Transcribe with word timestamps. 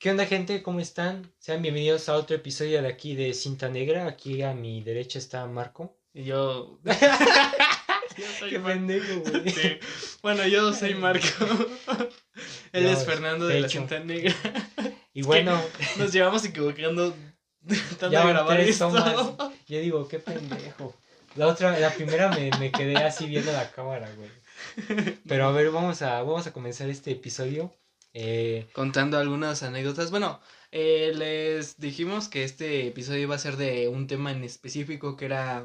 ¿Qué 0.00 0.10
onda, 0.10 0.24
gente? 0.24 0.62
¿Cómo 0.62 0.80
están? 0.80 1.30
Sean 1.38 1.60
bienvenidos 1.60 2.08
a 2.08 2.14
otro 2.14 2.34
episodio 2.34 2.80
de 2.80 2.88
aquí 2.88 3.14
de 3.14 3.34
Cinta 3.34 3.68
Negra. 3.68 4.06
Aquí 4.06 4.40
a 4.40 4.54
mi 4.54 4.82
derecha 4.82 5.18
está 5.18 5.44
Marco. 5.44 5.94
Y 6.14 6.24
yo. 6.24 6.78
yo 8.16 8.24
soy 8.38 8.48
Qué 8.48 8.60
pendejo, 8.60 9.20
güey. 9.20 9.50
Sí. 9.50 9.78
Bueno, 10.22 10.46
yo 10.46 10.72
soy 10.72 10.94
Marco. 10.94 11.26
Él 12.72 12.86
es 12.86 13.04
Fernando 13.04 13.46
de, 13.46 13.60
la 13.60 13.68
Cinta 13.68 14.00
Negra. 14.00 14.34
Y 15.12 15.20
bueno. 15.20 15.60
Nos 15.98 16.10
llevamos 16.14 16.46
equivocando 16.46 17.14
tanto 17.98 18.10
ya 18.10 18.26
grabar 18.26 18.58
esto. 18.58 19.52
Yo 19.68 19.80
digo, 19.80 20.08
qué 20.08 20.18
pendejo. 20.18 20.96
La 21.34 21.46
otra, 21.46 21.78
la 21.78 21.90
primera 21.90 22.30
me, 22.30 22.50
me 22.58 22.72
quedé 22.72 22.96
así 22.96 23.26
viendo 23.26 23.52
la 23.52 23.70
cámara, 23.70 24.10
güey. 24.16 25.10
Pero 25.28 25.46
a 25.46 25.52
ver, 25.52 25.70
vamos 25.70 26.00
a, 26.00 26.22
vamos 26.22 26.46
a 26.46 26.54
comenzar 26.54 26.88
este 26.88 27.10
episodio. 27.10 27.70
Eh, 28.12 28.68
Contando 28.72 29.18
algunas 29.18 29.62
anécdotas. 29.62 30.10
Bueno, 30.10 30.40
eh, 30.72 31.12
les 31.14 31.78
dijimos 31.78 32.28
que 32.28 32.44
este 32.44 32.86
episodio 32.86 33.20
iba 33.22 33.34
a 33.34 33.38
ser 33.38 33.56
de 33.56 33.88
un 33.88 34.06
tema 34.06 34.32
en 34.32 34.44
específico 34.44 35.16
que 35.16 35.26
era 35.26 35.64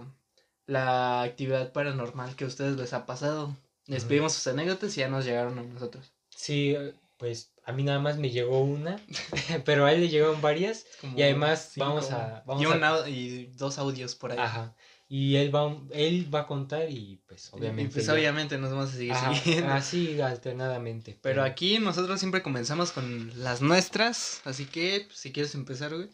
la 0.68 1.22
actividad 1.22 1.72
paranormal 1.72 2.36
que 2.36 2.44
a 2.44 2.48
ustedes 2.48 2.78
les 2.78 2.94
ha 2.94 3.06
pasado. 3.06 3.56
Les 3.88 4.04
pedimos 4.04 4.34
sus 4.34 4.48
anécdotas 4.48 4.98
y 4.98 5.02
ya 5.02 5.10
nos 5.10 5.26
llegaron 5.26 5.60
a 5.60 5.64
nosotros. 5.64 6.12
Sí, 6.30 6.76
pues 7.18 7.54
a 7.64 7.72
mí 7.72 7.84
nada 7.84 8.00
más 8.00 8.18
me 8.18 8.30
llegó 8.30 8.62
una, 8.62 9.00
pero 9.66 9.86
a 9.86 9.94
él 9.94 10.02
le 10.02 10.10
llegaron 10.10 10.42
varias 10.42 10.86
y 11.16 11.22
además 11.22 11.74
vamos 11.78 12.12
a... 12.12 12.44
Vamos 12.46 13.08
y, 13.08 13.12
y 13.12 13.46
dos 13.48 13.78
audios 13.78 14.16
por 14.16 14.32
ahí. 14.32 14.40
Ajá. 14.40 14.76
Y 15.08 15.36
él 15.36 15.54
va, 15.54 15.78
él 15.92 16.34
va 16.34 16.42
a 16.42 16.48
contar 16.48 16.90
y 16.90 17.22
pues 17.28 17.54
obviamente. 17.54 17.94
pues 17.94 18.10
obviamente 18.10 18.58
nos 18.58 18.72
vamos 18.72 18.90
a 18.90 18.94
seguir 18.94 19.14
siguiendo. 19.16 19.72
Así 19.72 20.20
alternadamente. 20.20 21.20
Pero 21.22 21.44
aquí 21.44 21.78
nosotros 21.78 22.20
siempre 22.20 22.42
comenzamos 22.42 22.92
con 22.92 23.32
las 23.44 23.62
nuestras. 23.62 24.42
Así 24.46 24.66
que 24.66 25.04
pues, 25.06 25.20
si 25.20 25.32
quieres 25.32 25.54
empezar, 25.54 25.94
güey. 25.94 26.10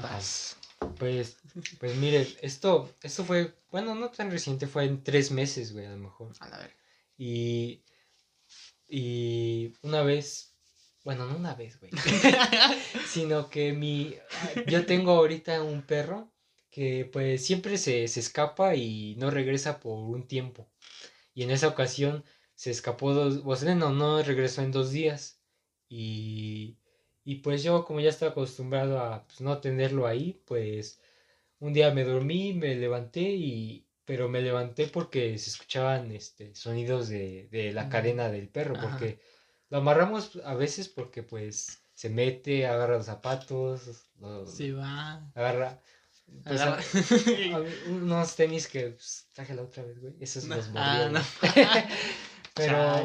Vas. 0.00 0.56
Pues, 0.98 1.36
pues 1.78 1.96
mire, 1.96 2.26
esto, 2.40 2.94
esto 3.02 3.24
fue, 3.24 3.54
bueno, 3.70 3.94
no 3.94 4.08
tan 4.08 4.30
reciente, 4.30 4.66
fue 4.66 4.84
en 4.84 5.04
tres 5.04 5.30
meses, 5.30 5.74
güey, 5.74 5.84
a 5.84 5.90
lo 5.90 5.98
mejor. 5.98 6.32
A 6.40 6.48
la 6.48 6.58
ver. 6.58 6.74
Y, 7.18 7.84
y 8.88 9.74
una 9.82 10.02
vez, 10.02 10.54
bueno, 11.04 11.26
no 11.26 11.36
una 11.36 11.54
vez, 11.54 11.78
güey, 11.78 11.92
sino 13.06 13.50
que 13.50 13.74
mi, 13.74 14.16
yo 14.66 14.86
tengo 14.86 15.12
ahorita 15.12 15.62
un 15.62 15.82
perro 15.82 16.29
que 16.70 17.08
pues 17.12 17.44
siempre 17.44 17.78
se, 17.78 18.04
escapa 18.04 18.74
y 18.76 19.16
no 19.16 19.30
regresa 19.30 19.80
por 19.80 19.98
un 19.98 20.26
tiempo. 20.26 20.68
Y 21.34 21.42
en 21.42 21.50
esa 21.50 21.68
ocasión 21.68 22.24
se 22.54 22.70
escapó 22.70 23.12
dos, 23.14 23.42
o 23.44 23.56
sea, 23.56 23.74
no, 23.74 24.22
regresó 24.22 24.62
en 24.62 24.72
dos 24.72 24.90
días. 24.90 25.40
Y, 25.88 26.78
y 27.24 27.36
pues 27.36 27.62
yo 27.62 27.84
como 27.84 28.00
ya 28.00 28.10
estaba 28.10 28.32
acostumbrado 28.32 29.00
a 29.00 29.26
pues, 29.26 29.40
no 29.40 29.60
tenerlo 29.60 30.06
ahí, 30.06 30.42
pues 30.46 31.00
un 31.58 31.72
día 31.72 31.92
me 31.92 32.04
dormí, 32.04 32.54
me 32.54 32.74
levanté 32.76 33.22
y, 33.22 33.86
pero 34.04 34.28
me 34.28 34.42
levanté 34.42 34.86
porque 34.86 35.36
se 35.38 35.50
escuchaban 35.50 36.10
este, 36.12 36.54
sonidos 36.54 37.08
de, 37.08 37.48
de 37.50 37.72
la 37.72 37.88
cadena 37.88 38.30
del 38.30 38.48
perro, 38.48 38.74
porque 38.80 39.20
lo 39.68 39.78
amarramos 39.78 40.36
a 40.44 40.54
veces 40.54 40.88
porque 40.88 41.22
pues 41.22 41.82
se 41.94 42.08
mete, 42.08 42.66
agarra 42.66 42.96
los 42.96 43.06
zapatos, 43.06 44.08
sí, 44.46 44.72
va. 44.72 45.30
agarra, 45.34 45.80
pues 46.44 46.62
unos 47.88 48.36
tenis 48.36 48.68
que 48.68 48.90
pues, 48.90 49.28
traje 49.32 49.54
la 49.54 49.62
otra 49.62 49.82
vez, 49.82 50.00
güey. 50.00 50.14
Esos 50.20 50.44
los 50.44 50.70
ah, 50.74 51.08
no. 51.10 51.20
pero, 52.54 53.02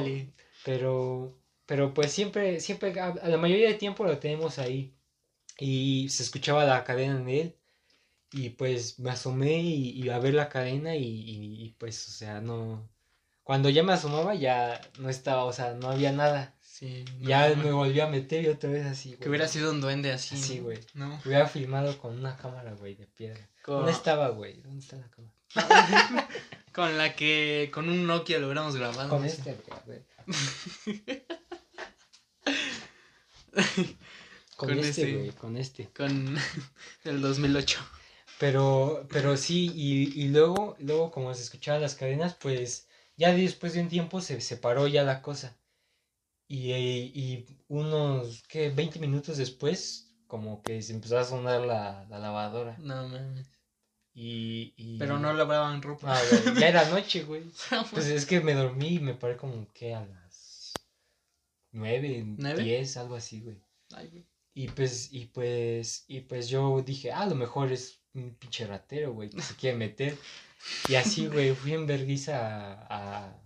pero, 0.64 1.40
pero 1.66 1.94
pues 1.94 2.12
siempre, 2.12 2.60
siempre, 2.60 3.00
a, 3.00 3.14
la 3.14 3.38
mayoría 3.38 3.68
del 3.68 3.78
tiempo 3.78 4.06
lo 4.06 4.18
tenemos 4.20 4.60
ahí. 4.60 4.96
Y 5.60 6.10
se 6.10 6.24
escuchaba 6.24 6.66
la 6.66 6.84
cadena 6.84 7.20
en 7.20 7.30
él. 7.30 7.56
Y 8.32 8.50
pues 8.52 9.00
me 9.00 9.12
asomé 9.12 9.62
y, 9.62 10.10
a 10.10 10.20
ver 10.20 10.34
la 10.34 10.50
cadena 10.50 10.96
y, 10.96 11.04
y, 11.04 11.76
pues, 11.78 12.08
o 12.10 12.12
sea, 12.12 12.42
no. 12.42 12.90
Cuando 13.44 13.70
ya 13.70 13.84
me 13.84 13.94
asomaba 13.94 14.36
ya 14.36 14.82
no 15.00 15.10
estaba, 15.10 15.46
o 15.46 15.54
sea, 15.54 15.74
no 15.76 15.90
había 15.90 16.12
nada. 16.12 16.55
Sí. 16.78 17.06
Ya 17.22 17.56
me 17.56 17.72
volví 17.72 18.02
a 18.02 18.08
meter 18.08 18.44
y 18.44 18.50
otra 18.50 18.70
vez 18.70 18.86
así, 18.86 19.12
güey. 19.12 19.22
Que 19.22 19.30
hubiera 19.30 19.48
sido 19.48 19.72
un 19.72 19.80
duende 19.80 20.12
así. 20.12 20.36
Sí, 20.36 20.60
güey. 20.60 20.78
No. 20.94 21.22
Hubiera 21.24 21.48
filmado 21.48 21.98
con 21.98 22.20
una 22.20 22.36
cámara, 22.36 22.74
güey, 22.74 22.96
de 22.96 23.08
piedra. 23.08 23.50
¿Dónde 23.66 23.94
estaba, 23.94 24.28
güey? 24.28 24.62
¿Dónde 24.62 24.82
está 24.82 24.98
la 24.98 25.10
cámara? 25.10 25.34
con 26.74 26.98
la 26.98 27.16
que, 27.16 27.72
con 27.74 27.88
un 27.88 28.06
Nokia 28.06 28.40
lo 28.40 28.48
hubiéramos 28.48 28.76
grabado. 28.76 29.08
Con 29.08 29.24
este, 29.24 29.56
güey. 29.86 30.02
con, 34.58 34.68
con, 34.68 34.72
este, 34.72 34.90
este, 34.90 35.16
güey, 35.16 35.32
con 35.32 35.56
este. 35.56 35.90
Con 35.96 36.38
el 37.06 37.22
2008. 37.22 37.80
Pero, 38.38 39.08
pero 39.10 39.38
sí, 39.38 39.72
y, 39.74 40.22
y 40.22 40.28
luego, 40.28 40.76
luego 40.80 41.10
como 41.10 41.34
se 41.34 41.44
escuchaban 41.44 41.82
las 41.82 41.96
cadenas, 41.96 42.34
pues 42.36 42.90
ya 43.16 43.32
después 43.34 43.76
de 43.76 43.80
un 43.80 43.88
tiempo 43.88 44.20
se 44.20 44.42
separó 44.42 44.90
ya 44.90 45.04
la 45.04 45.22
cosa. 45.22 45.56
Y, 46.48 46.72
y 46.74 47.46
unos, 47.68 48.44
¿qué? 48.48 48.70
20 48.70 49.00
minutos 49.00 49.38
después, 49.38 50.14
como 50.28 50.62
que 50.62 50.82
se 50.82 50.94
empezó 50.94 51.18
a 51.18 51.24
sonar 51.24 51.62
la, 51.62 52.06
la 52.10 52.20
lavadora. 52.20 52.78
No 52.80 53.08
mames. 53.08 53.50
Y, 54.14 54.74
y... 54.78 54.98
Pero 54.98 55.20
no 55.20 55.34
lavaban 55.34 55.82
ropa. 55.82 56.16
Ah, 56.16 56.22
ya 56.58 56.70
era 56.70 56.90
noche, 56.90 57.24
güey. 57.24 57.44
pues 57.92 58.06
es 58.08 58.26
que 58.26 58.40
me 58.40 58.54
dormí 58.54 58.96
y 58.96 59.00
me 59.00 59.14
paré 59.14 59.36
como 59.36 59.68
que 59.74 59.94
a 59.94 60.06
las 60.06 60.74
9, 61.72 62.36
10, 62.38 62.98
algo 62.98 63.16
así, 63.16 63.42
güey. 63.42 63.62
Ay, 63.94 64.08
güey. 64.08 64.26
Y 64.54 64.70
pues, 64.70 65.12
y 65.12 65.26
pues, 65.26 66.06
y 66.08 66.22
pues 66.22 66.48
yo 66.48 66.82
dije, 66.82 67.12
ah, 67.12 67.24
a 67.24 67.28
lo 67.28 67.36
mejor 67.36 67.74
es 67.74 68.00
un 68.14 68.36
pinche 68.36 68.66
ratero, 68.66 69.14
güey, 69.14 69.30
que 69.30 69.42
se 69.42 69.54
quiere 69.56 69.76
meter. 69.78 70.18
Y 70.88 70.96
así, 70.96 71.28
güey, 71.28 71.54
fui 71.54 71.74
en 71.74 71.86
vergüenza 71.86 72.86
a, 72.88 73.38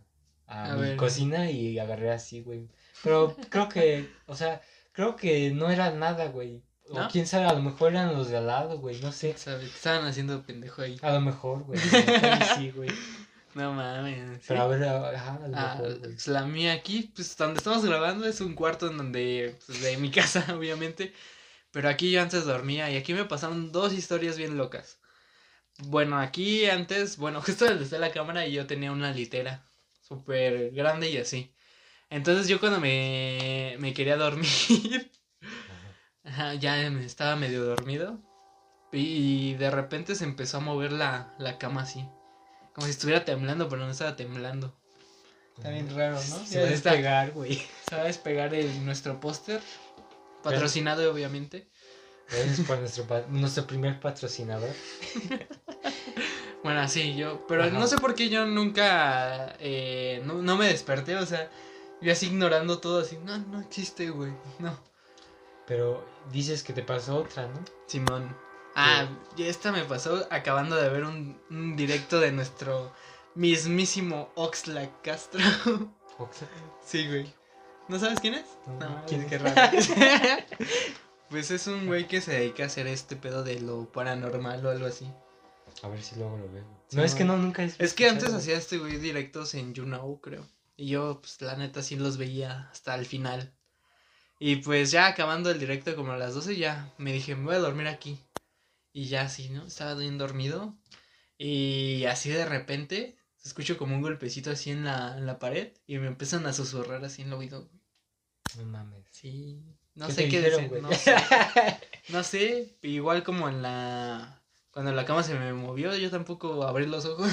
a, 0.46 0.72
a, 0.74 0.76
mi 0.76 0.96
cocina 0.96 1.50
y 1.50 1.80
agarré 1.80 2.12
así, 2.12 2.42
güey. 2.42 2.70
Pero 3.04 3.36
creo 3.50 3.70
que, 3.70 4.10
o 4.26 4.36
sea, 4.36 4.62
creo 4.92 5.16
que 5.16 5.52
no 5.52 5.70
era 5.70 5.92
nada, 5.92 6.28
güey. 6.28 6.64
O 6.90 7.08
quién 7.12 7.28
sabe, 7.28 7.46
a 7.46 7.54
lo 7.54 7.62
mejor 7.62 7.92
eran 7.92 8.16
los 8.16 8.30
de 8.30 8.38
al 8.38 8.48
lado, 8.48 8.80
güey, 8.80 9.00
no 9.02 9.12
sé. 9.12 9.38
¿Sabe? 9.38 9.66
Estaban 9.66 10.06
haciendo 10.06 10.42
pendejo 10.42 10.82
ahí. 10.82 10.98
A 11.02 11.12
lo 11.12 11.22
mejor, 11.22 11.64
güey. 11.64 11.80
sí, 12.58 12.72
güey. 12.72 12.90
No 13.56 13.74
mames. 13.74 14.42
Pero 14.48 14.62
a 14.62 14.68
ver, 14.68 14.84
ajá, 14.84 15.40
a 15.44 15.48
lo 15.48 15.58
ah, 15.58 15.78
pues 15.80 16.28
la 16.28 16.46
mía 16.46 16.74
aquí, 16.74 17.12
pues 17.16 17.36
donde 17.36 17.58
estamos 17.58 17.84
grabando 17.84 18.28
es 18.28 18.42
un 18.42 18.54
cuarto 18.54 18.88
en 18.90 18.98
donde, 18.98 19.58
pues 19.66 19.82
de 19.82 19.98
mi 19.98 20.12
casa, 20.12 20.46
obviamente. 20.56 21.14
Pero 21.72 21.90
aquí 21.90 22.12
yo 22.12 22.22
antes 22.22 22.46
dormía 22.46 22.90
y 22.92 22.98
aquí 22.98 23.14
me 23.14 23.26
pasaron 23.26 23.72
dos 23.72 23.94
historias 23.94 24.38
bien 24.38 24.58
locas. 24.58 25.00
Bueno, 25.80 26.20
aquí 26.20 26.66
antes, 26.66 27.18
bueno, 27.18 27.42
justo 27.46 27.66
donde 27.66 27.84
está 27.86 27.98
la 28.00 28.12
cámara 28.12 28.46
y 28.46 28.54
yo 28.54 28.68
tenía 28.68 28.92
una 28.92 29.12
litera 29.12 29.66
súper 30.02 30.72
grande 30.72 31.10
y 31.10 31.18
así. 31.18 31.54
Entonces 32.10 32.48
yo 32.48 32.60
cuando 32.60 32.80
me, 32.80 33.76
me 33.80 33.94
quería 33.94 34.18
dormir, 34.18 35.12
ya 36.60 36.88
estaba 36.88 37.36
medio 37.36 37.64
dormido 37.64 38.20
y 38.92 39.54
de 39.56 39.70
repente 39.70 40.16
se 40.16 40.24
empezó 40.24 40.58
a 40.58 40.62
mover 40.62 40.92
la, 40.92 41.36
la 41.38 41.58
cama 41.58 41.84
así. 41.84 42.08
Como 42.74 42.86
si 42.86 42.92
estuviera 42.92 43.26
temblando, 43.26 43.70
pero 43.70 43.86
no 43.86 43.92
estaba 43.92 44.16
temblando. 44.16 44.76
Está 45.58 45.72
bien 45.72 45.94
raro, 45.94 46.16
¿no? 46.16 46.46
Se 46.46 46.62
va 46.62 46.68
a 46.68 46.70
despegar, 46.70 47.32
güey. 47.32 47.62
Se 47.90 47.96
va 47.96 48.04
a 48.04 48.06
despegar 48.06 48.54
el, 48.54 48.86
nuestro 48.86 49.20
póster. 49.20 49.62
Patrocinado, 50.42 51.12
obviamente. 51.12 51.68
Gracias 52.30 52.62
por 52.68 52.80
nuestro, 52.80 53.06
nuestro 53.30 53.68
primer 53.68 54.00
patrocinador. 54.00 54.70
bueno, 56.64 56.88
sí, 56.88 57.16
yo. 57.16 57.46
Pero 57.48 57.70
no 57.72 57.88
sé 57.88 57.98
por 57.98 58.16
qué 58.16 58.30
yo 58.30 58.46
nunca. 58.46 59.58
Eh, 59.60 60.22
no, 60.26 60.36
no 60.42 60.56
me 60.56 60.68
desperté, 60.68 61.18
o 61.18 61.26
sea. 61.26 61.50
Y 62.02 62.10
así 62.10 62.28
ignorando 62.28 62.80
todo, 62.80 63.02
así, 63.02 63.18
no, 63.18 63.38
no 63.38 63.60
existe, 63.60 64.10
güey, 64.10 64.32
no. 64.60 64.78
Pero 65.68 66.06
dices 66.32 66.64
que 66.64 66.74
te 66.74 66.82
pasó 66.82 67.18
otra, 67.18 67.48
¿no? 67.48 67.60
Simón. 67.86 68.36
Ah, 68.76 69.08
y 69.36 69.44
esta 69.44 69.72
me 69.72 69.84
pasó 69.84 70.26
acabando 70.32 70.76
de 70.76 70.90
ver 70.90 71.04
un, 71.04 71.76
directo 71.76 72.20
de 72.20 72.32
nuestro 72.32 72.94
mismísimo 73.36 74.32
Oxlack 74.36 75.02
Castro. 75.02 75.42
¿Oxlack? 76.18 76.50
Sí, 76.84 77.08
güey. 77.08 77.34
¿No 77.88 78.00
sabes 78.00 78.20
quién 78.20 78.36
es? 78.36 78.46
No, 78.80 79.04
¿quién 79.06 79.22
es? 79.22 79.28
Qué 79.28 79.38
raro. 79.38 79.78
pues 81.30 81.52
es 81.52 81.68
un 81.68 81.88
güey 81.88 82.08
que 82.08 82.22
se 82.22 82.32
dedica 82.32 82.64
a 82.64 82.68
hacer 82.68 82.88
este 82.88 83.16
pedo 83.16 83.44
de 83.44 83.60
lo 83.60 83.92
paranormal 83.92 84.66
o 84.66 84.70
algo 84.70 84.86
así. 84.86 85.12
A 85.84 85.88
ver 85.88 86.02
si 86.02 86.16
luego 86.16 86.38
lo 86.38 86.52
veo. 86.52 86.64
no, 86.94 87.04
es 87.04 87.16
que 87.16 87.24
no, 87.24 87.38
nunca 87.38 87.64
es. 87.64 87.76
Es 87.80 87.94
que 87.94 88.08
antes 88.08 88.34
hacía 88.34 88.58
este 88.58 88.78
güey 88.78 88.98
directos 88.98 89.54
en 89.54 89.74
YouNow, 89.74 90.20
creo. 90.22 90.46
Y 90.80 90.88
yo, 90.88 91.20
pues 91.20 91.42
la 91.42 91.58
neta, 91.58 91.84
sí 91.84 91.98
los 91.98 92.16
veía 92.16 92.70
hasta 92.72 92.96
el 92.96 93.06
final. 93.06 93.52
Y 94.40 94.58
pues 94.58 94.92
ya 94.92 95.08
acabando 95.08 95.52
el 95.52 95.60
directo 95.60 95.94
como 95.94 96.14
a 96.14 96.18
las 96.18 96.34
12 96.34 96.56
ya 96.56 96.94
me 96.98 97.12
dije, 97.12 97.36
me 97.36 97.44
voy 97.44 97.56
a 97.56 97.60
dormir 97.60 97.88
aquí. 97.88 98.18
Y 98.94 99.08
ya 99.08 99.24
así, 99.24 99.50
¿no? 99.50 99.66
Estaba 99.66 99.96
bien 99.96 100.18
dormido. 100.18 100.74
Y 101.38 102.06
así 102.06 102.30
de 102.30 102.46
repente 102.46 103.18
escucho 103.44 103.78
como 103.78 103.94
un 103.94 104.02
golpecito 104.02 104.52
así 104.52 104.72
en 104.72 104.86
la, 104.86 105.18
en 105.18 105.26
la 105.26 105.38
pared 105.38 105.74
y 105.86 105.98
me 105.98 106.08
empiezan 106.08 106.46
a 106.46 106.54
susurrar 106.54 107.04
así 107.04 107.24
en 107.24 107.28
el 107.28 107.34
oído. 107.34 107.70
No 108.58 108.64
mames. 108.64 109.06
Sí. 109.12 109.62
No 109.96 110.08
¿Qué 110.08 110.14
sé 110.14 110.30
qué 110.30 110.38
dijeron, 110.38 110.62
decir, 110.62 110.70
güey? 110.70 110.82
no 110.82 110.94
sé. 110.94 111.16
No 112.08 112.24
sé, 112.24 112.78
igual 112.82 113.24
como 113.24 113.50
en 113.50 113.62
la... 113.62 114.42
Cuando 114.72 114.94
la 114.94 115.06
cama 115.06 115.24
se 115.24 115.38
me 115.38 115.54
movió, 115.54 115.94
yo 115.96 116.10
tampoco 116.10 116.64
abrí 116.64 116.86
los 116.86 117.06
ojos. 117.06 117.30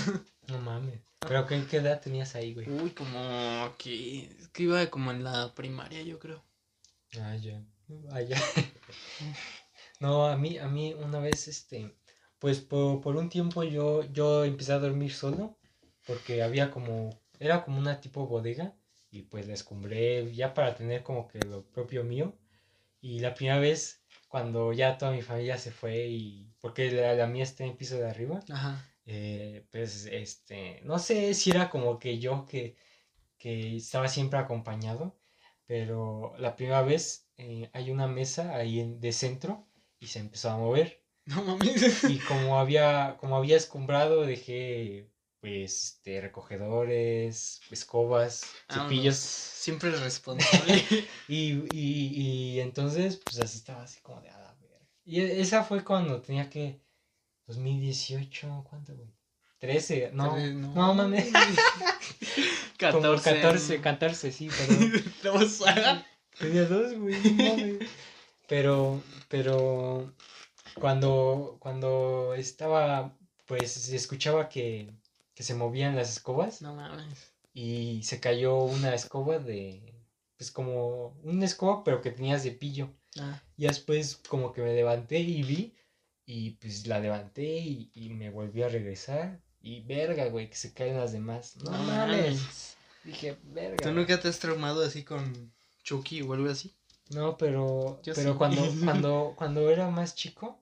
No 0.49 0.59
mames. 0.59 1.01
¿Pero 1.27 1.47
qué, 1.47 1.67
qué 1.67 1.79
edad 1.79 2.01
tenías 2.01 2.35
ahí, 2.35 2.55
güey? 2.55 2.69
Uy, 2.69 2.91
como 2.91 3.75
que... 3.79 4.37
Que 4.53 4.63
iba 4.65 4.87
como 4.89 5.11
en 5.11 5.25
la 5.25 5.55
primaria, 5.55 6.03
yo 6.03 6.19
creo. 6.19 6.45
Ah, 7.21 7.37
ya. 7.37 7.63
Ah, 8.11 8.21
ya. 8.21 8.37
No, 9.99 10.27
a 10.27 10.37
mí, 10.37 10.59
a 10.59 10.69
mí 10.69 10.93
una 10.95 11.21
vez, 11.21 11.49
este, 11.49 11.97
pues 12.39 12.61
por, 12.61 13.01
por 13.01 13.17
un 13.17 13.31
tiempo 13.31 13.65
yo, 13.65 14.03
yo 14.13 14.45
empecé 14.45 14.73
a 14.75 14.79
dormir 14.79 15.13
solo, 15.13 15.57
porque 16.07 16.43
había 16.43 16.71
como, 16.71 17.19
era 17.39 17.65
como 17.65 17.79
una 17.79 17.99
tipo 18.01 18.27
bodega, 18.27 18.75
y 19.11 19.23
pues 19.23 19.47
la 19.47 19.55
escombré 19.55 20.35
ya 20.35 20.53
para 20.53 20.75
tener 20.75 21.03
como 21.03 21.27
que 21.29 21.39
lo 21.39 21.65
propio 21.71 22.05
mío. 22.05 22.37
Y 23.01 23.21
la 23.21 23.35
primera 23.35 23.59
vez, 23.59 24.03
cuando 24.29 24.73
ya 24.75 24.99
toda 24.99 25.13
mi 25.13 25.23
familia 25.23 25.57
se 25.57 25.71
fue, 25.71 26.09
y 26.09 26.53
porque 26.61 26.91
la, 26.91 27.15
la 27.15 27.27
mía 27.27 27.45
está 27.45 27.65
en 27.65 27.71
el 27.71 27.77
piso 27.77 27.97
de 27.97 28.11
arriba, 28.11 28.41
Ajá. 28.51 28.85
Eh, 29.07 29.65
pues 29.71 30.07
este, 30.07 30.81
no 30.85 30.99
sé 30.99 31.33
si 31.35 31.51
era 31.51 31.71
como 31.71 31.99
que 31.99 32.19
yo 32.19 32.45
que, 32.47 32.77
que 33.39 33.77
estaba 33.77 34.09
siempre 34.09 34.39
acompañado, 34.39 35.17
pero 35.67 36.35
la 36.39 36.57
primera 36.57 36.83
vez 36.83 37.29
eh, 37.37 37.71
hay 37.73 37.91
una 37.91 38.09
mesa 38.09 38.57
ahí 38.57 38.81
en, 38.81 39.01
de 39.01 39.13
centro 39.13 39.67
y 40.01 40.09
se 40.09 40.19
empezó 40.19 40.51
a 40.51 40.57
mover. 40.57 41.03
No 41.25 41.43
mames. 41.43 42.05
Y 42.05 42.19
como 42.21 42.59
había, 42.59 43.17
como 43.19 43.37
había 43.37 43.57
escombrado, 43.57 44.23
dejé 44.23 45.11
pues 45.41 45.95
este, 45.95 46.21
recogedores, 46.21 47.61
escobas, 47.71 48.45
Vámonos. 48.69 48.89
cepillos. 48.91 49.17
Siempre 49.17 49.91
responsable. 49.97 50.85
Y, 51.29 51.65
y, 51.73 52.57
y 52.57 52.61
entonces, 52.61 53.21
pues 53.25 53.39
así 53.41 53.59
estaba 53.59 53.83
así 53.83 54.01
como 54.01 54.21
de 54.21 54.31
a 54.31 54.39
la 54.39 54.55
verga. 54.55 54.79
Y 55.05 55.21
esa 55.21 55.63
fue 55.65 55.85
cuando 55.85 56.21
tenía 56.23 56.49
que 56.51 56.81
2018, 57.47 58.65
¿cuánto, 58.69 58.95
güey? 58.95 59.09
13, 59.59 60.11
no, 60.13 60.35
Tres, 60.35 60.55
no, 60.55 60.95
mames. 60.95 61.27
14. 62.79 63.07
Como 63.09 63.23
14, 63.23 63.81
14, 63.81 64.33
sí, 64.33 64.49
perdón. 64.49 64.93
Dos. 65.23 65.63
Tenía 66.39 66.65
dos, 66.67 66.93
güey, 66.99 67.15
no 67.33 67.45
mames. 67.57 67.79
Pero, 68.49 69.03
pero 69.29 70.13
cuando, 70.75 71.57
cuando 71.59 72.35
estaba, 72.35 73.17
pues 73.47 73.89
escuchaba 73.89 74.49
que, 74.49 74.93
que 75.35 75.43
se 75.43 75.55
movían 75.55 75.97
las 75.97 76.11
escobas 76.11 76.61
No 76.63 76.75
mames. 76.75 77.33
y 77.55 78.03
se 78.05 78.21
cayó 78.21 78.57
una 78.59 78.95
escoba 78.95 79.39
de, 79.39 79.95
pues 80.37 80.51
como 80.51 81.17
una 81.25 81.47
escoba, 81.47 81.83
pero 81.83 82.03
que 82.03 82.11
tenía 82.11 82.39
cepillo. 82.39 82.91
Ah, 83.19 83.41
Y 83.57 83.67
después 83.67 84.21
como 84.29 84.53
que 84.53 84.61
me 84.61 84.75
levanté 84.75 85.19
y 85.21 85.43
vi, 85.43 85.75
y 86.27 86.51
pues 86.53 86.87
la 86.87 86.99
levanté 86.99 87.45
y, 87.45 87.91
y 87.95 88.11
me 88.11 88.31
volví 88.31 88.63
a 88.63 88.69
regresar. 88.69 89.41
Y 89.63 89.81
verga, 89.83 90.27
güey, 90.27 90.51
que 90.51 90.57
se 90.57 90.75
caen 90.75 90.99
las 90.99 91.13
demás. 91.13 91.57
No, 91.57 91.71
no 91.71 91.79
mames. 91.85 92.37
mames. 92.37 92.77
Dije, 93.05 93.37
verga. 93.45 93.77
¿Tú 93.77 93.93
nunca 93.93 94.21
te 94.21 94.29
has 94.29 94.39
traumado 94.39 94.85
así 94.85 95.05
con 95.05 95.53
Chucky 95.83 96.23
o 96.23 96.33
algo 96.35 96.51
así? 96.51 96.75
No, 97.11 97.37
pero, 97.37 98.01
Yo 98.03 98.15
pero 98.15 98.33
sí. 98.33 98.39
cuando, 98.39 98.63
cuando, 98.85 99.35
cuando 99.37 99.71
era 99.71 99.89
más 99.89 100.15
chico, 100.17 100.61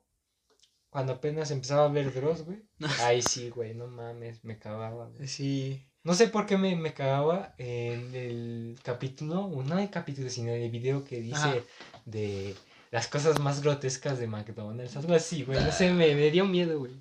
cuando 0.90 1.14
apenas 1.14 1.50
empezaba 1.50 1.86
a 1.86 1.88
ver 1.88 2.12
Dross, 2.12 2.44
güey. 2.44 2.62
Ay, 3.00 3.22
sí, 3.28 3.48
güey, 3.48 3.74
no 3.74 3.86
mames, 3.86 4.44
me 4.44 4.58
cagaba, 4.58 5.06
güey. 5.06 5.26
Sí. 5.26 5.86
No 6.02 6.12
sé 6.12 6.28
por 6.28 6.44
qué 6.44 6.58
me, 6.58 6.76
me 6.76 6.92
cagaba 6.92 7.54
en 7.56 8.14
el 8.14 8.78
capítulo, 8.82 9.46
o 9.46 9.62
no 9.62 9.78
el 9.78 9.88
capítulo, 9.88 10.28
sino 10.28 10.52
el 10.52 10.70
video 10.70 11.02
que 11.02 11.20
dice 11.20 11.36
Ajá. 11.36 11.56
de 12.04 12.54
las 12.94 13.08
cosas 13.08 13.40
más 13.40 13.62
grotescas 13.62 14.18
de 14.18 14.26
McDonald's, 14.28 14.96
algo 14.96 15.14
así, 15.14 15.42
güey. 15.44 15.58
No 15.62 15.72
sé, 15.72 15.92
me, 15.92 16.14
me 16.14 16.30
dio 16.30 16.44
miedo, 16.46 16.78
güey. 16.78 16.94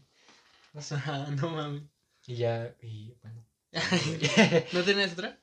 No 0.73 0.81
sé. 0.81 0.95
Ajá, 0.95 1.27
no 1.39 1.49
mames. 1.49 1.83
Y 2.25 2.35
ya, 2.35 2.75
y 2.81 3.15
bueno. 3.21 3.45
¿No 4.73 4.81
tienes 4.83 5.13
otra? 5.13 5.39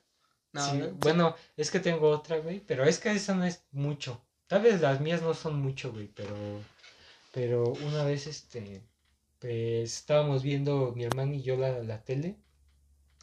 No, 0.53 0.65
Sí, 0.71 0.77
¿no? 0.77 0.89
bueno, 1.05 1.35
es 1.57 1.71
que 1.71 1.79
tengo 1.79 2.09
otra, 2.09 2.37
güey, 2.39 2.59
pero 2.59 2.83
es 2.85 2.99
que 2.99 3.11
esa 3.11 3.33
no 3.35 3.45
es 3.45 3.63
mucho. 3.71 4.21
Tal 4.47 4.61
vez 4.63 4.81
las 4.81 4.99
mías 5.01 5.21
no 5.21 5.33
son 5.33 5.59
mucho, 5.61 5.91
güey, 5.93 6.07
pero 6.07 6.35
pero 7.33 7.63
una 7.87 8.03
vez 8.03 8.27
este 8.27 8.81
pues 9.39 9.97
estábamos 9.99 10.43
viendo 10.43 10.91
mi 10.95 11.03
hermano 11.05 11.33
y 11.33 11.41
yo 11.43 11.55
la, 11.57 11.79
la 11.83 12.03
tele 12.03 12.37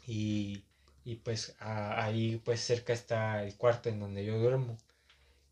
y, 0.07 0.63
y 1.05 1.15
pues 1.17 1.55
a- 1.59 2.03
ahí 2.03 2.41
pues 2.43 2.61
cerca 2.61 2.93
está 2.93 3.43
el 3.43 3.55
cuarto 3.55 3.89
en 3.89 3.99
donde 3.99 4.25
yo 4.25 4.37
duermo. 4.39 4.77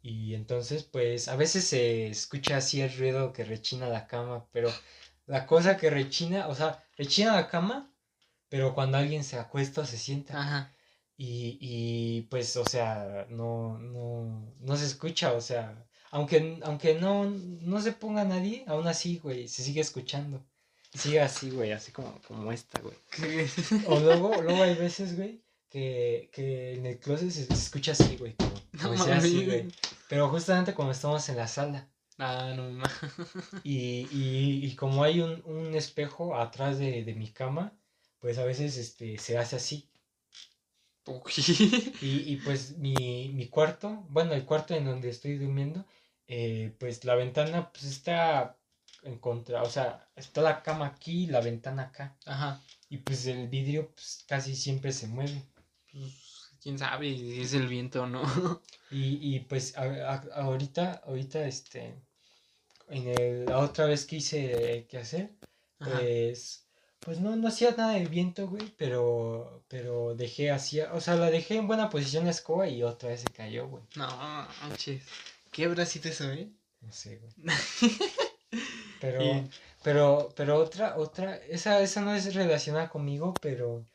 Y 0.08 0.36
entonces 0.36 0.84
pues 0.84 1.28
a 1.28 1.36
veces 1.36 1.66
se 1.66 2.08
escucha 2.08 2.58
así 2.58 2.80
el 2.80 2.96
ruido 2.98 3.34
que 3.34 3.44
rechina 3.44 3.90
la 3.90 4.08
cama, 4.08 4.46
pero 4.54 4.72
la 5.26 5.46
cosa 5.46 5.76
que 5.76 5.90
rechina, 5.90 6.48
o 6.48 6.56
sea, 6.56 6.82
rechina 6.96 7.36
la 7.36 7.50
cama, 7.50 7.92
pero 8.48 8.74
cuando 8.74 8.98
alguien 8.98 9.26
se 9.26 9.38
acuesta 9.38 9.82
o 9.82 9.86
se 9.86 9.98
sienta. 9.98 10.40
Ajá. 10.40 10.74
Y, 11.18 11.58
y 11.60 12.22
pues, 12.30 12.56
o 12.56 12.64
sea, 12.66 13.26
no, 13.30 13.80
no, 13.80 14.54
no 14.62 14.78
se 14.78 14.86
escucha, 14.86 15.34
o 15.34 15.42
sea, 15.42 15.86
aunque, 16.12 16.60
aunque 16.64 16.96
no, 16.96 17.26
no 17.26 17.82
se 17.82 17.92
ponga 17.92 18.24
nadie, 18.24 18.64
aún 18.68 18.88
así, 18.88 19.18
güey, 19.18 19.50
se 19.50 19.62
sigue 19.62 19.82
escuchando. 19.82 20.42
Sigue 20.94 21.20
así, 21.20 21.50
güey, 21.50 21.74
así 21.74 21.92
como, 21.92 22.22
como 22.22 22.50
esta, 22.54 22.80
güey. 22.80 22.96
O 23.88 24.00
luego, 24.00 24.42
luego 24.42 24.64
hay 24.64 24.76
veces, 24.76 25.18
güey, 25.18 25.42
que, 25.70 26.30
que 26.32 26.76
en 26.76 26.86
el 26.86 26.98
closet 26.98 27.30
se, 27.30 27.46
se 27.46 27.54
escucha 27.54 27.92
así, 27.92 28.16
güey, 28.16 28.36
como, 28.36 28.96
No 28.96 29.04
sea 29.04 29.18
así, 29.18 29.46
güey. 29.46 29.68
Pero 30.10 30.30
justamente 30.30 30.74
cuando 30.74 30.92
estamos 30.94 31.28
en 31.30 31.38
la 31.38 31.48
sala. 31.48 31.90
Ah, 32.18 32.54
no 32.56 32.64
mames. 32.72 32.92
Y, 33.64 34.08
y, 34.12 34.66
y 34.66 34.76
como 34.76 35.04
hay 35.04 35.22
un, 35.22 35.42
un 35.46 35.76
espejo 35.76 36.36
atrás 36.36 36.80
de, 36.80 37.04
de 37.04 37.14
mi 37.16 37.30
cama, 37.32 37.74
pues 38.20 38.38
a 38.38 38.46
veces 38.46 38.78
este, 38.78 39.18
se 39.18 39.38
hace 39.38 39.56
así. 39.58 39.90
Uy. 41.06 41.32
Y, 42.02 42.34
y 42.34 42.36
pues 42.38 42.78
mi, 42.78 43.32
mi 43.34 43.48
cuarto, 43.50 44.06
bueno, 44.10 44.34
el 44.34 44.46
cuarto 44.46 44.76
en 44.76 44.86
donde 44.86 45.10
estoy 45.10 45.38
durmiendo, 45.38 45.86
eh, 46.28 46.76
pues 46.80 47.06
la 47.06 47.16
ventana 47.16 47.72
pues 47.72 47.86
está 47.86 48.58
en 49.04 49.18
contra, 49.20 49.64
o 49.64 49.70
sea, 49.70 50.10
está 50.16 50.42
la 50.42 50.62
cama 50.64 50.88
aquí 50.88 51.24
y 51.24 51.28
la 51.28 51.42
ventana 51.42 51.84
acá. 51.84 52.18
Ajá. 52.26 52.62
Y 52.90 52.98
pues 52.98 53.26
el 53.28 53.48
vidrio 53.48 53.92
pues 53.94 54.26
casi 54.28 54.56
siempre 54.56 54.92
se 54.92 55.08
mueve. 55.08 55.42
Pues, 55.92 56.27
quién 56.62 56.78
sabe 56.80 57.16
si 57.16 57.42
es 57.42 57.54
el 57.54 57.68
viento 57.68 58.04
o 58.04 58.08
no. 58.08 58.22
Y, 58.90 59.36
y 59.36 59.40
pues 59.42 59.78
a- 59.78 60.14
a- 60.14 60.42
ahorita, 60.44 61.02
ahorita 61.06 61.46
este, 61.46 61.94
en 62.88 63.08
el- 63.08 63.46
la 63.46 63.60
otra 63.60 63.86
vez 63.86 64.06
que 64.06 64.16
hice 64.18 64.88
que 64.90 64.98
hacer, 64.98 65.34
Ajá. 65.80 65.92
pues, 66.00 66.66
pues 67.00 67.20
no, 67.20 67.36
no 67.36 67.50
hacía 67.50 67.72
nada 67.78 67.94
del 67.94 68.08
viento, 68.08 68.48
güey, 68.48 68.74
pero, 68.78 69.66
pero 69.68 70.16
dejé 70.16 70.52
así, 70.52 70.80
o 70.80 71.02
sea, 71.02 71.16
la 71.16 71.30
dejé 71.30 71.58
en 71.58 71.68
buena 71.68 71.90
posición 71.90 72.24
la 72.26 72.32
escoba 72.32 72.70
y 72.70 72.82
otra 72.84 73.10
vez 73.10 73.22
se 73.22 73.28
cayó, 73.30 73.68
güey. 73.68 73.84
No, 73.96 74.08
manches. 74.62 75.04
¿Qué 75.52 75.68
bracito 75.68 76.08
eso, 76.08 76.32
eh? 76.32 76.50
No 76.82 76.92
sé, 76.94 77.18
güey. 77.18 77.34
Pero, 79.00 79.22
pero, 79.84 80.30
pero 80.36 80.58
otra, 80.58 80.98
otra, 80.98 81.36
esa, 81.36 81.82
esa 81.82 82.02
no 82.02 82.16
es 82.16 82.34
relacionada 82.34 82.90
conmigo, 82.90 83.34
pero, 83.42 83.86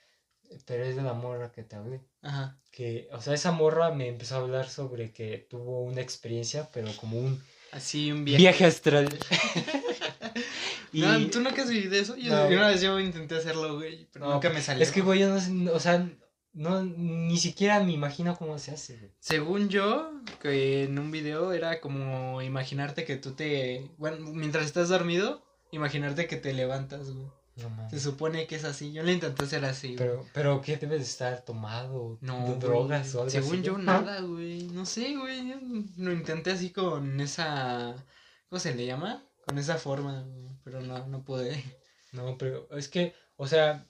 pero 0.65 0.85
es 0.85 0.95
de 0.95 1.03
la 1.03 1.13
morra 1.13 1.51
que 1.51 1.65
te 1.65 1.75
hablé. 1.75 2.01
Ajá. 2.23 2.57
Que, 2.71 3.09
o 3.13 3.21
sea, 3.21 3.35
esa 3.35 3.53
morra 3.53 3.91
me 3.93 4.09
empezó 4.09 4.37
a 4.37 4.39
hablar 4.39 4.69
sobre 4.69 5.13
que 5.13 5.47
tuvo 5.51 5.83
una 5.83 6.01
experiencia, 6.01 6.71
pero 6.73 6.89
como 6.97 7.19
un 7.19 7.43
Así 7.73 8.13
un 8.13 8.25
viaje. 8.25 8.65
astral. 8.67 9.09
y, 10.93 11.01
No, 11.01 11.31
¿tú 11.31 11.41
nunca 11.41 11.63
has 11.63 11.71
vivido 11.71 11.95
eso? 11.95 12.17
Yo, 12.17 12.31
No, 12.31 12.47
una 12.47 12.69
vez 12.69 12.83
yo 12.83 13.01
intenté 13.01 13.35
hacerlo, 13.37 13.77
güey, 13.77 14.09
pero 14.13 14.27
no, 14.27 14.35
nunca 14.35 14.51
me 14.51 14.61
salió. 14.61 14.83
Es 14.83 14.93
que, 14.93 15.01
güey, 15.01 15.21
yo 15.21 15.29
no 15.31 15.41
sé, 15.41 15.51
o 15.71 15.81
sea, 15.81 16.07
no, 16.53 16.83
ni 16.83 17.39
siquiera 17.39 17.81
me 17.81 17.93
imagino 17.93 18.37
cómo 18.37 18.59
se 18.59 18.73
hace, 18.73 18.99
güey. 18.99 19.11
Según 19.21 19.71
yo, 19.71 20.13
que 20.41 20.85
en 20.85 20.99
un 20.99 21.11
video 21.11 21.53
era 21.55 21.81
como 21.81 22.43
imaginarte 22.43 23.07
que 23.07 23.17
tú 23.17 23.33
te... 23.33 23.91
Bueno, 23.97 24.19
mientras 24.33 24.67
estás 24.67 24.91
dormido, 24.91 25.43
imaginarte 25.71 26.27
que 26.27 26.37
te 26.37 26.53
levantas, 26.53 27.11
güey. 27.11 27.27
No. 27.57 27.91
Se 27.91 28.01
supone 28.01 28.47
que 28.47 28.57
es 28.57 28.65
así. 28.65 28.93
Yo 28.93 29.03
lo 29.03 29.11
intenté 29.11 29.45
hacer 29.45 29.65
así, 29.65 29.89
güey. 29.89 29.99
Pero, 29.99 30.27
pero, 30.33 30.61
¿qué 30.63 30.77
debes 30.79 30.99
de 31.01 31.05
estar 31.05 31.45
tomado? 31.45 32.19
No, 32.23 32.39
¿De 32.41 32.47
güey. 32.47 32.59
drogas 32.59 33.15
o 33.15 33.19
algo 33.21 33.31
Según 33.31 33.55
así, 33.57 33.63
yo, 33.63 33.73
güey? 33.75 33.85
nada, 33.85 34.21
güey. 34.21 34.63
No 34.69 34.87
sé, 34.87 35.15
güey. 35.17 35.49
yo 35.49 35.57
Lo 35.99 36.13
intenté 36.13 36.53
así 36.53 36.71
con 36.71 37.21
esa... 37.21 37.95
¿Cómo 38.49 38.59
se 38.59 38.75
le 38.75 38.87
llama? 38.87 39.23
Con 39.47 39.59
esa 39.59 39.77
forma, 39.77 40.23
güey, 40.23 40.49
Pero 40.65 40.81
no, 40.81 41.07
no 41.09 41.23
pude. 41.25 41.63
No, 42.13 42.37
pero 42.39 42.69
es 42.77 42.89
que, 42.89 43.15
o 43.37 43.47
sea, 43.47 43.87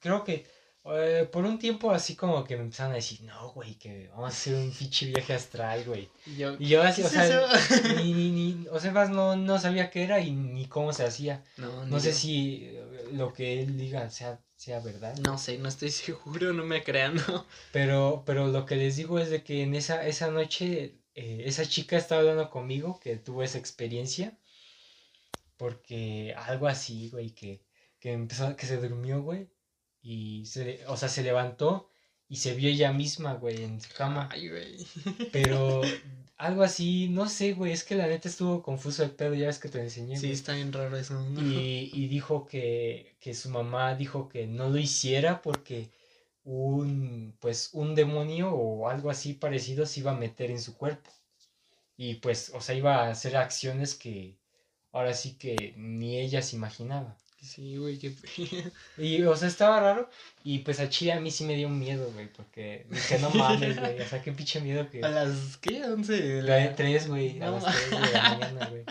creo 0.00 0.24
que 0.24 0.46
eh, 0.86 1.28
por 1.30 1.44
un 1.44 1.58
tiempo 1.58 1.90
así 1.90 2.16
como 2.16 2.42
que 2.44 2.56
me 2.56 2.62
empezaron 2.62 2.92
a 2.92 2.96
decir, 2.96 3.20
no, 3.22 3.50
güey, 3.52 3.74
que 3.74 4.08
vamos 4.08 4.24
a 4.24 4.28
hacer 4.28 4.54
un 4.54 4.70
pinche 4.72 5.04
viaje 5.06 5.34
astral, 5.34 5.84
güey. 5.84 6.08
Y 6.24 6.36
yo... 6.36 6.56
Y 6.58 6.66
yo 6.68 6.82
así, 6.82 7.02
¿qué 7.02 7.08
o 7.08 7.10
sea, 7.10 7.50
ni, 7.96 8.14
ni, 8.14 8.30
ni, 8.30 8.66
o 8.68 8.80
sea, 8.80 8.90
más 8.92 9.10
no, 9.10 9.36
no 9.36 9.58
sabía 9.58 9.90
qué 9.90 10.04
era 10.04 10.18
y 10.20 10.30
ni 10.30 10.66
cómo 10.66 10.94
se 10.94 11.04
hacía. 11.04 11.44
No, 11.58 11.84
No 11.84 12.00
sé 12.00 12.12
yo. 12.12 12.16
si 12.16 12.77
lo 13.12 13.32
que 13.32 13.62
él 13.62 13.76
diga 13.78 14.10
sea, 14.10 14.40
sea 14.56 14.80
verdad. 14.80 15.16
No 15.18 15.38
sé, 15.38 15.58
no 15.58 15.68
estoy 15.68 15.90
seguro, 15.92 16.52
no 16.52 16.64
me 16.64 16.82
crean, 16.82 17.16
no. 17.16 17.46
Pero, 17.72 18.22
pero 18.26 18.48
lo 18.48 18.66
que 18.66 18.76
les 18.76 18.96
digo 18.96 19.18
es 19.18 19.30
de 19.30 19.42
que 19.42 19.62
en 19.62 19.74
esa, 19.74 20.06
esa 20.06 20.30
noche 20.30 20.98
eh, 21.14 21.42
esa 21.46 21.66
chica 21.66 21.96
estaba 21.96 22.20
hablando 22.20 22.50
conmigo 22.50 23.00
que 23.00 23.16
tuvo 23.16 23.42
esa 23.42 23.58
experiencia. 23.58 24.38
Porque 25.56 26.34
algo 26.36 26.68
así, 26.68 27.10
güey, 27.10 27.30
que, 27.30 27.64
que 27.98 28.12
empezó, 28.12 28.54
que 28.56 28.66
se 28.66 28.76
durmió, 28.76 29.22
güey. 29.22 29.48
Y 30.00 30.46
se, 30.46 30.86
o 30.86 30.96
sea, 30.96 31.08
se 31.08 31.24
levantó 31.24 31.90
y 32.28 32.36
se 32.36 32.54
vio 32.54 32.68
ella 32.70 32.92
misma, 32.92 33.34
güey, 33.34 33.64
en 33.64 33.80
su 33.80 33.92
cama. 33.94 34.28
Ay, 34.30 34.48
güey. 34.48 34.86
Pero 35.32 35.82
algo 36.38 36.62
así, 36.62 37.08
no 37.10 37.28
sé, 37.28 37.52
güey, 37.54 37.72
es 37.72 37.84
que 37.84 37.94
la 37.96 38.06
neta 38.06 38.28
estuvo 38.28 38.62
confuso 38.62 39.02
el 39.04 39.10
pedo, 39.12 39.34
ya 39.34 39.46
ves 39.46 39.58
que 39.58 39.68
te 39.68 39.80
enseñé. 39.80 40.16
Sí, 40.16 40.26
güey. 40.26 40.32
está 40.32 40.54
bien 40.54 40.72
raro 40.72 40.96
eso. 40.96 41.20
¿no? 41.20 41.40
Y, 41.42 41.90
y 41.92 42.08
dijo 42.08 42.46
que, 42.46 43.16
que 43.20 43.34
su 43.34 43.50
mamá 43.50 43.94
dijo 43.96 44.28
que 44.28 44.46
no 44.46 44.68
lo 44.70 44.78
hiciera 44.78 45.42
porque 45.42 45.90
un, 46.44 47.36
pues, 47.40 47.70
un 47.74 47.94
demonio 47.94 48.52
o 48.52 48.88
algo 48.88 49.10
así 49.10 49.34
parecido 49.34 49.86
se 49.86 50.00
iba 50.00 50.12
a 50.12 50.16
meter 50.16 50.50
en 50.50 50.60
su 50.60 50.76
cuerpo. 50.76 51.10
Y 51.96 52.16
pues, 52.16 52.50
o 52.54 52.60
sea, 52.60 52.74
iba 52.76 52.96
a 53.06 53.10
hacer 53.10 53.36
acciones 53.36 53.94
que 53.94 54.38
ahora 54.92 55.14
sí 55.14 55.36
que 55.38 55.74
ni 55.76 56.18
ella 56.18 56.42
se 56.42 56.56
imaginaba. 56.56 57.16
Sí, 57.40 57.76
güey, 57.76 57.98
qué 57.98 58.12
Y, 58.98 59.22
o 59.22 59.36
sea, 59.36 59.48
estaba 59.48 59.80
raro. 59.80 60.10
Y 60.44 60.60
pues 60.60 60.80
a 60.80 60.88
Chile 60.88 61.12
a 61.12 61.20
mí 61.20 61.30
sí 61.30 61.44
me 61.44 61.56
dio 61.56 61.68
miedo, 61.68 62.10
güey, 62.12 62.28
porque 62.32 62.86
dije, 62.90 63.18
no 63.18 63.30
mames, 63.30 63.78
güey, 63.78 64.00
o 64.00 64.06
sea, 64.06 64.22
qué 64.22 64.32
pinche 64.32 64.60
miedo 64.60 64.88
que... 64.90 65.00
¿A 65.04 65.08
las 65.08 65.56
qué? 65.58 65.84
¿11? 65.84 66.06
de 66.06 66.42
La 66.42 66.56
de 66.56 66.68
tres, 66.68 67.08
güey, 67.08 67.40
a 67.40 67.50
las 67.50 67.64
tres 67.64 67.90
de 67.90 68.12
la 68.12 68.22
mañana, 68.30 68.66
güey. 68.66 68.84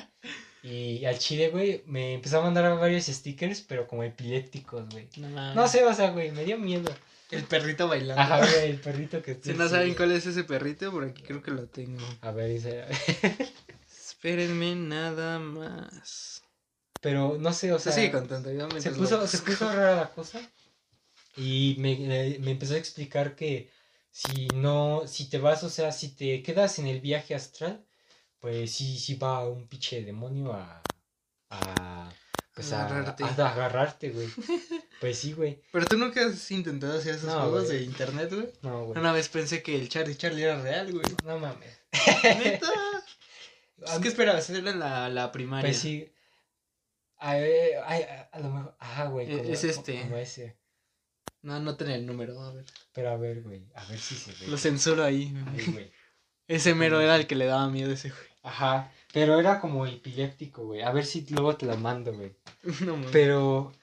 Y 0.63 1.06
al 1.06 1.18
chile, 1.18 1.50
güey, 1.50 1.84
me 1.86 2.16
empezó 2.16 2.39
a 2.39 2.44
mandar 2.44 2.77
varios 2.77 3.06
stickers, 3.06 3.62
pero 3.62 3.88
como 3.88 4.04
epilépticos, 4.04 4.89
güey. 4.89 5.08
No, 5.18 5.30
mames. 5.30 5.56
No 5.56 5.68
sé, 5.68 5.86
o 5.86 5.94
sea, 5.94 6.12
güey, 6.12 6.32
me 6.32 6.44
dio 6.44 6.58
miedo. 6.58 6.94
El 7.32 7.44
perrito 7.44 7.88
bailando. 7.88 8.22
Ajá, 8.22 8.39
güey, 8.39 8.72
el 8.72 8.80
perrito 8.80 9.22
que 9.22 9.36
Si 9.42 9.54
no 9.54 9.68
saben 9.68 9.94
cuál 9.94 10.12
es 10.12 10.25
ese 10.25 10.44
perrito, 10.44 10.92
por 10.92 11.04
aquí 11.04 11.22
creo 11.24 11.42
que 11.42 11.51
lo 11.51 11.68
tengo. 11.68 12.04
A 12.22 12.32
ver, 12.32 12.50
dice. 12.50 12.86
Espérenme 13.89 14.75
nada 14.75 15.39
más. 15.39 16.44
Pero 17.01 17.38
no 17.39 17.54
sé, 17.54 17.72
o 17.74 17.80
sea, 17.80 17.92
sigue 17.92 18.12
contando. 18.12 18.51
yo 18.51 18.68
se 18.82 18.92
lo 18.92 18.98
puso, 18.98 19.27
se 19.27 19.38
puso 19.39 19.66
rara 19.72 19.96
la 19.96 20.10
cosa. 20.12 20.39
Y 21.36 21.75
me, 21.80 21.96
me- 22.39 22.51
empezó 22.51 22.74
a 22.74 22.77
explicar 22.77 23.36
que 23.36 23.70
si 24.12 24.48
no, 24.56 25.04
si 25.06 25.30
te 25.30 25.38
vas, 25.38 25.63
o 25.63 25.70
sea, 25.70 25.92
si 25.92 26.10
te 26.10 26.42
quedas 26.42 26.80
en 26.80 26.88
el 26.88 27.00
viaje 27.01 27.36
astral, 27.36 27.86
pues 28.39 28.72
sí, 28.72 28.98
sí 29.00 29.16
va 29.16 29.48
un 29.48 29.68
pinche 29.68 30.04
demonio 30.04 30.54
a. 30.54 30.82
a 31.51 32.12
pues 32.56 32.74
a, 32.74 32.88
Agarrarte. 32.88 33.24
a 33.24 33.27
agarrarte, 33.51 34.10
güey. 34.10 34.27
Pues 35.00 35.20
sí, 35.20 35.34
güey. 35.34 35.62
Pero 35.72 35.86
tú 35.86 35.96
nunca 35.96 36.25
has 36.25 36.50
intentado 36.50 36.98
hacer 36.98 37.13
esos 37.13 37.25
No, 37.32 37.42
juegos 37.42 37.66
güey. 37.66 37.77
de 37.77 37.84
internet, 37.84 38.34
güey. 38.34 38.50
No, 38.63 38.86
güey. 38.86 39.00
Una 39.00 39.12
vez 39.12 39.30
pensé 39.30 39.62
que 39.62 39.75
el 39.75 39.89
Charlie 39.89 40.16
Charlie 40.18 40.42
era 40.42 40.60
real, 40.60 40.92
güey. 40.92 41.06
No 41.24 41.38
mames. 41.38 41.77
¿Neta? 42.24 42.68
Es 43.86 44.00
que 44.00 44.08
esperabas, 44.08 44.50
era 44.50 44.72
en 44.72 44.80
la, 44.80 45.08
la 45.08 45.32
primaria. 45.32 45.70
Pues 45.70 45.77
sí. 45.77 46.12
A, 47.19 47.36
ver, 47.36 47.79
ay, 47.86 48.03
a, 48.03 48.29
a 48.31 48.39
lo 48.39 48.50
mejor. 48.50 48.75
Ajá, 48.79 49.05
güey. 49.05 49.31
E- 49.31 49.38
como- 49.39 49.50
es 49.53 49.63
este. 49.63 50.01
Como 50.01 50.17
ese. 50.17 50.57
No, 51.41 51.59
no 51.59 51.75
tenía 51.77 51.95
el 51.95 52.05
número, 52.05 52.39
a 52.41 52.51
ver. 52.53 52.65
Pero 52.93 53.09
a 53.12 53.17
ver, 53.17 53.41
güey. 53.43 53.65
A 53.75 53.86
ver 53.86 54.00
si 54.00 54.15
se 54.15 54.31
ve. 54.33 54.51
Lo 54.51 54.57
censuro 54.57 55.03
ahí. 55.03 55.33
Ay, 55.55 55.65
güey. 55.71 55.91
Ese 56.47 56.74
mero 56.75 57.00
era 57.01 57.15
el 57.15 57.27
que 57.27 57.36
le 57.36 57.45
daba 57.45 57.69
miedo 57.69 57.91
a 57.91 57.93
ese 57.93 58.09
güey. 58.09 58.21
Ajá. 58.43 58.91
Pero 59.13 59.39
era 59.39 59.59
como 59.59 59.86
epiléptico, 59.86 60.65
güey. 60.65 60.81
A 60.81 60.91
ver 60.91 61.05
si 61.05 61.25
luego 61.29 61.55
te 61.57 61.65
la 61.65 61.75
mando, 61.75 62.13
güey. 62.13 62.36
No 62.86 62.95
mames. 62.97 63.12
Pero. 63.12 63.74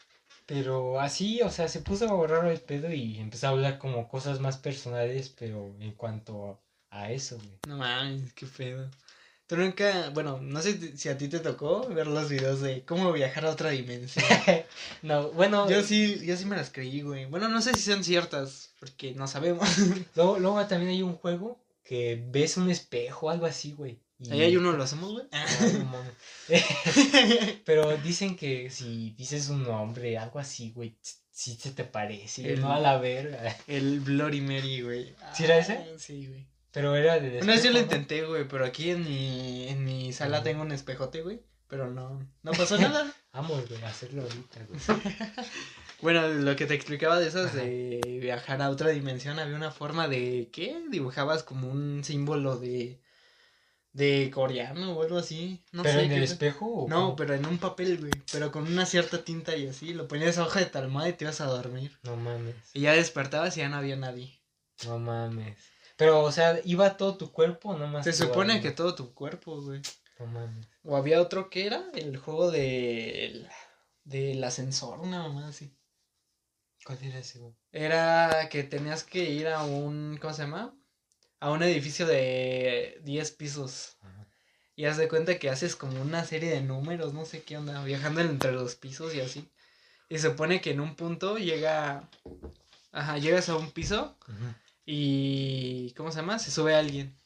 Pero 0.46 1.00
así, 1.00 1.40
o 1.40 1.50
sea, 1.50 1.68
se 1.68 1.80
puso 1.80 2.26
raro 2.26 2.50
el 2.50 2.60
pedo 2.60 2.92
y 2.92 3.18
empezó 3.18 3.46
a 3.46 3.50
hablar 3.50 3.78
como 3.78 4.08
cosas 4.08 4.40
más 4.40 4.58
personales, 4.58 5.30
pero 5.30 5.74
en 5.80 5.92
cuanto 5.92 6.60
a 6.90 7.10
eso, 7.10 7.36
güey. 7.38 7.58
No 7.66 7.78
mames, 7.78 8.32
qué 8.34 8.44
pedo. 8.46 8.90
Tú 9.46 9.56
nunca, 9.58 10.08
bueno, 10.14 10.38
no 10.40 10.62
sé 10.62 10.96
si 10.96 11.08
a 11.10 11.18
ti 11.18 11.28
te 11.28 11.38
tocó 11.38 11.86
ver 11.88 12.06
los 12.06 12.30
videos 12.30 12.60
de 12.62 12.82
cómo 12.84 13.12
viajar 13.12 13.44
a 13.44 13.50
otra 13.50 13.70
dimensión. 13.70 14.24
no, 15.02 15.30
bueno. 15.32 15.68
Yo 15.68 15.82
sí, 15.82 16.18
yo 16.24 16.34
sí 16.36 16.46
me 16.46 16.56
las 16.56 16.70
creí, 16.70 17.02
güey. 17.02 17.26
Bueno, 17.26 17.48
no 17.50 17.60
sé 17.60 17.74
si 17.74 17.80
sean 17.80 18.04
ciertas, 18.04 18.70
porque 18.80 19.12
no 19.14 19.26
sabemos. 19.26 19.68
Luego, 20.16 20.38
luego 20.38 20.66
también 20.66 20.92
hay 20.92 21.02
un 21.02 21.14
juego 21.16 21.60
que 21.84 22.24
ves 22.30 22.56
un 22.56 22.70
espejo, 22.70 23.28
algo 23.28 23.44
así, 23.44 23.72
güey. 23.72 23.98
y- 24.18 24.30
Ahí 24.32 24.40
hay 24.42 24.56
uno, 24.56 24.72
¿lo 24.72 24.82
hacemos, 24.84 25.12
güey? 25.12 25.26
Ah. 25.32 25.44
Pero 27.64 27.96
dicen 27.98 28.36
que 28.36 28.70
si 28.70 29.10
dices 29.18 29.48
un 29.48 29.64
nombre, 29.64 30.16
algo 30.18 30.38
así, 30.38 30.70
güey, 30.70 30.96
si 31.30 31.54
se 31.56 31.70
te 31.72 31.84
parece, 31.84 32.54
El- 32.54 32.60
no 32.60 32.72
a 32.72 32.78
la 32.80 32.98
verga. 32.98 33.54
El 33.66 34.00
Bloody 34.00 34.40
Mary, 34.40 34.80
güey. 34.82 35.14
¿Sí 35.34 35.44
era 35.44 35.58
ese? 35.58 35.74
Ah, 35.74 35.84
Sí, 35.98 36.26
güey. 36.28 36.46
Pero 36.74 36.94
era 36.96 37.18
de 37.20 37.38
Una 37.40 37.54
vez 37.54 37.62
yo 37.64 37.70
lo 37.70 37.78
intenté, 37.78 38.26
güey, 38.26 38.46
pero 38.46 38.66
aquí 38.66 38.90
en 38.90 39.04
mi, 39.04 39.68
en 39.68 39.84
mi 39.84 40.12
sala 40.12 40.42
tengo 40.42 40.60
un 40.62 40.72
espejote, 40.72 41.22
güey. 41.22 41.40
Pero 41.68 41.90
no, 41.90 42.20
no 42.42 42.52
pasó 42.52 42.76
nada. 42.76 43.10
Vamos, 43.32 43.66
güey, 43.68 43.82
a 43.82 43.88
hacerlo 43.88 44.22
ahorita, 44.22 44.60
güey. 44.68 44.80
Bueno, 46.02 46.28
lo 46.28 46.54
que 46.54 46.66
te 46.66 46.74
explicaba 46.74 47.18
de 47.18 47.28
esas 47.28 47.46
Ajá. 47.52 47.58
de 47.62 48.18
viajar 48.20 48.60
a 48.60 48.68
otra 48.68 48.90
dimensión, 48.90 49.38
había 49.38 49.56
una 49.56 49.70
forma 49.70 50.06
de, 50.06 50.50
¿qué? 50.52 50.82
Dibujabas 50.90 51.42
como 51.44 51.68
un 51.70 52.04
símbolo 52.04 52.58
de, 52.58 53.00
de 53.92 54.30
coreano 54.34 54.92
o 54.92 55.02
algo 55.02 55.16
así. 55.16 55.62
No 55.72 55.82
¿Pero 55.82 56.00
sé 56.00 56.04
en 56.06 56.12
el 56.12 56.22
espejo 56.24 56.66
o 56.66 56.88
No, 56.88 56.96
cómo? 56.96 57.16
pero 57.16 57.32
en 57.34 57.46
un 57.46 57.56
papel, 57.56 57.98
güey. 57.98 58.12
Pero 58.32 58.52
con 58.52 58.66
una 58.66 58.84
cierta 58.84 59.24
tinta 59.24 59.56
y 59.56 59.66
así. 59.68 59.94
Lo 59.94 60.06
ponías 60.06 60.36
a 60.36 60.44
hoja 60.44 60.60
de 60.60 60.66
talmada 60.66 61.08
y 61.08 61.14
te 61.14 61.24
ibas 61.24 61.40
a 61.40 61.46
dormir. 61.46 61.96
No 62.02 62.16
mames, 62.16 62.56
Y 62.74 62.80
ya 62.82 62.92
despertabas 62.92 63.56
y 63.56 63.60
ya 63.60 63.70
no 63.70 63.76
había 63.76 63.96
nadie. 63.96 64.38
no 64.84 64.98
mames. 64.98 65.56
Pero, 65.96 66.22
o 66.22 66.32
sea, 66.32 66.60
¿iba 66.64 66.96
todo 66.96 67.16
tu 67.16 67.30
cuerpo 67.30 67.76
nomás 67.76 68.04
Se 68.04 68.12
supone 68.12 68.60
que 68.60 68.72
todo 68.72 68.94
tu 68.94 69.14
cuerpo, 69.14 69.60
güey. 69.62 69.80
No 70.18 70.26
mames. 70.26 70.66
O 70.82 70.96
había 70.96 71.20
otro 71.20 71.50
que 71.50 71.66
era 71.66 71.84
el 71.94 72.16
juego 72.16 72.50
de 72.50 73.48
del 74.04 74.44
ascensor, 74.44 75.00
una 75.00 75.22
mamá 75.22 75.48
así. 75.48 75.74
¿Cuál 76.84 77.02
era 77.02 77.18
ese, 77.18 77.38
güey? 77.38 77.54
Era 77.72 78.48
que 78.50 78.62
tenías 78.62 79.02
que 79.02 79.30
ir 79.30 79.48
a 79.48 79.64
un, 79.64 80.18
¿cómo 80.20 80.34
se 80.34 80.42
llama? 80.42 80.76
A 81.40 81.50
un 81.50 81.62
edificio 81.62 82.06
de 82.06 83.00
10 83.02 83.30
pisos. 83.32 83.96
Ajá. 84.02 84.26
Y 84.76 84.84
haz 84.84 84.98
de 84.98 85.08
cuenta 85.08 85.38
que 85.38 85.48
haces 85.48 85.76
como 85.76 86.00
una 86.02 86.24
serie 86.24 86.50
de 86.50 86.60
números, 86.60 87.14
no 87.14 87.24
sé 87.24 87.42
qué 87.42 87.56
onda, 87.56 87.82
viajando 87.84 88.20
entre 88.20 88.52
los 88.52 88.74
pisos 88.74 89.14
y 89.14 89.20
así. 89.20 89.50
Y 90.08 90.18
se 90.18 90.28
supone 90.28 90.60
que 90.60 90.72
en 90.72 90.80
un 90.80 90.96
punto 90.96 91.38
llega, 91.38 92.10
ajá, 92.92 93.16
llegas 93.18 93.48
a 93.48 93.56
un 93.56 93.70
piso 93.70 94.18
Ujú. 94.28 94.54
Y, 94.86 95.92
¿cómo 95.96 96.10
se 96.10 96.18
llama? 96.20 96.38
Se 96.38 96.50
sube 96.50 96.74
alguien. 96.74 97.16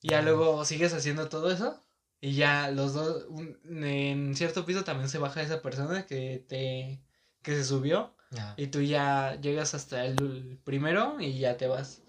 Y 0.00 0.10
ya 0.10 0.18
Ah. 0.18 0.22
luego 0.22 0.64
sigues 0.64 0.92
haciendo 0.92 1.28
todo 1.28 1.50
eso. 1.52 1.78
Y 2.20 2.34
ya 2.34 2.70
los 2.70 2.94
dos, 2.94 3.24
un- 3.28 3.58
en 3.84 4.34
cierto 4.36 4.64
piso 4.64 4.84
también 4.84 5.08
se 5.08 5.18
baja 5.18 5.42
esa 5.42 5.60
persona 5.62 6.06
que 6.06 6.44
te, 6.48 7.00
que 7.42 7.54
se 7.54 7.64
subió. 7.64 8.14
Y 8.56 8.68
tú 8.68 8.80
ya 8.80 9.38
llegas 9.42 9.74
hasta 9.74 10.06
el 10.06 10.58
primero 10.64 11.20
y 11.20 11.38
ya 11.38 11.56
te 11.58 11.66
vas. 11.66 12.00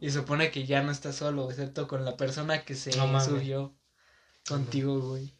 Y 0.00 0.10
supone 0.10 0.50
que 0.52 0.64
ya 0.64 0.82
no 0.82 0.92
estás 0.92 1.16
solo, 1.16 1.50
excepto 1.50 1.88
con 1.88 2.04
la 2.04 2.16
persona 2.16 2.64
que 2.64 2.74
se 2.76 2.96
No 2.96 3.20
subió 3.20 3.72
contigo, 4.46 5.00
güey. 5.00 5.32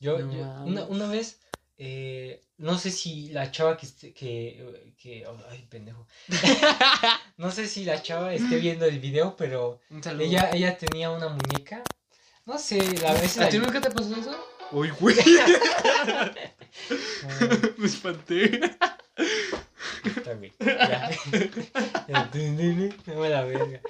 Yo, 0.00 0.18
No 0.20 0.32
yo- 0.32 0.62
una, 0.64 0.84
una 0.84 1.06
vez, 1.08 1.40
eh, 1.78 2.42
no 2.58 2.76
sé 2.78 2.90
si 2.90 3.28
la 3.28 3.50
chava 3.50 3.76
que, 3.76 3.86
que, 4.12 4.92
que, 4.98 5.26
oh, 5.26 5.36
ay, 5.50 5.64
pendejo. 5.70 6.06
no 7.36 7.50
sé 7.52 7.66
si 7.68 7.84
la 7.84 8.02
chava 8.02 8.34
esté 8.34 8.56
viendo 8.56 8.84
el 8.84 8.98
video, 8.98 9.36
pero 9.36 9.80
Un 9.90 10.02
saludo. 10.02 10.24
ella, 10.24 10.50
ella 10.52 10.76
tenía 10.76 11.10
una 11.10 11.28
muñeca. 11.28 11.82
No 12.46 12.58
sé, 12.58 12.78
la 13.00 13.12
vez 13.12 13.38
¿A 13.38 13.42
la- 13.42 13.48
ti 13.48 13.58
nunca 13.58 13.80
te 13.80 13.90
pasó 13.90 14.14
eso? 14.16 14.36
Uy, 14.72 14.90
güey. 15.00 15.16
Me 17.78 17.86
espanté. 17.86 18.60
está, 20.04 20.34
güey, 20.34 20.52
ya. 20.60 21.10
No 23.06 23.14
me 23.20 23.28
la 23.30 23.44
verga. 23.44 23.80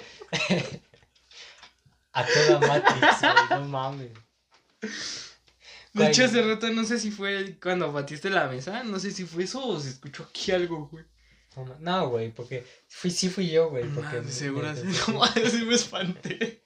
A 2.13 2.25
toda 2.25 2.59
Matrix, 2.59 3.21
güey, 3.21 3.59
no 3.61 3.65
mames. 3.67 4.11
De 5.93 6.07
hecho, 6.07 6.25
hace 6.25 6.41
rato 6.41 6.69
no 6.71 6.83
sé 6.83 6.99
si 6.99 7.09
fue 7.11 7.57
cuando 7.61 7.91
batiste 7.91 8.29
la 8.29 8.47
mesa, 8.47 8.83
no 8.83 8.99
sé 8.99 9.11
si 9.11 9.25
fue 9.25 9.43
eso 9.45 9.65
o 9.65 9.79
se 9.79 9.89
escuchó 9.89 10.23
aquí 10.29 10.51
algo, 10.51 10.87
güey. 10.87 11.05
no 11.79 12.09
güey, 12.09 12.31
porque 12.31 12.65
fui, 12.87 13.09
sí 13.11 13.27
fui 13.29 13.49
yo, 13.49 13.69
güey. 13.69 13.83
Porque 13.85 14.01
Porque 14.01 14.21
me- 14.21 14.31
seguro 14.31 14.69
así, 14.69 14.83
no 15.07 15.13
mames, 15.19 15.51
sí 15.51 15.65
me 15.65 15.75
espanté. 15.75 16.63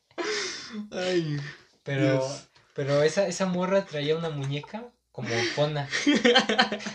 Ay. 0.92 1.40
Pero, 1.84 2.02
Dios. 2.14 2.48
pero 2.76 3.02
esa, 3.04 3.28
esa 3.28 3.46
morra 3.46 3.86
traía 3.86 4.18
una 4.18 4.30
muñeca 4.30 4.92
como 5.12 5.30
fona. 5.56 5.88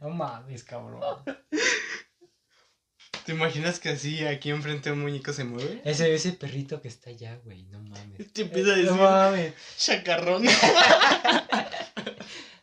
No 0.00 0.10
mames, 0.10 0.62
cabrón. 0.62 1.00
¿Te 3.28 3.34
imaginas 3.34 3.78
que 3.78 3.90
así 3.90 4.24
aquí 4.24 4.48
enfrente 4.48 4.90
un 4.90 5.02
muñeco 5.02 5.34
se 5.34 5.44
mueve? 5.44 5.82
Ese, 5.84 6.14
ese 6.14 6.32
perrito 6.32 6.80
que 6.80 6.88
está 6.88 7.10
allá, 7.10 7.38
güey, 7.44 7.64
no 7.64 7.78
mames. 7.78 8.32
Te 8.32 8.40
empieza 8.40 8.72
a 8.72 8.76
decir, 8.76 8.90
No 8.90 8.96
mames. 8.96 9.52
chacarrón. 9.76 10.44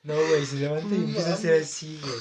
No, 0.01 0.15
güey, 0.15 0.43
se 0.43 0.55
levanta 0.55 0.95
y 0.95 0.97
empieza 0.97 1.29
a 1.29 1.33
hacer 1.33 1.61
así, 1.61 1.99
güey. 2.01 2.15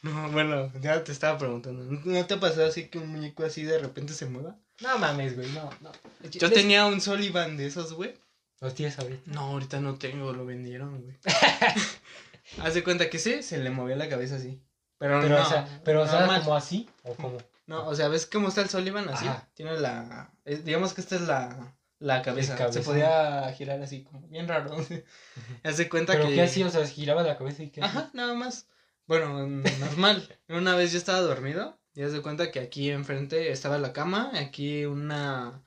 No, 0.00 0.30
bueno, 0.30 0.72
ya 0.80 1.04
te 1.04 1.12
estaba 1.12 1.36
preguntando. 1.36 1.84
¿No 2.06 2.26
te 2.26 2.34
ha 2.34 2.40
pasado 2.40 2.68
así 2.68 2.88
que 2.88 2.98
un 2.98 3.08
muñeco 3.08 3.44
así 3.44 3.64
de 3.64 3.78
repente 3.78 4.14
se 4.14 4.24
mueva? 4.24 4.56
No 4.80 4.98
mames, 4.98 5.36
güey, 5.36 5.50
no, 5.50 5.68
no. 5.82 5.92
Yo 6.30 6.50
tenía 6.50 6.86
un 6.86 7.02
Sullivan 7.02 7.58
de 7.58 7.66
esos, 7.66 7.92
güey. 7.92 8.14
¿Los 8.60 8.74
tienes 8.74 8.98
ahorita? 8.98 9.20
No, 9.26 9.40
ahorita 9.40 9.78
no 9.80 9.96
tengo, 9.96 10.32
lo 10.32 10.46
vendieron, 10.46 11.02
güey. 11.02 11.16
Haz 12.62 12.72
de 12.72 12.82
cuenta 12.82 13.10
que 13.10 13.18
sí, 13.18 13.42
se 13.42 13.58
le 13.58 13.68
movía 13.68 13.96
la 13.96 14.08
cabeza 14.08 14.36
así. 14.36 14.58
Pero, 14.98 15.20
Pero, 15.20 15.36
no, 15.36 15.42
o 15.42 15.44
sea, 15.48 15.80
pero, 15.84 16.02
o 16.02 16.06
sea, 16.06 16.26
como 16.40 16.54
así, 16.54 16.88
o 17.02 17.14
como. 17.14 17.38
No, 17.66 17.86
o 17.86 17.94
sea, 17.94 18.08
¿ves 18.08 18.26
cómo 18.26 18.48
está 18.48 18.60
el 18.62 18.68
Sullivan? 18.68 19.08
Así. 19.08 19.26
Ajá. 19.26 19.48
Tiene 19.54 19.78
la. 19.80 20.30
es- 20.44 20.64
digamos 20.64 20.92
que 20.94 21.00
esta 21.00 21.16
es 21.16 21.22
la, 21.22 21.74
la 21.98 22.22
cabeza. 22.22 22.56
cabeza. 22.56 22.80
Se 22.80 22.84
podía 22.84 23.50
girar 23.56 23.80
así, 23.82 24.04
como 24.04 24.20
bien 24.28 24.46
raro. 24.48 24.76
Haz 25.64 25.76
de 25.78 25.88
cuenta 25.88 26.12
Pero 26.12 26.28
que. 26.28 26.34
qué 26.34 26.42
hacía, 26.42 26.66
o 26.66 26.70
sea, 26.70 26.86
giraba 26.86 27.22
la 27.22 27.36
cabeza 27.36 27.62
y 27.62 27.70
qué. 27.70 27.82
hacía? 27.82 28.00
Ajá, 28.00 28.10
nada 28.12 28.34
más. 28.34 28.68
Bueno, 29.06 29.46
normal. 29.46 30.38
Una 30.48 30.74
vez 30.76 30.92
yo 30.92 30.98
estaba 30.98 31.20
dormido 31.20 31.78
y 31.94 32.02
haz 32.02 32.12
de 32.12 32.22
cuenta 32.22 32.50
que 32.50 32.60
aquí 32.60 32.90
enfrente 32.90 33.50
estaba 33.50 33.78
la 33.78 33.92
cama, 33.92 34.30
aquí 34.34 34.84
una. 34.86 35.62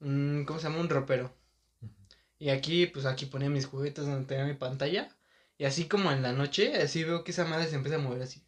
Un, 0.00 0.44
¿Cómo 0.46 0.58
se 0.58 0.68
llama? 0.68 0.80
Un 0.80 0.88
ropero. 0.88 1.34
Y 2.38 2.50
aquí, 2.50 2.86
pues 2.86 3.04
aquí 3.06 3.26
ponía 3.26 3.50
mis 3.50 3.66
juguetes 3.66 4.06
donde 4.06 4.26
tenía 4.26 4.44
mi 4.44 4.54
pantalla. 4.54 5.08
Y 5.58 5.64
así 5.64 5.88
como 5.88 6.12
en 6.12 6.22
la 6.22 6.32
noche, 6.32 6.80
así 6.80 7.02
veo 7.02 7.24
que 7.24 7.32
esa 7.32 7.44
madre 7.44 7.66
se 7.66 7.74
empieza 7.74 7.96
a 7.96 8.00
mover 8.00 8.22
así. 8.22 8.44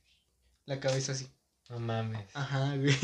La 0.71 0.79
cabeza 0.79 1.11
así. 1.11 1.29
No 1.69 1.81
mames. 1.81 2.25
Ajá, 2.33 2.77
güey. 2.77 2.95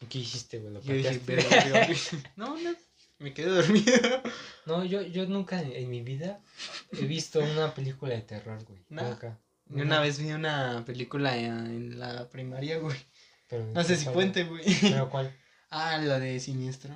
¿Y 0.00 0.06
qué 0.06 0.18
hiciste, 0.18 0.58
güey? 0.58 0.74
¿Lo 0.74 0.82
Yo 0.82 0.94
dije, 0.94 1.20
verga. 1.24 1.86
No, 2.34 2.58
no. 2.60 2.74
Me 3.20 3.32
quedé 3.32 3.50
dormido. 3.50 3.92
No, 4.66 4.84
yo, 4.84 5.00
yo 5.02 5.26
nunca 5.26 5.62
en, 5.62 5.70
en 5.70 5.88
mi 5.88 6.02
vida 6.02 6.40
he 6.90 7.04
visto 7.04 7.38
una 7.38 7.72
película 7.72 8.16
de 8.16 8.22
terror, 8.22 8.64
güey. 8.64 8.84
Nunca. 8.88 9.38
Y 9.70 9.80
Una 9.80 10.00
vez 10.00 10.18
vi 10.18 10.32
una 10.32 10.82
película 10.84 11.36
en, 11.36 12.00
la 12.00 12.28
primaria, 12.28 12.78
güey. 12.80 12.98
Pero, 13.46 13.64
No 13.66 13.84
sé 13.84 13.96
si 13.96 14.02
¿cuál? 14.06 14.14
cuente, 14.14 14.42
güey. 14.42 14.64
¿Pero 14.80 15.08
cuál? 15.08 15.32
Ah, 15.70 15.98
la 15.98 16.18
de 16.18 16.40
Siniestro. 16.40 16.92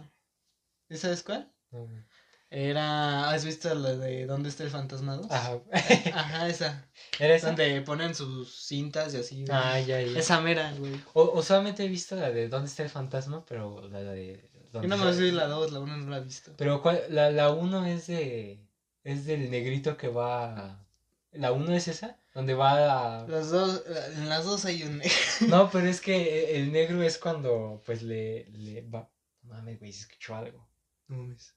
¿Y 0.88 0.96
¿Sabes 0.96 1.22
cuál? 1.22 1.48
No, 1.70 1.84
güey. 1.86 2.02
Era. 2.50 3.30
¿Has 3.30 3.44
visto 3.44 3.72
la 3.74 3.94
de 3.94 4.26
¿Dónde 4.26 4.48
está 4.48 4.64
el 4.64 4.70
fantasma 4.70 5.14
2? 5.16 5.30
Ajá. 5.30 5.60
Ajá, 6.14 6.48
esa. 6.48 6.84
¿Era 7.20 7.36
esa? 7.36 7.46
Donde 7.48 7.80
ponen 7.82 8.14
sus 8.14 8.52
cintas 8.66 9.14
y 9.14 9.18
así. 9.18 9.44
güey. 9.44 9.48
Ah, 9.52 9.78
ya, 9.78 10.00
ya. 10.00 10.18
Esa 10.18 10.40
mera, 10.40 10.74
güey. 10.76 11.00
O, 11.12 11.22
o 11.22 11.42
solamente 11.42 11.84
he 11.84 11.88
visto 11.88 12.16
la 12.16 12.30
de 12.30 12.48
¿Dónde 12.48 12.68
está 12.68 12.82
el 12.82 12.90
fantasma? 12.90 13.44
Pero 13.46 13.88
la 13.88 14.00
de... 14.02 14.50
Yo 14.52 14.60
¿dónde 14.72 14.88
nada 14.88 15.04
más 15.04 15.18
vi 15.18 15.30
la 15.30 15.46
2, 15.46 15.72
la 15.72 15.80
1 15.80 15.96
no 15.96 16.10
la 16.10 16.18
he 16.18 16.24
visto. 16.24 16.52
Pero 16.56 16.82
¿cuál? 16.82 17.02
La, 17.08 17.30
la 17.30 17.50
uno 17.50 17.86
es 17.86 18.08
de... 18.08 18.60
Es 19.04 19.24
del 19.26 19.50
negrito 19.50 19.96
que 19.96 20.08
va... 20.08 20.84
¿La 21.32 21.52
uno 21.52 21.72
es 21.72 21.86
esa? 21.86 22.18
Donde 22.34 22.54
va 22.54 23.22
a... 23.22 23.28
Las 23.28 23.50
dos, 23.50 23.84
en 24.16 24.28
las 24.28 24.44
dos 24.44 24.64
hay 24.64 24.82
un. 24.82 25.00
No, 25.48 25.70
pero 25.70 25.86
es 25.88 26.00
que 26.00 26.56
el 26.56 26.72
negro 26.72 27.02
es 27.02 27.18
cuando 27.18 27.80
pues 27.86 28.02
le, 28.02 28.46
le 28.50 28.82
va... 28.82 29.08
No 29.42 29.54
Mames, 29.54 29.78
güey, 29.78 29.92
se 29.92 30.02
escuchó 30.02 30.34
algo. 30.34 30.68
No 31.06 31.18
mames. 31.18 31.54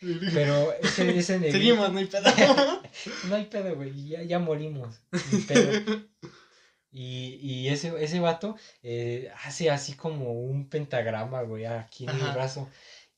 Pero 0.00 0.72
ese, 0.82 1.18
ese 1.18 1.38
negrito... 1.38 1.58
Seguimos, 1.58 1.92
no 1.92 1.98
hay 1.98 2.06
pedo. 2.06 2.24
No 3.28 3.34
hay 3.36 3.44
pedo, 3.46 3.76
güey, 3.76 4.08
ya, 4.08 4.22
ya 4.22 4.38
morimos. 4.38 5.00
Pedo. 5.46 6.06
Y, 6.90 7.38
y 7.42 7.68
ese, 7.68 7.92
ese 8.02 8.18
vato 8.18 8.56
eh, 8.82 9.30
hace 9.44 9.70
así 9.70 9.94
como 9.94 10.32
un 10.32 10.68
pentagrama, 10.68 11.42
güey, 11.42 11.66
aquí 11.66 12.04
en 12.04 12.10
el 12.10 12.32
brazo. 12.32 12.68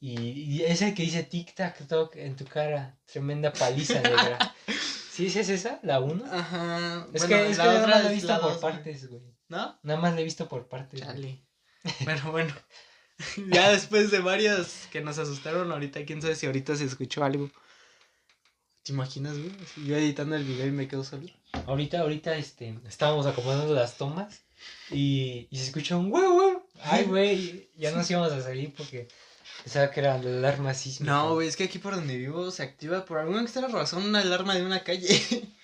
Y, 0.01 0.19
y 0.19 0.63
es 0.65 0.83
el 0.83 0.95
que 0.95 1.03
dice 1.03 1.23
tic 1.23 1.55
tac 1.55 1.87
toc 1.87 2.17
en 2.17 2.35
tu 2.35 2.47
cara. 2.47 2.99
Tremenda 3.05 3.53
paliza 3.53 4.01
negra. 4.01 4.55
¿Sí 5.13 5.27
es 5.27 5.37
esa? 5.37 5.79
¿La 5.83 6.01
uno? 6.01 6.25
Ajá. 6.25 7.07
es 7.13 7.27
bueno, 7.27 7.45
que, 7.45 7.51
es 7.51 7.59
que 7.59 7.63
la 7.63 7.65
nada 7.65 7.83
otra 7.83 7.95
más 7.95 8.05
la 8.05 8.11
he 8.11 8.15
visto 8.15 8.41
por 8.41 8.51
dos, 8.53 8.59
partes, 8.59 9.09
güey. 9.11 9.23
¿No? 9.49 9.79
Nada 9.83 10.01
más 10.01 10.15
la 10.15 10.21
he 10.21 10.25
visto 10.25 10.49
por 10.49 10.69
partes. 10.69 11.01
Chale. 11.01 11.45
Pero 12.05 12.33
bueno. 12.33 12.55
ya 13.51 13.71
después 13.71 14.11
de 14.11 14.21
varias 14.21 14.89
que 14.91 15.01
nos 15.01 15.19
asustaron 15.19 15.71
ahorita, 15.71 16.05
quién 16.05 16.23
sabe 16.23 16.35
si 16.35 16.47
ahorita 16.47 16.77
se 16.77 16.85
escuchó 16.85 17.25
algo. 17.25 17.51
¿Te 18.83 18.93
imaginas, 18.93 19.39
güey? 19.39 19.53
Si 19.75 19.87
Yo 19.87 19.97
editando 19.97 20.37
el 20.37 20.45
video 20.45 20.67
y 20.67 20.73
me 20.73 20.89
quedo 20.89 21.05
solo. 21.05 21.29
Ahorita, 21.67 22.01
ahorita, 22.01 22.37
este, 22.37 22.79
estábamos 22.89 23.27
acomodando 23.27 23.75
las 23.75 23.97
tomas 23.97 24.43
y, 24.91 25.49
y 25.51 25.59
se 25.59 25.65
escucha 25.65 25.97
un 25.97 26.11
wow, 26.11 26.33
wow. 26.33 26.63
Ay, 26.83 27.05
güey, 27.05 27.71
ya 27.77 27.91
nos 27.93 28.11
íbamos 28.11 28.33
a 28.33 28.41
salir 28.41 28.73
porque 28.75 29.09
pensaba 29.63 29.91
que 29.91 30.01
era 30.01 30.17
la 30.19 30.31
alarma 30.31 30.73
sísmica. 30.73 31.13
No, 31.13 31.35
güey, 31.35 31.49
es 31.49 31.57
que 31.57 31.65
aquí 31.65 31.79
por 31.79 31.95
donde 31.95 32.17
vivo 32.17 32.51
se 32.51 32.63
activa 32.63 33.05
por 33.05 33.19
alguna 33.19 33.43
extraña 33.43 33.69
razón 33.69 34.05
una 34.05 34.21
alarma 34.21 34.55
de 34.55 34.65
una 34.65 34.83
calle. 34.83 35.21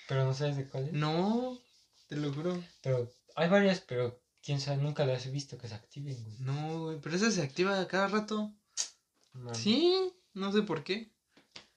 Pero 0.07 0.23
no 0.23 0.33
sabes 0.33 0.57
de 0.57 0.67
cuál 0.67 0.85
es. 0.85 0.93
no, 0.93 1.59
te 2.07 2.15
lo 2.15 2.31
juro. 2.31 2.63
Pero 2.81 3.11
hay 3.35 3.49
varias, 3.49 3.81
pero 3.81 4.19
quién 4.47 4.61
sabe, 4.61 4.81
nunca 4.81 5.05
las 5.05 5.25
he 5.25 5.29
visto 5.29 5.57
que 5.57 5.67
se 5.67 5.75
activen, 5.75 6.23
güey. 6.23 6.37
No, 6.39 6.83
güey, 6.83 7.01
pero 7.01 7.17
esa 7.17 7.29
se 7.29 7.41
activa 7.41 7.85
cada 7.89 8.07
rato. 8.07 8.53
Mames, 9.33 9.57
Sí, 9.57 10.13
no 10.33 10.53
sé 10.53 10.61
por 10.61 10.85
qué. 10.85 11.11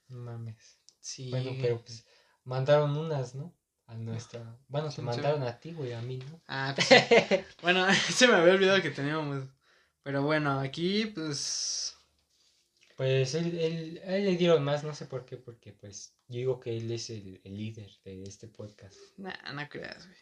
no 0.07 0.19
mames. 0.19 0.79
Sí. 1.01 1.31
Bueno, 1.31 1.51
pero 1.61 1.83
pues 1.83 2.07
mandaron 2.45 2.97
unas, 2.97 3.35
¿no? 3.35 3.53
A 3.89 3.97
nuestra. 3.97 4.57
Bueno, 4.69 4.89
te 4.89 4.95
¿Quién 4.95 5.07
mandaron 5.07 5.43
a 5.43 5.59
ti, 5.59 5.73
güey, 5.73 5.95
a 5.95 6.01
mí, 6.01 6.19
¿no? 6.19 6.41
Ah, 6.47 6.73
pues. 6.77 6.87
Bueno, 7.63 7.85
se 8.15 8.29
me 8.29 8.35
había 8.35 8.55
olvidado 8.55 8.81
que 8.81 8.91
teníamos. 8.91 9.49
Pero 10.05 10.23
bueno, 10.23 10.61
aquí 10.61 11.07
pues. 11.07 11.97
Pues 12.97 13.35
él, 13.35 13.59
él, 13.59 14.01
él 14.05 14.25
le 14.27 14.37
dieron 14.37 14.63
más, 14.63 14.85
no 14.85 14.95
sé 14.95 15.07
por 15.07 15.25
qué, 15.25 15.39
porque 15.39 15.73
pues 15.73 16.15
yo 16.29 16.37
digo 16.39 16.61
que 16.61 16.77
él 16.77 16.89
es 16.93 17.11
el, 17.11 17.41
el 17.43 17.57
líder 17.57 17.91
de 18.05 18.23
este 18.23 18.47
podcast. 18.47 18.95
Nah, 19.17 19.53
no 19.55 19.69
creas, 19.69 20.07
güey. 20.07 20.19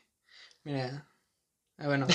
Mira. 0.64 1.06
Ah, 1.78 1.86
bueno. 1.86 2.08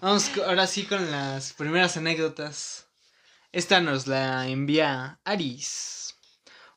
Vamos 0.00 0.30
ahora 0.46 0.68
sí 0.68 0.84
con 0.84 1.10
las 1.10 1.52
primeras 1.54 1.96
anécdotas. 1.96 2.86
Esta 3.50 3.80
nos 3.80 4.06
la 4.06 4.46
envía 4.46 5.18
Aris. 5.24 6.14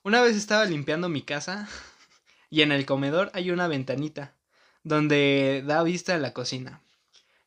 Una 0.01 0.21
vez 0.21 0.35
estaba 0.35 0.65
limpiando 0.65 1.07
mi 1.07 1.21
casa 1.21 1.69
y 2.49 2.63
en 2.63 2.71
el 2.71 2.87
comedor 2.87 3.29
hay 3.35 3.51
una 3.51 3.67
ventanita 3.67 4.33
donde 4.83 5.63
da 5.67 5.83
vista 5.83 6.15
a 6.15 6.17
la 6.17 6.33
cocina. 6.33 6.81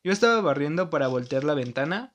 Yo 0.01 0.13
estaba 0.13 0.39
barriendo 0.39 0.89
para 0.89 1.07
voltear 1.07 1.43
la 1.43 1.55
ventana. 1.55 2.13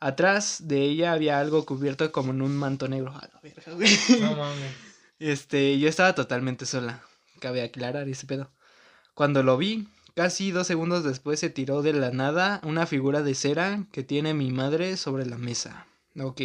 Atrás 0.00 0.68
de 0.68 0.82
ella 0.82 1.12
había 1.12 1.40
algo 1.40 1.66
cubierto 1.66 2.10
como 2.10 2.32
en 2.32 2.40
un 2.40 2.56
manto 2.56 2.88
negro. 2.88 3.12
A 3.12 3.28
la 3.32 3.40
verga, 3.42 3.72
güey. 3.72 3.90
No 4.20 4.34
mames. 4.34 4.72
Este, 5.18 5.78
yo 5.78 5.88
estaba 5.88 6.14
totalmente 6.14 6.64
sola. 6.64 7.02
Cabe 7.38 7.62
aclarar 7.62 8.08
ese 8.08 8.26
pedo. 8.26 8.50
Cuando 9.14 9.42
lo 9.42 9.56
vi, 9.56 9.88
casi 10.16 10.50
dos 10.50 10.66
segundos 10.66 11.04
después 11.04 11.38
se 11.38 11.50
tiró 11.50 11.82
de 11.82 11.92
la 11.92 12.10
nada 12.10 12.60
una 12.64 12.86
figura 12.86 13.22
de 13.22 13.34
cera 13.36 13.86
que 13.92 14.02
tiene 14.02 14.34
mi 14.34 14.50
madre 14.50 14.96
sobre 14.96 15.26
la 15.26 15.38
mesa. 15.38 15.86
Ok. 16.18 16.40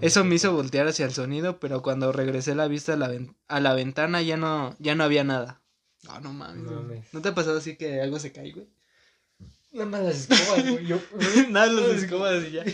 Eso 0.00 0.24
me 0.24 0.36
hizo 0.36 0.52
voltear 0.52 0.86
hacia 0.86 1.04
el 1.06 1.12
sonido, 1.12 1.58
pero 1.58 1.82
cuando 1.82 2.12
regresé 2.12 2.54
la 2.54 2.68
vista 2.68 2.92
a 2.92 2.96
la, 2.96 3.08
ven- 3.08 3.36
a 3.48 3.60
la 3.60 3.74
ventana 3.74 4.22
ya 4.22 4.36
no, 4.36 4.76
ya 4.78 4.94
no 4.94 5.02
había 5.04 5.24
nada. 5.24 5.60
No, 6.04 6.20
no 6.20 6.32
mames. 6.32 6.62
No 6.62 6.70
mames. 6.82 7.04
¿No 7.12 7.20
te 7.20 7.30
ha 7.30 7.34
pasado 7.34 7.58
así 7.58 7.76
que 7.76 8.00
algo 8.00 8.18
se 8.18 8.30
cae, 8.32 8.52
güey? 8.52 8.68
Nada 9.72 9.86
más 9.86 10.02
las 10.02 10.30
escobas, 10.30 10.70
güey. 10.70 10.86
Yo... 10.86 10.98
nada, 11.50 11.66
los 11.66 11.94
escobas 12.02 12.44
y 12.44 12.52
ya. 12.52 12.64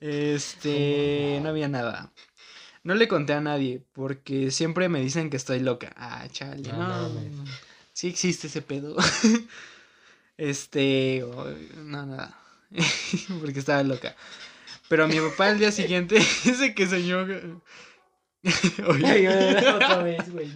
Este, 0.00 1.38
no 1.42 1.50
había 1.50 1.68
nada. 1.68 2.12
No 2.82 2.94
le 2.94 3.06
conté 3.06 3.32
a 3.34 3.40
nadie, 3.40 3.84
porque 3.92 4.50
siempre 4.50 4.88
me 4.88 5.00
dicen 5.00 5.30
que 5.30 5.36
estoy 5.36 5.60
loca. 5.60 5.92
Ah, 5.96 6.26
chale, 6.32 6.68
No 6.72 6.78
no. 6.78 6.88
mames. 7.08 7.32
Sí 7.92 8.08
existe 8.08 8.46
ese 8.48 8.62
pedo. 8.62 8.96
Este, 10.38 11.24
no, 11.76 12.06
nada. 12.06 12.36
porque 13.40 13.58
estaba 13.58 13.82
loca. 13.82 14.16
Pero 14.88 15.06
mi 15.06 15.20
papá 15.20 15.48
al 15.48 15.58
día 15.58 15.70
siguiente 15.70 16.16
dice 16.44 16.74
que 16.74 16.86
soñó. 16.88 17.20
Oye, 18.88 19.28
otra 19.68 20.02
vez, 20.02 20.32
güey. 20.32 20.50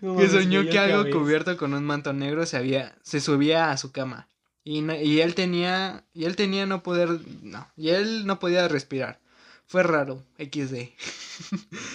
No, 0.00 0.16
que 0.16 0.28
soñó 0.30 0.62
que 0.70 0.78
algo 0.78 1.10
cubierto 1.10 1.56
con 1.58 1.74
un 1.74 1.84
manto 1.84 2.12
negro 2.14 2.46
se 2.46 2.56
había 2.56 2.96
se 3.02 3.20
subía 3.20 3.70
a 3.70 3.76
su 3.76 3.92
cama 3.92 4.28
y, 4.64 4.80
no- 4.80 4.98
y 4.98 5.20
él 5.20 5.34
tenía 5.34 6.04
y 6.14 6.24
él 6.24 6.36
tenía 6.36 6.64
no 6.64 6.82
poder 6.82 7.20
no 7.42 7.68
y 7.76 7.90
él 7.90 8.24
no 8.24 8.38
podía 8.38 8.66
respirar 8.68 9.20
fue 9.66 9.82
raro 9.82 10.24
XD 10.38 10.88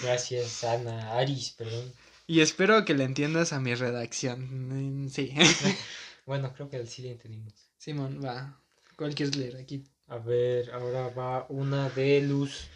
Gracias, 0.02 0.62
Ana. 0.62 1.14
Aris, 1.18 1.50
perdón. 1.58 1.92
Y 2.26 2.40
espero 2.40 2.84
que 2.84 2.94
le 2.94 3.04
entiendas 3.04 3.52
a 3.52 3.60
mi 3.60 3.74
redacción 3.74 5.04
Mm, 5.04 5.08
sí 5.08 5.32
Bueno, 6.26 6.52
creo 6.54 6.68
que 6.70 6.86
sí 6.86 7.02
le 7.02 7.12
entendimos. 7.12 7.52
Simón 7.78 8.20
va 8.24 8.58
¿cuál 8.96 9.14
quieres 9.14 9.36
leer 9.36 9.56
aquí 9.56 9.84
A 10.06 10.18
ver, 10.18 10.70
ahora 10.72 11.08
va 11.08 11.46
una 11.48 11.88
de 11.90 12.20
luz. 12.22 12.68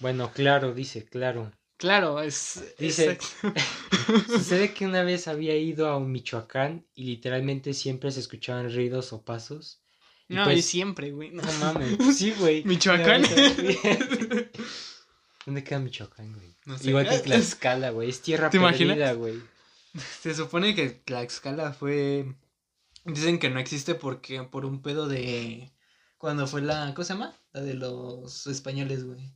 Bueno, 0.00 0.32
claro, 0.32 0.72
dice, 0.74 1.04
claro. 1.04 1.52
claro 1.76 2.20
es 2.20 2.64
Dice-. 2.78 3.18
Sucede 4.26 4.72
que 4.74 4.86
una 4.86 5.02
vez 5.02 5.28
había 5.28 5.56
ido 5.56 5.88
a 5.88 5.96
un 5.96 6.10
Michoacán 6.10 6.84
y 6.94 7.04
literalmente 7.04 7.74
siempre 7.74 8.10
se 8.10 8.20
escuchaban 8.20 8.72
ruidos 8.74 9.12
o 9.12 9.22
pasos. 9.22 9.80
Y 10.28 10.34
no 10.34 10.44
pues- 10.44 10.58
y 10.58 10.62
siempre 10.62 11.10
güey 11.12 11.30
no. 11.30 11.42
No 11.42 11.52
mames. 11.60 12.16
Sí, 12.16 12.32
güey. 12.38 12.64
Michoacán. 12.64 13.22
¿Dónde 15.48 15.64
queda 15.64 15.78
Michoacán, 15.78 16.34
güey? 16.34 16.54
No 16.66 16.76
sé. 16.76 16.90
Igual 16.90 17.08
que 17.08 17.20
Tlaxcala, 17.20 17.88
güey. 17.88 18.10
Es 18.10 18.20
tierra 18.20 18.50
¿Te 18.50 18.58
imaginas? 18.58 18.98
perdida, 18.98 19.14
güey. 19.14 19.42
Se 20.20 20.34
supone 20.34 20.74
que 20.74 20.90
Tlaxcala 20.90 21.72
fue. 21.72 22.34
Dicen 23.06 23.38
que 23.38 23.48
no 23.48 23.58
existe 23.58 23.94
porque 23.94 24.42
por 24.42 24.66
un 24.66 24.82
pedo 24.82 25.08
de. 25.08 25.72
cuando 26.18 26.46
fue 26.46 26.60
la, 26.60 26.92
¿cómo 26.94 27.02
se 27.02 27.14
llama? 27.14 27.34
La 27.54 27.62
de 27.62 27.72
los 27.72 28.46
españoles, 28.46 29.06
güey. 29.06 29.32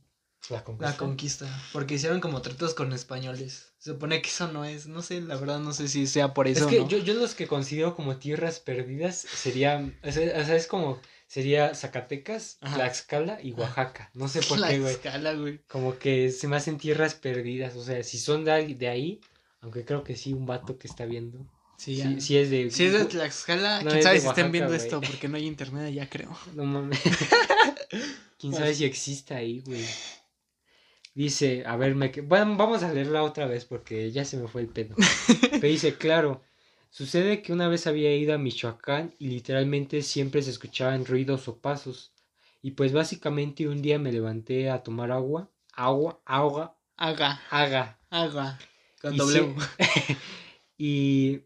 La 0.51 0.63
conquista. 0.63 0.91
La 0.91 0.97
conquista. 0.97 1.63
Porque 1.73 1.95
hicieron 1.95 2.19
como 2.19 2.43
tratos 2.43 2.75
con 2.75 2.93
españoles. 2.93 3.73
Se 3.79 3.89
supone 3.89 4.21
que 4.21 4.29
eso 4.29 4.51
no 4.51 4.65
es, 4.65 4.85
no 4.85 5.01
sé, 5.01 5.19
la 5.19 5.35
verdad 5.37 5.61
no 5.61 5.73
sé 5.73 5.87
si 5.87 6.05
sea 6.05 6.35
por 6.35 6.47
eso. 6.47 6.65
es 6.65 6.67
que 6.67 6.81
¿no? 6.81 6.87
yo, 6.87 6.99
yo 6.99 7.15
los 7.15 7.33
que 7.33 7.47
considero 7.47 7.95
como 7.95 8.17
tierras 8.17 8.59
perdidas 8.59 9.17
sería, 9.17 9.91
o 10.03 10.11
sea, 10.11 10.41
o 10.41 10.45
sea, 10.45 10.55
es 10.55 10.67
como, 10.67 11.01
sería 11.33 11.73
Zacatecas, 11.73 12.57
Ajá. 12.61 12.75
Tlaxcala 12.75 13.39
y 13.41 13.53
Oaxaca. 13.53 14.11
No 14.13 14.27
sé 14.27 14.41
por 14.47 14.57
qué, 14.67 14.77
güey. 14.79 14.95
Tlaxcala, 14.97 15.33
güey. 15.33 15.59
Como 15.67 15.97
que 15.97 16.29
se 16.29 16.47
me 16.47 16.57
hacen 16.57 16.77
tierras 16.77 17.15
perdidas. 17.15 17.75
O 17.75 17.83
sea, 17.83 18.03
si 18.03 18.19
son 18.19 18.45
de, 18.45 18.51
ahí- 18.51 18.73
de 18.75 18.87
ahí, 18.87 19.19
aunque 19.61 19.83
creo 19.83 20.03
que 20.03 20.15
sí, 20.15 20.31
un 20.33 20.45
vato 20.45 20.77
que 20.77 20.87
está 20.87 21.05
viendo. 21.05 21.39
Sí, 21.77 21.95
Sí, 22.19 22.37
es 22.37 22.51
de. 22.51 22.69
Si 22.69 22.85
es 22.85 22.93
de 22.93 23.05
Tlaxcala, 23.05 23.81
No, 23.81 23.87
quién 23.89 23.97
es 23.97 24.03
sabe 24.03 24.19
si 24.19 24.27
estén 24.27 24.45
Oaxaca, 24.45 24.51
viendo 24.51 24.69
güey. 24.73 24.79
esto, 24.81 25.01
porque 25.01 25.27
no 25.27 25.37
hay 25.37 25.47
internet 25.47 25.85
allá, 25.87 26.07
creo. 26.07 26.37
No 26.53 26.65
mames. 26.65 26.99
Quién 28.39 28.53
sabe 28.53 28.73
si 28.75 28.85
exista 28.85 29.37
ahí, 29.37 29.61
güey. 29.65 29.83
Dice, 31.15 31.63
a 31.65 31.75
ver, 31.77 31.95
me... 31.95 32.09
bueno, 32.23 32.55
vamos 32.57 32.83
a 32.83 32.91
leerla 32.93 33.23
otra 33.23 33.45
vez 33.45 33.65
porque 33.65 34.11
ya 34.11 34.25
se 34.25 34.37
me 34.37 34.47
fue 34.47 34.61
el 34.61 34.67
pedo. 34.67 34.95
Pero 35.51 35.67
dice, 35.67 35.95
claro, 35.95 36.41
sucede 36.93 37.41
que 37.41 37.51
una 37.53 37.67
vez 37.67 37.87
había 37.87 38.15
ido 38.15 38.35
a 38.35 38.37
Michoacán 38.37 39.13
y 39.17 39.29
literalmente 39.29 40.03
siempre 40.03 40.43
se 40.43 40.51
escuchaban 40.51 41.05
ruidos 41.05 41.47
o 41.47 41.57
pasos. 41.59 42.13
Y 42.61 42.71
pues 42.71 42.93
básicamente 42.93 43.67
un 43.67 43.81
día 43.81 43.97
me 43.97 44.11
levanté 44.11 44.69
a 44.69 44.83
tomar 44.83 45.11
agua, 45.11 45.49
agua, 45.73 46.21
agua, 46.25 46.77
Haga, 46.95 47.41
haga. 47.49 47.99
haga. 48.11 48.59
Con 49.01 49.15
Y 49.15 49.19
sí- 49.19 49.55
y, 50.77 51.41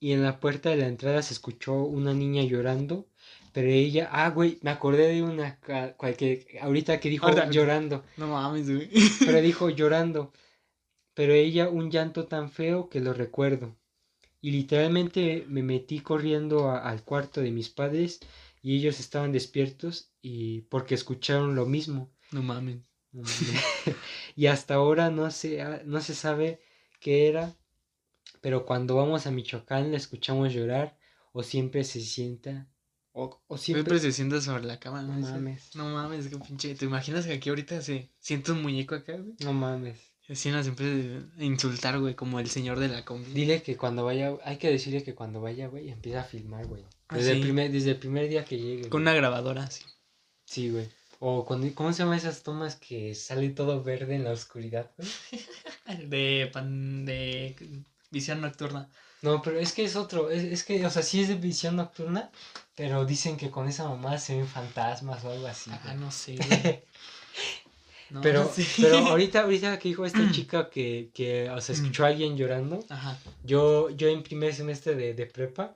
y 0.00 0.12
en 0.12 0.22
la 0.22 0.38
puerta 0.40 0.70
de 0.70 0.76
la 0.76 0.86
entrada 0.86 1.20
se 1.22 1.34
escuchó 1.34 1.74
una 1.74 2.14
niña 2.14 2.42
llorando, 2.44 3.08
pero 3.52 3.68
ella, 3.68 4.08
ah, 4.12 4.30
güey, 4.30 4.58
me 4.62 4.70
acordé 4.70 5.08
de 5.12 5.22
una 5.22 5.58
cualquier, 5.96 6.46
ahorita 6.60 7.00
que 7.00 7.08
dijo 7.10 7.28
llorando, 7.50 8.04
No 8.16 8.28
mames, 8.28 8.70
güey. 8.72 8.88
pero 9.26 9.40
dijo 9.42 9.68
llorando, 9.70 10.32
pero 11.14 11.32
ella 11.32 11.68
un 11.68 11.90
llanto 11.90 12.26
tan 12.26 12.50
feo 12.50 12.88
que 12.88 13.00
lo 13.00 13.12
recuerdo. 13.12 13.76
Y 14.44 14.50
literalmente 14.50 15.46
me 15.48 15.62
metí 15.62 16.00
corriendo 16.00 16.68
a- 16.68 16.86
al 16.90 17.02
cuarto 17.02 17.40
de 17.40 17.50
mis 17.50 17.70
padres 17.70 18.20
y 18.60 18.76
ellos 18.76 19.00
estaban 19.00 19.32
despiertos 19.32 20.12
y 20.20 20.60
porque 20.72 20.94
escucharon 20.94 21.54
lo 21.54 21.64
mismo. 21.64 22.12
No 22.30 22.42
mames. 22.42 22.82
No 23.12 23.22
mames. 23.22 23.32
y 24.36 24.46
hasta 24.48 24.74
ahora 24.74 25.08
no 25.08 25.30
se, 25.30 25.64
no 25.86 25.98
se 26.02 26.14
sabe 26.14 26.60
qué 27.00 27.28
era, 27.28 27.54
pero 28.42 28.66
cuando 28.66 28.96
vamos 28.96 29.26
a 29.26 29.30
Michoacán 29.30 29.90
la 29.92 29.96
escuchamos 29.96 30.52
llorar 30.52 30.98
o 31.32 31.42
siempre 31.42 31.82
se 31.82 32.02
sienta 32.02 32.68
o, 33.12 33.40
o 33.46 33.56
siempre... 33.56 33.98
Siempre 33.98 33.98
se 34.00 34.12
sienta 34.12 34.42
sobre 34.42 34.64
la 34.64 34.78
cama, 34.78 35.00
No 35.00 35.14
¿no? 35.14 35.20
Mames, 35.20 35.74
No 35.74 35.88
mames, 35.88 36.28
qué 36.28 36.36
pinche. 36.36 36.74
¿Te 36.74 36.84
imaginas 36.84 37.24
que 37.24 37.32
aquí 37.32 37.48
ahorita 37.48 37.80
se 37.80 38.10
siente 38.18 38.52
un 38.52 38.60
muñeco 38.60 38.94
acá, 38.94 39.16
güey? 39.16 39.36
no 39.38 39.54
mames. 39.54 40.13
Así 40.28 40.50
nos 40.50 40.66
empieza 40.66 41.26
a 41.38 41.44
insultar, 41.44 41.98
güey, 41.98 42.14
como 42.14 42.40
el 42.40 42.48
señor 42.48 42.78
de 42.78 42.88
la 42.88 43.04
combi. 43.04 43.30
Dile 43.32 43.62
que 43.62 43.76
cuando 43.76 44.04
vaya, 44.04 44.32
hay 44.44 44.56
que 44.56 44.70
decirle 44.70 45.02
que 45.02 45.14
cuando 45.14 45.40
vaya, 45.40 45.68
güey, 45.68 45.90
empieza 45.90 46.20
a 46.20 46.24
filmar, 46.24 46.66
güey. 46.66 46.82
Ah, 47.08 47.16
Desde, 47.16 47.32
el 47.32 47.36
sí. 47.38 47.42
primer, 47.42 47.70
desde 47.70 47.90
el 47.90 47.96
primer 47.98 48.28
día 48.28 48.44
que 48.44 48.58
llegue. 48.58 48.82
Con 48.88 49.02
güey. 49.02 49.02
una 49.02 49.14
grabadora, 49.14 49.64
así. 49.64 49.84
Sí, 50.46 50.70
güey. 50.70 50.88
O 51.20 51.44
con, 51.44 51.68
¿cómo 51.70 51.92
se 51.92 52.02
llaman 52.02 52.18
esas 52.18 52.42
tomas 52.42 52.76
que 52.76 53.14
sale 53.14 53.50
todo 53.50 53.82
verde 53.82 54.14
en 54.14 54.24
la 54.24 54.32
oscuridad, 54.32 54.90
güey? 54.96 55.10
De 56.08 56.50
pan. 56.52 57.04
de. 57.04 57.84
visión 58.10 58.40
nocturna. 58.40 58.88
No, 59.20 59.40
pero 59.42 59.58
es 59.58 59.72
que 59.72 59.84
es 59.84 59.96
otro, 59.96 60.30
es, 60.30 60.42
es 60.44 60.64
que, 60.64 60.84
o 60.84 60.90
sea, 60.90 61.02
sí 61.02 61.22
es 61.22 61.28
de 61.28 61.36
visión 61.36 61.76
nocturna, 61.76 62.30
pero 62.74 63.06
dicen 63.06 63.36
que 63.38 63.50
con 63.50 63.68
esa 63.68 63.88
mamá 63.88 64.18
se 64.18 64.36
ven 64.36 64.46
fantasmas 64.46 65.24
o 65.24 65.30
algo 65.30 65.46
así. 65.46 65.70
Ah, 65.72 65.94
no 65.94 66.10
sé, 66.10 66.36
güey. 66.36 66.82
No, 68.10 68.20
pero, 68.20 68.44
sé. 68.54 68.64
pero 68.82 68.98
ahorita, 68.98 69.42
ahorita 69.42 69.78
que 69.78 69.88
dijo 69.88 70.04
esta 70.04 70.18
chica 70.32 70.70
que, 70.70 71.10
que, 71.14 71.48
o 71.50 71.60
sea, 71.60 71.74
escuchó 71.74 72.04
a 72.04 72.08
alguien 72.08 72.36
llorando, 72.36 72.84
Ajá. 72.88 73.18
yo, 73.42 73.90
yo 73.90 74.08
en 74.08 74.22
primer 74.22 74.54
semestre 74.54 74.94
de, 74.94 75.14
de 75.14 75.26
prepa, 75.26 75.74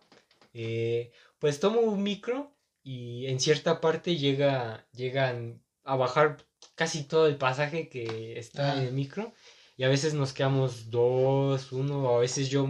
eh, 0.55 1.11
pues 1.39 1.61
tomo 1.61 1.81
un 1.81 2.03
micro 2.03 2.53
y 2.83 3.27
en 3.27 3.39
cierta 3.41 3.81
parte 3.81 4.17
llega, 4.17 4.87
llegan 4.93 5.63
a 5.85 5.97
bajar 5.97 6.39
casi 6.75 7.05
todo 7.05 7.27
el 7.27 7.37
pasaje 7.37 7.89
que 7.89 8.39
está 8.39 8.75
en 8.75 8.81
Ah. 8.81 8.85
el 8.85 8.93
micro 8.93 9.33
y 9.77 9.85
a 9.85 9.89
veces 9.89 10.15
nos 10.15 10.33
quedamos 10.33 10.91
dos, 10.91 11.71
uno, 11.73 12.09
a 12.17 12.19
veces 12.19 12.49
yo 12.51 12.67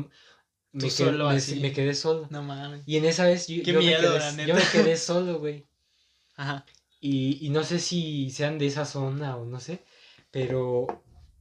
me, 0.73 0.81
quedé, 0.83 0.91
solo 0.91 1.29
me- 1.31 1.61
me 1.61 1.73
quedé 1.73 1.95
solo. 1.95 2.27
No 2.31 2.43
mames. 2.43 2.83
Y 2.87 2.97
en 2.99 3.07
esa 3.07 3.25
vez 3.25 3.49
yo, 3.49 3.63
yo 3.63 3.75
me, 3.75 3.81
miedo, 3.81 4.01
quedé, 4.13 4.19
la 4.37 4.47
yo 4.47 4.55
me 4.55 4.63
quedé 4.71 4.97
solo, 4.97 5.39
güey. 5.39 5.67
Ajá. 6.37 6.65
Y, 7.01 7.39
y 7.47 7.51
no 7.51 7.63
sé 7.65 7.79
si 7.79 8.31
sean 8.31 8.59
de 8.59 8.67
esa 8.67 8.85
zona 8.85 9.37
o 9.37 9.45
no 9.45 9.61
sé, 9.61 9.85
pero 10.31 10.87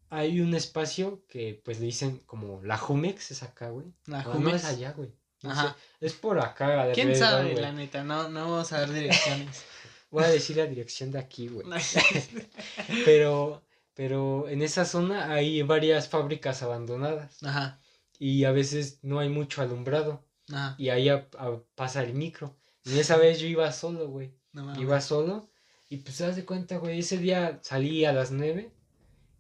hay 0.09 0.39
un 0.39 0.53
espacio 0.53 1.23
que 1.27 1.59
pues 1.65 1.79
le 1.79 1.87
dicen 1.87 2.19
como 2.25 2.61
la 2.63 2.77
Jumex 2.77 3.31
es 3.31 3.43
acá, 3.43 3.69
güey. 3.69 3.87
La 4.05 4.19
O 4.21 4.25
No 4.25 4.31
Jumex. 4.33 4.55
es 4.57 4.65
allá, 4.65 4.91
güey. 4.93 5.09
No 5.43 5.51
Ajá. 5.51 5.75
sé, 5.99 6.05
es 6.05 6.13
por 6.13 6.39
acá. 6.39 6.85
de 6.85 6.93
¿Quién 6.93 7.15
sabe, 7.15 7.51
güey. 7.51 7.61
la 7.61 7.71
neta? 7.71 8.03
No, 8.03 8.29
no 8.29 8.51
vamos 8.51 8.71
a 8.71 8.79
dar 8.81 8.91
direcciones. 8.93 9.63
Voy 10.11 10.23
a 10.23 10.29
decir 10.29 10.55
la 10.57 10.65
dirección 10.65 11.11
de 11.11 11.19
aquí, 11.19 11.47
güey. 11.49 11.67
Pero, 13.05 13.61
pero 13.93 14.47
en 14.47 14.61
esa 14.61 14.85
zona 14.85 15.33
hay 15.33 15.61
varias 15.63 16.07
fábricas 16.07 16.61
abandonadas 16.63 17.43
Ajá. 17.43 17.79
y 18.19 18.43
a 18.45 18.51
veces 18.51 18.99
no 19.01 19.19
hay 19.19 19.29
mucho 19.29 19.61
alumbrado 19.61 20.23
Ajá. 20.51 20.75
y 20.77 20.89
ahí 20.89 21.09
a- 21.09 21.27
a- 21.37 21.59
pasa 21.75 22.03
el 22.03 22.13
micro. 22.13 22.55
Y 22.85 22.99
esa 22.99 23.17
vez 23.17 23.39
yo 23.39 23.47
iba 23.47 23.71
solo, 23.73 24.07
güey. 24.07 24.31
No. 24.63 24.81
Iba 24.81 24.99
solo 25.01 25.49
y 25.89 25.97
pues 25.97 26.17
das 26.17 26.35
de 26.35 26.45
cuenta, 26.45 26.77
güey, 26.77 26.99
ese 26.99 27.17
día 27.17 27.59
salí 27.61 28.05
a 28.05 28.11
las 28.13 28.31
nueve 28.31 28.71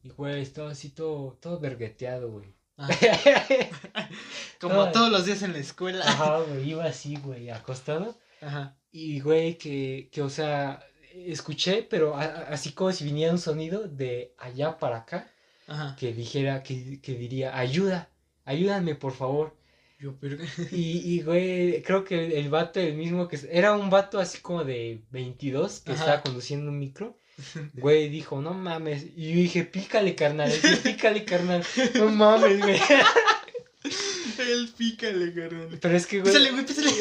y, 0.03 0.09
güey, 0.09 0.41
estaba 0.41 0.71
así 0.71 0.89
todo, 0.89 1.37
todo 1.41 1.59
vergueteado, 1.59 2.31
güey. 2.31 2.53
Como 4.61 4.91
todos 4.91 5.11
los 5.11 5.25
días 5.25 5.41
en 5.41 5.53
la 5.53 5.59
escuela. 5.59 6.03
Ajá, 6.05 6.39
güey, 6.41 6.69
iba 6.69 6.85
así, 6.85 7.15
güey, 7.17 7.49
acostado. 7.49 8.15
Ajá. 8.41 8.75
Y, 8.91 9.19
güey, 9.19 9.57
que, 9.57 10.09
que, 10.11 10.21
o 10.21 10.29
sea, 10.29 10.85
escuché, 11.13 11.83
pero 11.83 12.15
a- 12.15 12.23
a- 12.23 12.41
así 12.49 12.71
como 12.73 12.91
si 12.91 13.03
viniera 13.03 13.31
un 13.33 13.39
sonido 13.39 13.87
de 13.87 14.33
allá 14.37 14.77
para 14.77 14.97
acá, 14.97 15.29
Ajá. 15.67 15.95
que 15.99 16.13
dijera, 16.13 16.63
que, 16.63 17.01
que 17.01 17.15
diría, 17.15 17.57
ayuda, 17.57 18.09
ayúdame, 18.45 18.95
por 18.95 19.13
favor. 19.13 19.55
Yo, 19.99 20.15
pero... 20.19 20.37
Y, 20.71 21.15
y, 21.15 21.21
güey, 21.21 21.81
creo 21.83 22.03
que 22.03 22.25
el, 22.25 22.31
el 22.33 22.49
vato, 22.49 22.79
el 22.79 22.95
mismo 22.95 23.27
que... 23.27 23.39
Era 23.51 23.73
un 23.73 23.89
vato 23.89 24.19
así 24.19 24.39
como 24.39 24.63
de 24.63 25.01
22 25.11 25.81
que 25.81 25.91
Ajá. 25.93 25.99
estaba 26.01 26.21
conduciendo 26.21 26.71
un 26.71 26.79
micro. 26.79 27.17
Güey, 27.75 28.09
dijo, 28.09 28.41
no 28.41 28.55
mames. 28.55 29.05
Y 29.15 29.29
yo 29.29 29.35
dije, 29.35 29.63
pícale, 29.63 30.15
carnal. 30.15 30.51
Dije, 30.51 30.77
pícale, 30.77 31.23
carnal. 31.23 31.63
No 31.95 32.09
mames, 32.09 32.59
güey. 32.59 32.79
El 34.39 34.69
pícale, 34.69 35.33
carnal. 35.33 35.77
Pero 35.79 35.95
es 35.95 36.07
que, 36.07 36.21
güey... 36.21 36.33
Písale, 36.33 36.51
güey, 36.51 36.65
písale. 36.65 36.91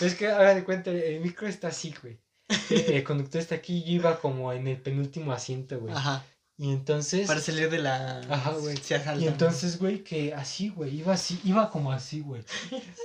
Es 0.00 0.14
que 0.14 0.26
haga 0.28 0.54
de 0.54 0.64
cuenta, 0.64 0.90
el 0.90 1.20
micro 1.20 1.46
está 1.46 1.68
así, 1.68 1.94
güey. 2.02 2.18
El, 2.70 2.94
el 2.94 3.04
conductor 3.04 3.40
está 3.40 3.54
aquí 3.56 3.78
y 3.78 3.84
yo 3.84 3.92
iba 3.92 4.20
como 4.20 4.52
en 4.52 4.66
el 4.66 4.80
penúltimo 4.80 5.32
asiento, 5.32 5.78
güey. 5.78 5.94
Ajá. 5.94 6.24
Y 6.58 6.70
entonces... 6.72 7.26
Para 7.26 7.40
salir 7.40 7.68
de 7.68 7.78
la... 7.78 8.20
Ajá, 8.30 8.52
güey. 8.52 8.76
Y 9.18 9.26
entonces, 9.26 9.78
güey, 9.78 10.02
que 10.02 10.32
así, 10.32 10.70
güey, 10.70 11.00
iba 11.00 11.12
así, 11.12 11.38
iba 11.44 11.70
como 11.70 11.92
así, 11.92 12.20
güey. 12.20 12.42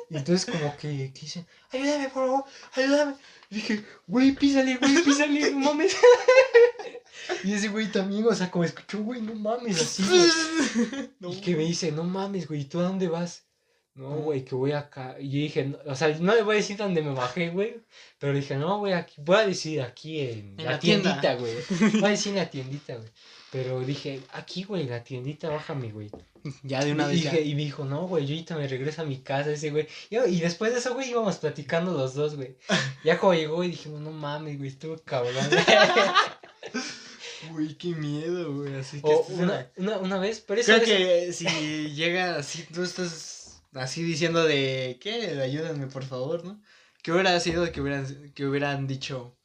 Y 0.09 0.17
entonces 0.17 0.45
como 0.45 0.75
que, 0.77 1.11
que 1.13 1.21
dicen, 1.21 1.45
ayúdame, 1.71 2.05
por 2.09 2.27
favor, 2.27 2.45
ayúdame. 2.73 3.15
Y 3.49 3.55
dije, 3.55 3.85
güey, 4.07 4.31
písale, 4.31 4.77
güey, 4.77 5.03
písale, 5.03 5.51
no 5.51 5.59
mames. 5.59 5.97
Y 7.43 7.53
ese 7.53 7.67
güey 7.67 7.91
también, 7.91 8.25
o 8.25 8.33
sea, 8.33 8.49
como 8.49 8.63
escuchó, 8.63 9.03
güey, 9.03 9.21
no 9.21 9.35
mames, 9.35 9.81
así, 9.81 10.03
güey. 10.03 11.09
No. 11.19 11.31
Y 11.31 11.41
que 11.41 11.55
me 11.55 11.63
dice, 11.63 11.91
no 11.91 12.03
mames, 12.03 12.47
güey, 12.47 12.61
¿y 12.61 12.65
tú 12.65 12.79
a 12.79 12.83
dónde 12.83 13.09
vas? 13.09 13.43
No, 13.93 14.15
güey, 14.17 14.45
que 14.45 14.55
voy 14.55 14.71
acá. 14.71 15.17
Y 15.19 15.29
yo 15.29 15.37
dije, 15.39 15.65
no, 15.65 15.77
o 15.85 15.95
sea, 15.95 16.07
no 16.19 16.33
le 16.33 16.43
voy 16.43 16.55
a 16.55 16.57
decir 16.57 16.77
dónde 16.77 17.01
me 17.01 17.13
bajé, 17.13 17.49
güey. 17.49 17.81
Pero 18.17 18.33
dije, 18.33 18.55
no, 18.55 18.79
güey, 18.79 18.93
aquí, 18.93 19.15
voy 19.17 19.35
a 19.35 19.45
decir 19.45 19.81
aquí 19.81 20.21
en, 20.21 20.55
En 20.57 20.65
la, 20.65 20.79
tiendita, 20.79 21.35
güey. 21.35 21.53
Voy 21.93 22.05
a 22.05 22.09
decir 22.09 22.31
en 22.31 22.39
la 22.39 22.49
tiendita, 22.49 22.95
güey. 22.95 23.09
Pero 23.51 23.81
dije, 23.81 24.21
aquí, 24.31 24.63
güey, 24.63 24.87
la 24.87 25.03
tiendita, 25.03 25.49
bájame, 25.49 25.91
güey. 25.91 26.09
Ya 26.63 26.83
de 26.83 26.91
una 26.93 27.13
y, 27.13 27.21
vez 27.21 27.31
ya. 27.31 27.39
y 27.39 27.53
me 27.53 27.61
dijo, 27.61 27.85
no, 27.85 28.07
güey, 28.07 28.25
yo 28.25 28.33
ahorita 28.33 28.55
me 28.55 28.67
regreso 28.67 29.03
a 29.03 29.05
mi 29.05 29.19
casa, 29.19 29.51
ese 29.51 29.69
güey. 29.69 29.87
Y, 30.09 30.17
y 30.17 30.39
después 30.39 30.73
de 30.73 30.79
eso, 30.79 30.95
güey, 30.95 31.11
íbamos 31.11 31.37
platicando 31.37 31.93
los 31.93 32.15
dos, 32.15 32.35
güey. 32.35 32.57
Ya 33.03 33.19
como 33.19 33.35
llegó 33.35 33.63
y 33.63 33.67
dijimos, 33.69 34.01
no 34.01 34.11
mames, 34.11 34.57
güey, 34.57 34.69
estuvo 34.69 34.97
cabrón. 34.97 35.35
Uy, 37.53 37.75
qué 37.75 37.89
miedo, 37.89 38.53
güey. 38.53 38.75
Así 38.75 39.01
que... 39.01 39.09
o 39.09 39.25
una, 39.29 39.69
una, 39.77 39.97
una 39.97 40.19
vez, 40.19 40.39
pero 40.39 40.61
Creo 40.63 40.77
vez- 40.79 40.85
que 40.85 41.33
si 41.33 41.45
llega 41.93 42.37
así, 42.37 42.63
tú 42.73 42.83
estás 42.83 43.61
así 43.73 44.03
diciendo 44.03 44.43
de, 44.43 44.97
¿qué? 45.01 45.39
Ayúdenme, 45.41 45.87
por 45.87 46.03
favor, 46.03 46.45
¿no? 46.45 46.61
¿Qué 47.03 47.11
hubiera 47.11 47.39
sido 47.39 47.69
que 47.71 47.81
hubieran, 47.81 48.31
que 48.33 48.45
hubieran 48.45 48.87
dicho? 48.87 49.35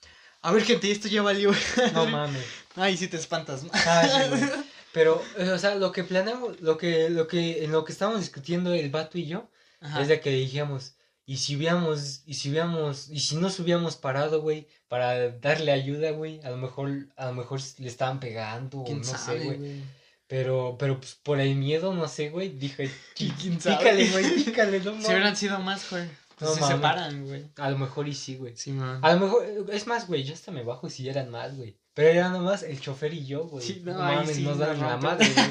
A 0.43 0.53
ver, 0.53 0.63
gente, 0.63 0.91
esto 0.91 1.09
ya 1.09 1.23
valió. 1.23 1.53
No 1.95 2.07
mames. 2.07 2.45
Ay, 2.77 2.97
sí 2.97 3.09
te 3.09 3.17
espantas. 3.17 3.63
Ah, 3.73 4.07
sí, 4.07 4.29
güey. 4.31 4.43
Pero, 4.93 5.23
eh, 5.39 5.51
o 5.51 5.59
sea, 5.59 5.75
lo 5.75 5.93
que 5.93 6.05
planeamos, 6.05 6.61
lo 6.61 6.79
que, 6.79 7.11
lo 7.11 7.27
que, 7.27 7.65
en 7.65 7.73
lo 7.73 7.85
que 7.85 7.93
estábamos 7.93 8.21
discutiendo 8.21 8.73
el 8.73 8.89
vato 8.91 9.19
y 9.19 9.27
yo, 9.27 9.49
Ajá. 9.81 10.01
es 10.03 10.09
de 10.09 10.21
que 10.21 10.31
dijimos, 10.31 10.95
Y 11.27 11.37
si 11.39 11.57
hubiéramos, 11.57 12.23
y 12.25 12.35
si 12.35 12.51
hubiéramos, 12.51 13.09
y 13.11 13.19
si 13.21 13.37
nos 13.37 13.59
hubiéramos 13.59 13.97
parado, 13.97 14.41
güey, 14.41 14.69
para 14.89 15.29
darle 15.39 15.73
ayuda, 15.73 16.13
güey, 16.13 16.41
a 16.45 16.51
lo 16.51 16.57
mejor, 16.57 17.09
a 17.17 17.27
lo 17.27 17.33
mejor 17.35 17.61
le 17.79 17.89
estaban 17.89 18.21
pegando, 18.21 18.79
o 18.81 18.85
¿Quién 18.85 18.99
no 18.99 19.05
sabe, 19.05 19.39
sé, 19.41 19.45
güey. 19.45 19.83
Pero, 20.29 20.77
pero 20.79 20.99
pues 20.99 21.15
por 21.23 21.41
el 21.41 21.55
miedo, 21.57 21.93
no 21.93 22.07
sé, 22.09 22.31
güey, 22.31 22.49
dije, 22.51 22.91
"Chi- 23.15 23.33
¿Quién 23.41 23.61
sabe? 23.61 23.77
pícale, 23.79 24.11
güey, 24.11 24.45
pícale, 24.45 24.79
no 24.81 24.85
Si 24.85 24.91
mames". 24.99 25.09
hubieran 25.09 25.37
sido 25.37 25.59
más, 25.59 25.91
güey. 25.91 26.09
Pues 26.39 26.51
No 26.51 26.55
se 26.55 26.61
mames. 26.61 26.77
separan, 26.77 27.27
güey. 27.27 27.45
A 27.57 27.71
lo 27.71 27.79
mejor 27.79 28.09
y 28.09 28.15
sí, 28.15 28.37
güey. 28.37 28.57
Sí, 28.57 28.71
man. 28.73 29.01
A 29.03 29.15
lo 29.15 29.21
mejor, 29.21 29.45
es 29.73 29.87
más, 29.87 30.07
güey, 30.07 30.23
yo 30.25 30.33
hasta 30.35 30.53
me 30.53 30.63
bajo 30.63 30.89
si 30.91 31.09
eran 31.09 31.29
más, 31.31 31.57
güey. 31.57 31.77
Pero 31.97 32.11
era 32.11 32.29
nomás 32.29 32.63
el 32.63 32.79
chofer 32.79 33.15
y 33.15 33.25
yo, 33.25 33.45
güey. 33.47 33.65
Sí, 33.67 33.81
no, 33.83 33.95
mames, 33.95 34.37
sí, 34.37 34.43
nos 34.43 34.59
no 34.59 34.67
dan 34.67 34.79
la 34.81 34.97
madre, 34.99 35.27
güey. 35.35 35.47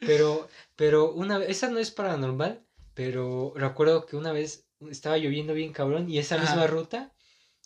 Pero, 0.00 0.48
pero 0.74 1.12
una 1.12 1.36
vez, 1.38 1.50
esa 1.50 1.68
no 1.68 1.78
es 1.78 1.90
paranormal, 1.90 2.62
pero 2.94 3.52
recuerdo 3.54 4.06
que 4.06 4.16
una 4.16 4.32
vez 4.32 4.66
estaba 4.90 5.18
lloviendo 5.18 5.52
bien 5.52 5.72
cabrón 5.74 6.08
y 6.08 6.18
esa 6.18 6.38
misma 6.38 6.66
ruta, 6.66 7.12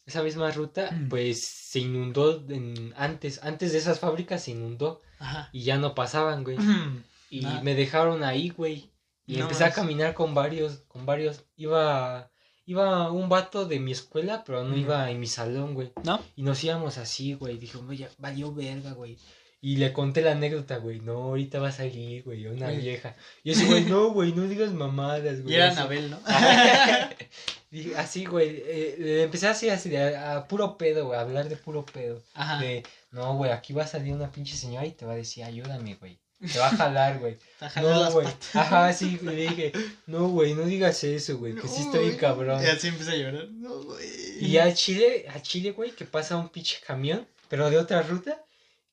esa 0.07 0.23
misma 0.25 0.51
ruta, 0.51 0.91
Mm. 0.91 1.09
pues 1.09 1.41
se 1.45 1.79
inundó 1.79 2.45
en- 2.49 2.93
antes, 2.97 3.41
antes 3.45 3.71
de 3.73 3.79
esas 3.79 4.01
fábricas 4.01 4.43
se 4.43 4.51
inundó 4.51 5.03
Ajá. 5.21 5.49
y 5.53 5.63
ya 5.63 5.79
no 5.79 5.95
pasaban, 5.95 6.43
güey. 6.45 6.57
Y 7.33 7.47
me 7.63 7.77
dejaron 7.77 8.25
ahí, 8.25 8.49
güey. 8.49 8.91
Y 9.25 9.37
No 9.37 9.43
empecé 9.45 9.63
a 9.65 9.73
caminar 9.73 10.15
con 10.15 10.35
varios, 10.35 10.79
con 10.89 11.07
varios. 11.07 11.45
Iba, 11.55 12.33
iba 12.67 13.11
un 13.11 13.29
vato 13.29 13.67
de 13.67 13.81
mi 13.81 13.93
escuela, 13.93 14.45
pero 14.45 14.65
no 14.65 14.77
iba 14.77 15.11
en 15.11 15.19
mi 15.21 15.27
salón, 15.27 15.75
güey. 15.75 15.93
¿No? 16.05 16.21
Y 16.37 16.43
nos 16.43 16.63
íbamos 16.65 16.99
así, 16.99 17.35
güey. 17.35 17.59
Dije, 17.59 17.79
oye, 17.79 18.09
valió 18.19 18.53
verga, 18.55 18.93
güey. 18.93 19.19
Y 19.63 19.77
le 19.77 19.93
conté 19.93 20.23
la 20.23 20.33
anécdota, 20.33 20.79
güey. 20.79 21.01
No, 21.01 21.13
ahorita 21.25 21.59
va 21.61 21.69
a 21.69 21.73
salir, 21.73 22.25
güey, 22.25 22.47
una 22.47 22.67
Güey. 22.69 22.81
vieja. 22.81 23.15
Y 23.45 23.51
yo 23.53 23.57
así, 23.59 23.67
güey, 23.67 23.85
no, 23.85 24.11
güey, 24.11 24.33
no 24.33 24.45
digas 24.45 24.73
mamadas, 24.73 25.43
güey. 25.43 25.53
Y 25.53 25.57
era. 25.57 25.71
Anabel, 25.73 26.11
¿no? 26.11 26.19
Dije, 27.71 27.95
así, 27.97 28.25
güey. 28.25 28.63
eh, 28.65 28.97
le 28.99 29.23
empecé 29.25 29.47
así, 29.49 29.69
así, 29.69 29.91
de 29.91 30.17
a, 30.17 30.37
a 30.39 30.49
puro 30.49 30.77
pedo, 30.79 31.07
güey, 31.07 31.19
a 31.19 31.23
hablar 31.23 31.49
de 31.49 31.57
puro 31.57 31.85
pedo. 31.85 32.23
Ajá. 32.35 32.59
De, 32.61 32.83
no, 33.11 33.37
güey, 33.37 33.51
aquí 33.51 33.73
va 33.73 33.83
a 33.85 33.87
salir 33.87 34.15
una 34.15 34.33
pinche 34.33 34.57
señora 34.57 34.87
y 34.87 34.93
te 34.93 35.05
va 35.07 35.13
a 35.13 35.17
decir, 35.17 35.45
ayúdame, 35.45 35.95
güey. 35.97 36.19
Te 36.41 36.59
va 36.59 36.69
a 36.69 36.77
jalar, 36.77 37.19
güey. 37.19 37.37
No, 37.77 38.01
las 38.01 38.15
güey. 38.15 38.27
patas. 38.27 38.57
Ajá, 38.57 38.93
sí, 38.93 39.19
le 39.23 39.35
dije, 39.35 39.73
no, 40.07 40.29
güey, 40.29 40.55
no 40.55 40.63
digas 40.63 41.05
eso, 41.05 41.37
güey, 41.37 41.55
que 41.55 41.69
sí 41.69 41.83
está 41.83 41.99
bien 41.99 42.13
No, 42.13 42.19
cabrón. 42.19 42.63
Y 42.63 42.67
así 42.67 42.89
empieza 42.89 43.13
a 43.13 43.17
llorar. 43.17 43.49
No, 43.51 43.83
güey. 43.83 44.45
Y 44.45 44.57
a 44.57 44.73
Chile, 44.73 45.27
a 45.29 45.41
Chile, 45.43 45.73
güey, 45.73 45.91
que 45.91 46.07
pasa 46.07 46.37
un 46.37 46.49
pinche 46.49 46.79
camión, 46.87 47.29
pero 47.49 47.69
de 47.69 47.77
otra 47.77 48.03
ruta, 48.03 48.43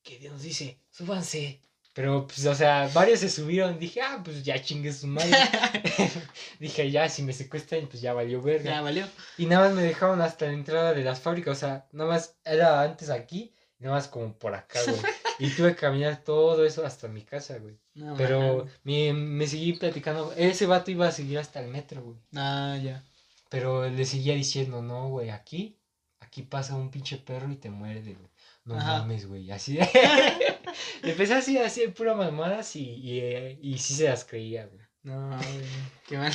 que 0.03 0.19
nos 0.29 0.41
dice, 0.41 0.79
súbanse. 0.91 1.62
Pero, 1.93 2.27
pues, 2.27 2.45
o 2.45 2.53
sea, 2.53 2.88
varios 2.93 3.21
se 3.21 3.29
subieron. 3.29 3.79
Dije, 3.79 4.01
ah, 4.01 4.21
pues 4.23 4.43
ya 4.43 4.62
chingue 4.62 4.93
su 4.93 5.07
madre. 5.07 5.31
Dije, 6.60 6.91
ya, 6.91 7.10
si 7.10 7.23
me 7.23 7.33
secuestran, 7.33 7.88
pues 7.88 8.01
ya 8.01 8.13
valió 8.13 8.39
verga. 8.39 8.69
Ya 8.69 8.81
valió. 8.81 9.07
Y 9.38 9.47
nada 9.47 9.65
más 9.65 9.75
me 9.75 9.81
dejaron 9.81 10.21
hasta 10.21 10.45
la 10.45 10.53
entrada 10.53 10.93
de 10.93 11.03
las 11.03 11.19
fábricas. 11.21 11.57
O 11.57 11.60
sea, 11.60 11.88
nada 11.91 12.12
más 12.12 12.36
era 12.45 12.83
antes 12.83 13.10
aquí, 13.10 13.51
y 13.79 13.83
nada 13.83 13.95
más 13.95 14.07
como 14.07 14.38
por 14.38 14.53
acá, 14.53 14.79
güey. 14.86 14.99
Y 15.39 15.50
tuve 15.50 15.69
que 15.76 15.82
caminar 15.82 16.23
todo 16.23 16.65
eso 16.65 16.86
hasta 16.86 17.08
mi 17.08 17.21
casa, 17.21 17.58
güey. 17.60 17.78
No, 17.93 18.15
Pero 18.15 18.67
me, 18.84 19.13
me 19.13 19.47
seguí 19.47 19.73
platicando. 19.73 20.34
Ese 20.36 20.65
vato 20.65 20.91
iba 20.91 21.08
a 21.08 21.12
seguir 21.12 21.38
hasta 21.39 21.60
el 21.60 21.67
metro, 21.69 22.02
güey. 22.02 22.17
Ah, 22.36 22.78
ya. 22.82 23.04
Pero 23.50 23.89
le 23.89 24.06
seguía 24.06 24.34
diciendo, 24.34 24.82
no, 24.82 25.10
güey, 25.10 25.30
aquí, 25.30 25.78
aquí 26.19 26.41
pasa 26.43 26.76
un 26.76 26.91
pinche 26.91 27.17
perro 27.17 27.52
y 27.52 27.56
te 27.56 27.69
muerde, 27.69 28.13
güey. 28.13 28.30
No 28.65 28.78
Ajá. 28.78 29.00
mames, 29.00 29.28
güey. 29.28 29.50
Así 29.52 29.78
empecé 31.04 31.34
así 31.34 31.58
a 31.58 31.65
hacer 31.65 31.93
pura 31.93 32.13
mamadas 32.15 32.76
y, 32.76 32.89
y, 32.95 33.19
eh, 33.19 33.60
y 33.62 33.78
sí 33.78 33.93
se 33.93 34.10
las 34.10 34.26
creía, 34.26 34.65
güey. 34.65 34.82
No, 35.04 35.30
güey. 35.38 35.65
Qué 36.08 36.17
mal. 36.17 36.34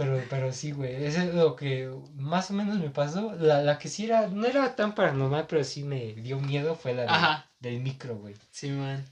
Pero, 0.00 0.24
pero 0.30 0.52
sí, 0.52 0.72
güey. 0.72 1.04
Eso 1.04 1.20
es 1.20 1.34
lo 1.34 1.54
que 1.56 1.90
más 2.14 2.50
o 2.50 2.54
menos 2.54 2.78
me 2.78 2.90
pasó. 2.90 3.32
La, 3.38 3.62
la 3.62 3.78
que 3.78 3.88
sí 3.88 4.04
era, 4.06 4.28
no 4.28 4.46
era 4.46 4.74
tan 4.76 4.94
paranormal, 4.94 5.46
pero 5.46 5.62
sí 5.64 5.82
me 5.82 6.14
dio 6.14 6.40
miedo 6.40 6.74
fue 6.74 6.94
la 6.94 7.02
de- 7.02 7.08
Ajá. 7.08 7.50
del 7.60 7.80
micro, 7.80 8.16
güey. 8.16 8.34
Sí, 8.50 8.70
man. 8.70 9.04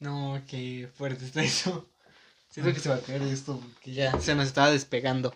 No, 0.00 0.40
qué 0.46 0.88
fuerte 0.96 1.24
está 1.24 1.42
eso. 1.42 1.88
Siento 2.50 2.72
que 2.72 2.80
se 2.80 2.88
va 2.88 2.96
a 2.96 3.00
caer 3.00 3.22
esto 3.22 3.58
porque 3.60 3.92
ya 3.92 4.18
se 4.20 4.34
nos 4.34 4.46
estaba 4.46 4.70
despegando. 4.70 5.34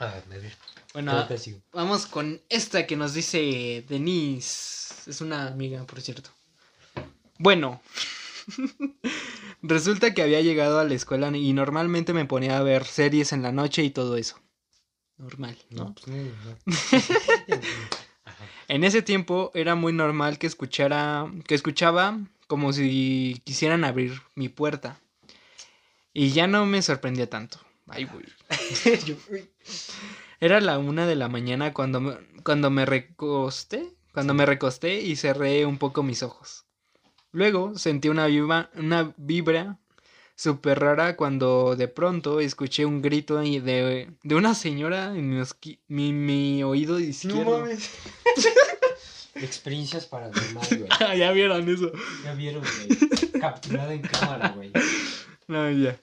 Ah, 0.00 0.14
me 0.28 0.38
ver. 0.38 0.52
Bueno, 0.92 1.26
vamos 1.72 2.06
con 2.06 2.40
esta 2.48 2.86
que 2.86 2.96
nos 2.96 3.14
dice 3.14 3.84
Denise. 3.88 5.10
Es 5.10 5.20
una 5.20 5.46
amiga, 5.48 5.84
por 5.84 6.00
cierto. 6.00 6.30
Bueno. 7.38 7.80
Resulta 9.62 10.14
que 10.14 10.22
había 10.22 10.40
llegado 10.40 10.78
a 10.78 10.84
la 10.84 10.94
escuela 10.94 11.36
y 11.36 11.52
normalmente 11.52 12.12
me 12.12 12.24
ponía 12.24 12.58
a 12.58 12.62
ver 12.62 12.84
series 12.84 13.32
en 13.32 13.42
la 13.42 13.52
noche 13.52 13.82
y 13.82 13.90
todo 13.90 14.16
eso. 14.16 14.38
Normal, 15.16 15.58
¿no? 15.70 15.94
Pues 15.94 16.06
no, 16.06 16.16
no. 16.16 16.72
Ajá. 18.24 18.44
En 18.68 18.84
ese 18.84 19.00
tiempo 19.00 19.50
era 19.54 19.74
muy 19.74 19.94
normal 19.94 20.38
que 20.38 20.46
escuchara, 20.46 21.32
que 21.46 21.54
escuchaba 21.54 22.18
como 22.46 22.72
si 22.72 23.40
quisieran 23.44 23.82
abrir 23.82 24.20
mi 24.34 24.50
puerta. 24.50 25.00
Y 26.12 26.30
ya 26.30 26.46
no 26.46 26.66
me 26.66 26.82
sorprendía 26.82 27.30
tanto. 27.30 27.58
Ay, 27.86 28.04
güey. 28.04 28.26
Era 30.40 30.60
la 30.60 30.78
una 30.78 31.06
de 31.06 31.16
la 31.16 31.28
mañana 31.28 31.72
cuando 31.72 32.00
me, 32.00 32.16
cuando 32.44 32.70
me 32.70 32.84
recosté, 32.84 33.94
cuando 34.12 34.34
me 34.34 34.46
recosté 34.46 35.00
y 35.00 35.16
cerré 35.16 35.64
un 35.64 35.78
poco 35.78 36.02
mis 36.02 36.22
ojos. 36.22 36.66
Luego 37.32 37.76
sentí 37.78 38.08
una 38.08 38.26
vibra, 38.26 38.70
una 38.74 39.14
vibra 39.16 39.78
súper 40.34 40.78
rara 40.80 41.16
cuando 41.16 41.74
de 41.76 41.88
pronto 41.88 42.40
escuché 42.40 42.84
un 42.86 43.02
grito 43.02 43.38
de, 43.38 44.10
de 44.22 44.34
una 44.34 44.54
señora 44.54 45.14
en 45.16 45.28
mi, 45.30 45.36
esqui- 45.40 45.80
mi, 45.88 46.12
mi 46.12 46.62
oído 46.62 46.98
izquierdo. 47.00 47.66
Experiencias 49.34 50.06
paranormales, 50.06 50.78
güey. 50.78 50.88
Ah, 51.00 51.14
ya 51.14 51.30
vieron 51.32 51.68
eso. 51.68 51.92
Ya 52.24 52.34
vieron, 52.34 52.62
güey. 52.62 53.30
Capturado 53.40 53.90
en 53.92 54.02
cámara, 54.02 54.48
güey. 54.50 54.72
No, 55.46 55.70
ya. 55.70 55.96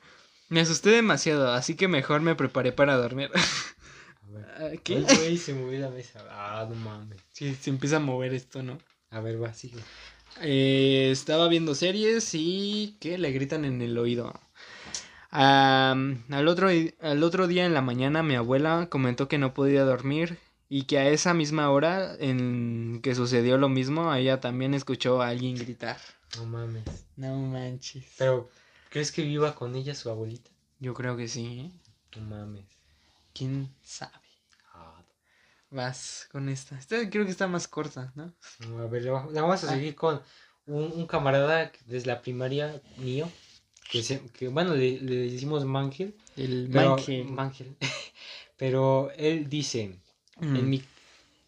Me 0.47 0.61
asusté 0.61 0.91
demasiado, 0.91 1.51
así 1.51 1.75
que 1.75 1.88
mejor 1.88 2.21
me 2.21 2.35
preparé 2.35 2.71
para 2.71 2.95
dormir. 2.95 3.29
A 3.33 4.31
ver. 4.31 4.45
Ah, 4.57 4.57
Ay, 4.71 4.77
¿Qué? 4.83 5.01
güey, 5.01 5.38
se 5.38 5.53
movió 5.53 5.79
la 5.79 5.89
mesa. 5.89 6.23
Ah, 6.29 6.65
no 6.69 6.75
mames. 6.75 7.19
Sí, 7.33 7.55
se 7.55 7.69
empieza 7.71 7.97
a 7.97 7.99
mover 7.99 8.33
esto, 8.33 8.63
¿no? 8.63 8.77
A 9.09 9.19
ver, 9.19 9.41
va, 9.41 9.53
sigue. 9.53 9.79
Eh, 10.41 11.10
estaba 11.12 11.48
viendo 11.48 11.76
series 11.76 12.34
y 12.34 12.98
que 13.00 13.17
le 13.17 13.32
gritan 13.32 13.65
en 13.65 13.82
el 13.82 13.98
oído. 13.98 14.34
Al, 15.32 16.48
otro, 16.48 16.69
al 17.02 17.24
otro 17.24 17.48
día 17.48 17.65
en 17.65 17.74
la 17.74 17.82
mañana 17.82 18.24
mi 18.24 18.36
abuela 18.36 18.88
comentó 18.89 19.28
que 19.28 19.38
no 19.38 19.54
podía 19.54 19.84
dormir 19.84 20.39
y 20.69 20.84
que 20.84 20.98
a 20.98 21.10
esa 21.10 21.34
misma 21.34 21.69
hora 21.69 22.15
en 22.19 23.02
que 23.04 23.15
sucedió 23.15 23.58
lo 23.58 23.69
mismo, 23.69 24.13
ella 24.13 24.39
también 24.39 24.74
escuchó 24.74 25.21
a 25.21 25.30
alguien 25.30 25.56
gritar. 25.56 25.98
No 26.38 26.45
mames. 26.45 26.84
No 27.15 27.38
manches. 27.38 28.06
Pero, 28.17 28.50
¿crees 28.89 29.12
que 29.12 29.24
viva 29.24 29.56
con 29.56 29.76
ella 29.76 29.93
su 29.93 30.10
abuelita? 30.10 30.50
Yo 30.80 30.93
creo 30.93 31.15
que 31.15 31.28
sí. 31.28 31.71
¿eh? 31.71 32.19
No 32.19 32.26
mames. 32.28 32.65
¿Quién 33.34 33.69
sabe? 33.84 34.24
Vas 35.75 36.27
con 36.31 36.47
esta. 36.49 36.77
Esta 36.79 37.09
creo 37.09 37.25
que 37.25 37.31
está 37.31 37.47
más 37.47 37.67
corta, 37.67 38.13
¿no? 38.15 38.33
a 38.81 38.88
ver, 38.88 39.03
la 39.03 39.11
va- 39.11 39.27
la 39.31 39.41
vamos 39.41 39.63
a 39.63 39.67
Ah. 39.67 39.73
seguir 39.75 39.93
con 39.95 40.21
un, 40.67 40.83
un 40.95 41.05
camarada 41.05 41.71
desde 41.85 42.07
la 42.07 42.21
primaria 42.21 42.81
mío. 42.97 43.29
Que, 43.91 44.01
se, 44.01 44.21
que 44.31 44.47
bueno, 44.47 44.73
le, 44.73 44.99
le 45.01 45.15
decimos 45.31 45.65
Mangel. 45.65 46.15
El 46.38 46.69
Pero, 46.71 46.89
Mangel. 46.95 47.25
Mangel. 47.25 47.75
Pero 48.57 49.11
él 49.17 49.49
dice, 49.49 49.99
Mm. 50.39 50.55
en, 50.57 50.69
mi, 50.69 50.83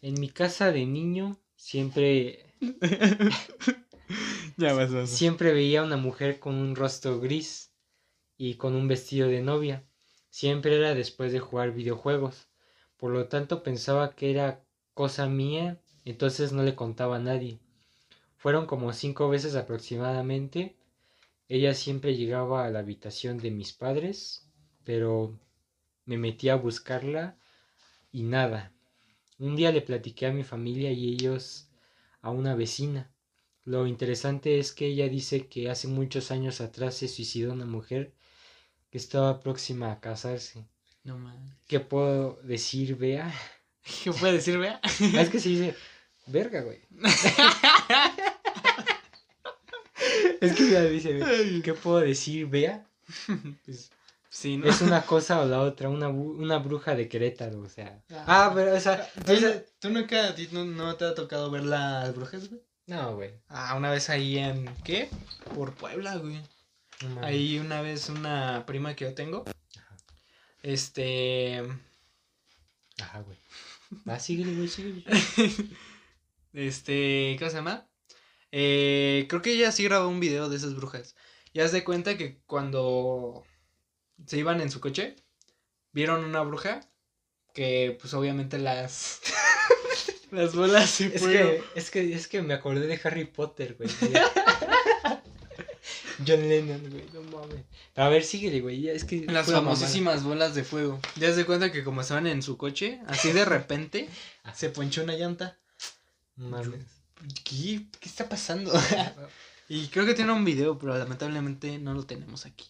en 0.02 0.14
mi 0.20 0.28
casa 0.30 0.72
de 0.72 0.86
niño 0.86 1.36
siempre 1.56 2.54
ya 4.56 4.72
vas, 4.72 4.92
vas. 4.92 5.10
Siempre 5.10 5.52
veía 5.52 5.82
una 5.82 5.96
mujer 5.96 6.38
con 6.38 6.54
un 6.54 6.74
rostro 6.76 7.20
gris 7.20 7.70
y 8.36 8.54
con 8.54 8.74
un 8.74 8.88
vestido 8.88 9.28
de 9.28 9.42
novia. 9.42 9.84
Siempre 10.30 10.76
era 10.76 10.94
después 10.94 11.32
de 11.32 11.40
jugar 11.40 11.72
videojuegos. 11.72 12.46
Por 12.98 13.12
lo 13.12 13.28
tanto 13.28 13.62
pensaba 13.62 14.14
que 14.14 14.30
era 14.30 14.64
cosa 14.92 15.28
mía, 15.28 15.80
entonces 16.04 16.52
no 16.52 16.64
le 16.64 16.74
contaba 16.74 17.16
a 17.16 17.20
nadie. 17.20 17.60
Fueron 18.36 18.66
como 18.66 18.92
cinco 18.92 19.28
veces 19.28 19.54
aproximadamente. 19.54 20.76
Ella 21.48 21.74
siempre 21.74 22.16
llegaba 22.16 22.66
a 22.66 22.70
la 22.70 22.80
habitación 22.80 23.38
de 23.38 23.52
mis 23.52 23.72
padres, 23.72 24.48
pero 24.84 25.38
me 26.06 26.18
metí 26.18 26.48
a 26.48 26.56
buscarla 26.56 27.38
y 28.10 28.24
nada. 28.24 28.72
Un 29.38 29.54
día 29.54 29.70
le 29.70 29.82
platiqué 29.82 30.26
a 30.26 30.32
mi 30.32 30.42
familia 30.42 30.90
y 30.90 31.12
ellos 31.12 31.68
a 32.20 32.30
una 32.30 32.56
vecina. 32.56 33.12
Lo 33.64 33.86
interesante 33.86 34.58
es 34.58 34.72
que 34.72 34.86
ella 34.86 35.08
dice 35.08 35.46
que 35.46 35.70
hace 35.70 35.86
muchos 35.86 36.32
años 36.32 36.60
atrás 36.60 36.96
se 36.96 37.06
suicidó 37.06 37.52
una 37.52 37.66
mujer 37.66 38.14
que 38.90 38.98
estaba 38.98 39.40
próxima 39.40 39.92
a 39.92 40.00
casarse. 40.00 40.66
No 41.08 41.16
mames. 41.16 41.54
¿Qué 41.66 41.80
puedo 41.80 42.38
decir, 42.42 42.94
Bea? 42.96 43.32
¿Qué 44.04 44.12
puede 44.12 44.34
decir, 44.34 44.58
vea? 44.58 44.78
Ah, 44.82 44.88
es 45.22 45.30
que 45.30 45.40
se 45.40 45.48
dice, 45.48 45.74
verga, 46.26 46.60
güey. 46.60 46.82
es 50.42 50.52
que 50.54 50.70
ya 50.70 50.82
dice, 50.84 51.18
¿qué 51.64 51.72
puedo 51.72 52.00
decir, 52.00 52.46
Bea? 52.46 52.84
Pues, 53.64 53.90
Sí, 54.30 54.58
¿no? 54.58 54.68
Es 54.68 54.82
una 54.82 55.00
cosa 55.06 55.40
o 55.40 55.46
la 55.46 55.62
otra, 55.62 55.88
una, 55.88 56.08
una 56.10 56.58
bruja 56.58 56.94
de 56.94 57.08
Querétaro, 57.08 57.60
o 57.60 57.68
sea. 57.70 58.02
Ah. 58.12 58.24
Ah, 58.26 58.52
pero, 58.54 58.74
o 58.74 58.80
sea, 58.80 59.08
¿Tú, 59.24 59.32
esa- 59.32 59.62
tú 59.80 59.88
nunca, 59.88 60.28
a 60.28 60.34
ti 60.34 60.50
no, 60.52 60.66
no 60.66 60.94
te 60.96 61.06
ha 61.06 61.14
tocado 61.14 61.50
ver 61.50 61.64
las 61.64 62.14
brujas, 62.14 62.50
güey? 62.50 62.60
No, 62.86 63.14
güey. 63.16 63.30
Ah, 63.48 63.74
una 63.78 63.90
vez 63.90 64.10
ahí 64.10 64.36
en, 64.36 64.66
¿qué? 64.84 65.08
Por 65.54 65.72
Puebla, 65.74 66.16
güey. 66.16 66.42
no. 67.14 67.22
Ahí 67.24 67.58
una 67.58 67.80
vez 67.80 68.10
una 68.10 68.64
prima 68.66 68.94
que 68.94 69.06
yo 69.06 69.14
tengo, 69.14 69.44
este, 70.62 71.62
Ajá, 73.00 73.20
güey. 73.20 73.38
Ah, 74.06 74.18
síguele, 74.18 74.54
güey, 74.54 74.68
síguele. 74.68 75.04
este, 76.52 77.36
¿cómo 77.38 77.50
se 77.50 77.56
llama? 77.56 77.86
Eh, 78.52 79.26
creo 79.28 79.42
que 79.42 79.52
ella 79.52 79.72
sí 79.72 79.84
grabó 79.84 80.08
un 80.08 80.20
video 80.20 80.48
de 80.48 80.56
esas 80.56 80.74
brujas. 80.74 81.14
Y 81.52 81.60
haz 81.60 81.72
de 81.72 81.84
cuenta 81.84 82.16
que 82.16 82.38
cuando 82.46 83.44
se 84.26 84.38
iban 84.38 84.60
en 84.60 84.70
su 84.70 84.80
coche, 84.80 85.16
vieron 85.92 86.24
una 86.24 86.42
bruja 86.42 86.80
que 87.54 87.96
pues 88.00 88.14
obviamente 88.14 88.58
las 88.58 89.20
las 90.30 90.54
bolas 90.54 90.90
se 90.90 91.06
Es 91.06 91.20
fueron. 91.22 91.48
que, 91.48 91.64
es 91.74 91.90
que, 91.90 92.12
es 92.14 92.28
que 92.28 92.42
me 92.42 92.54
acordé 92.54 92.86
de 92.86 93.00
Harry 93.04 93.24
Potter, 93.24 93.74
güey. 93.76 93.88
John 96.26 96.48
Lennon, 96.48 96.90
güey, 96.90 97.04
no 97.12 97.22
mames. 97.22 97.64
A 97.96 98.08
ver, 98.08 98.24
síguele, 98.24 98.60
güey. 98.60 98.80
ya, 98.82 98.92
Es 98.92 99.04
que. 99.04 99.20
Las 99.26 99.48
mamada. 99.48 99.76
famosísimas 99.76 100.24
bolas 100.24 100.54
de 100.54 100.64
fuego. 100.64 101.00
Ya 101.16 101.32
se 101.32 101.44
cuenta 101.44 101.70
que 101.72 101.84
como 101.84 102.00
estaban 102.00 102.26
en 102.26 102.42
su 102.42 102.56
coche, 102.56 103.00
así 103.06 103.32
de 103.32 103.44
repente 103.44 104.08
se 104.54 104.70
ponchó 104.70 105.02
una 105.04 105.14
llanta. 105.14 105.58
No 106.36 106.48
mames. 106.50 106.80
¿Qué, 107.44 107.86
¿Qué 108.00 108.08
está 108.08 108.28
pasando? 108.28 108.72
y 109.68 109.88
creo 109.88 110.06
que 110.06 110.14
tiene 110.14 110.32
un 110.32 110.44
video, 110.44 110.78
pero 110.78 110.96
lamentablemente 110.96 111.78
no 111.78 111.94
lo 111.94 112.04
tenemos 112.04 112.46
aquí. 112.46 112.66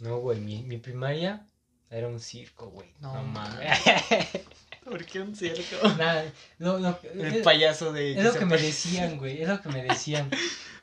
No, 0.00 0.18
güey, 0.18 0.40
mi, 0.40 0.62
mi 0.62 0.78
primaria 0.78 1.46
era 1.90 2.08
un 2.08 2.20
circo, 2.20 2.70
güey. 2.70 2.88
No 3.00 3.12
No, 3.14 3.22
mames. 3.24 3.78
¿Por 4.84 5.04
qué 5.04 5.20
un 5.20 5.36
circo? 5.36 5.88
Nada, 5.98 6.24
no, 6.58 6.78
no, 6.78 6.98
El 7.14 7.36
es, 7.36 7.42
payaso 7.42 7.92
de. 7.92 8.12
es 8.12 8.24
lo 8.24 8.32
que 8.32 8.46
me 8.46 8.56
decían, 8.58 9.18
güey. 9.18 9.42
Es 9.42 9.48
lo 9.48 9.60
que 9.60 9.68
me 9.68 9.82
decían. 9.88 10.30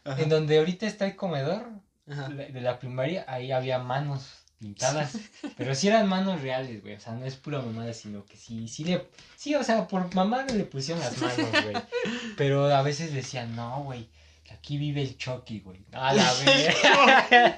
Ajá, 0.03 0.21
En 0.21 0.30
donde 0.30 0.60
ahorita 0.60 0.86
está 0.86 1.06
el 1.08 1.15
comedor 1.15 1.67
ajá. 2.09 2.29
de 2.29 2.61
la 2.61 2.79
primaria, 2.79 3.25
ahí 3.27 3.51
había 3.51 3.79
manos 3.79 4.47
pintadas. 4.59 5.17
Pero 5.57 5.75
sí 5.75 5.87
eran 5.87 6.07
manos 6.07 6.41
reales, 6.41 6.81
güey. 6.81 6.95
O 6.95 6.99
sea, 6.99 7.13
no 7.13 7.25
es 7.25 7.35
pura 7.35 7.61
mamada, 7.61 7.93
sino 7.93 8.25
que 8.25 8.37
sí, 8.37 8.67
sí 8.67 8.83
le. 8.83 9.07
Sí, 9.35 9.55
o 9.55 9.63
sea, 9.63 9.87
por 9.87 10.13
mamada 10.13 10.53
le 10.53 10.63
pusieron 10.65 11.03
las 11.03 11.17
manos, 11.19 11.51
güey. 11.51 11.75
Pero 12.37 12.73
a 12.73 12.81
veces 12.81 13.13
decían, 13.13 13.55
no, 13.55 13.83
güey. 13.83 14.09
Aquí 14.51 14.77
vive 14.77 15.01
el 15.01 15.17
Chucky, 15.17 15.59
güey. 15.59 15.85
A 15.91 16.13
la 16.13 16.33
verga. 16.45 17.57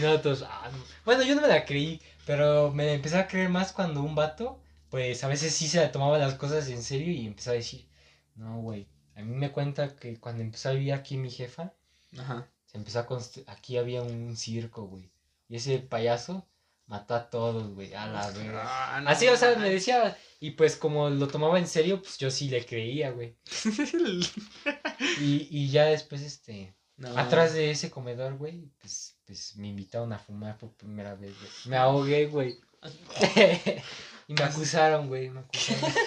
No, 0.00 0.20
todos, 0.20 0.42
ah, 0.42 0.70
no. 0.72 0.78
Bueno, 1.04 1.24
yo 1.24 1.34
no 1.34 1.42
me 1.42 1.48
la 1.48 1.64
creí, 1.64 2.00
pero 2.26 2.70
me 2.70 2.92
empecé 2.94 3.18
a 3.18 3.26
creer 3.26 3.48
más 3.48 3.72
cuando 3.72 4.02
un 4.02 4.14
vato, 4.14 4.60
pues 4.88 5.24
a 5.24 5.28
veces 5.28 5.54
sí 5.54 5.66
se 5.66 5.78
la 5.78 5.90
tomaba 5.90 6.18
las 6.18 6.34
cosas 6.34 6.68
en 6.68 6.82
serio 6.82 7.12
y 7.12 7.26
empezó 7.26 7.50
a 7.50 7.54
decir, 7.54 7.86
no, 8.36 8.60
güey. 8.60 8.86
A 9.16 9.22
mí 9.22 9.34
me 9.34 9.50
cuenta 9.50 9.94
que 9.96 10.18
cuando 10.18 10.42
empezó 10.42 10.68
a 10.70 10.72
vivir 10.72 10.92
aquí 10.92 11.16
mi 11.16 11.30
jefa, 11.30 11.72
Ajá. 12.18 12.46
Se 12.72 12.78
empezó 12.78 13.00
a 13.00 13.06
construir, 13.06 13.48
aquí 13.50 13.76
había 13.76 14.02
un 14.02 14.34
circo, 14.36 14.84
güey. 14.86 15.12
Y 15.48 15.56
ese 15.56 15.78
payaso 15.78 16.48
mató 16.86 17.14
a 17.14 17.28
todos, 17.28 17.74
güey, 17.74 17.92
a 17.94 18.06
la 18.06 18.30
verga. 18.30 18.62
Ah, 18.64 19.00
no 19.02 19.10
Así, 19.10 19.28
o 19.28 19.36
sea, 19.36 19.56
me 19.56 19.68
decía, 19.68 20.16
y 20.40 20.52
pues 20.52 20.76
como 20.76 21.10
lo 21.10 21.28
tomaba 21.28 21.58
en 21.58 21.66
serio, 21.66 22.00
pues 22.00 22.16
yo 22.18 22.30
sí 22.30 22.48
le 22.48 22.64
creía, 22.64 23.10
güey. 23.10 23.36
Y, 25.20 25.48
y 25.50 25.68
ya 25.70 25.86
después, 25.86 26.22
este, 26.22 26.74
No. 26.96 27.16
atrás 27.18 27.52
de 27.54 27.70
ese 27.70 27.90
comedor, 27.90 28.36
güey, 28.36 28.70
pues, 28.78 29.16
pues 29.26 29.56
me 29.56 29.68
invitaron 29.68 30.12
a 30.12 30.18
fumar 30.18 30.56
por 30.58 30.72
primera 30.72 31.14
vez, 31.14 31.34
güey. 31.38 31.50
Me 31.66 31.76
ahogué, 31.76 32.26
güey. 32.26 32.58
y 34.28 34.32
me 34.32 34.44
acusaron, 34.44 35.08
güey, 35.08 35.28
me 35.28 35.40
acusaron. 35.40 35.92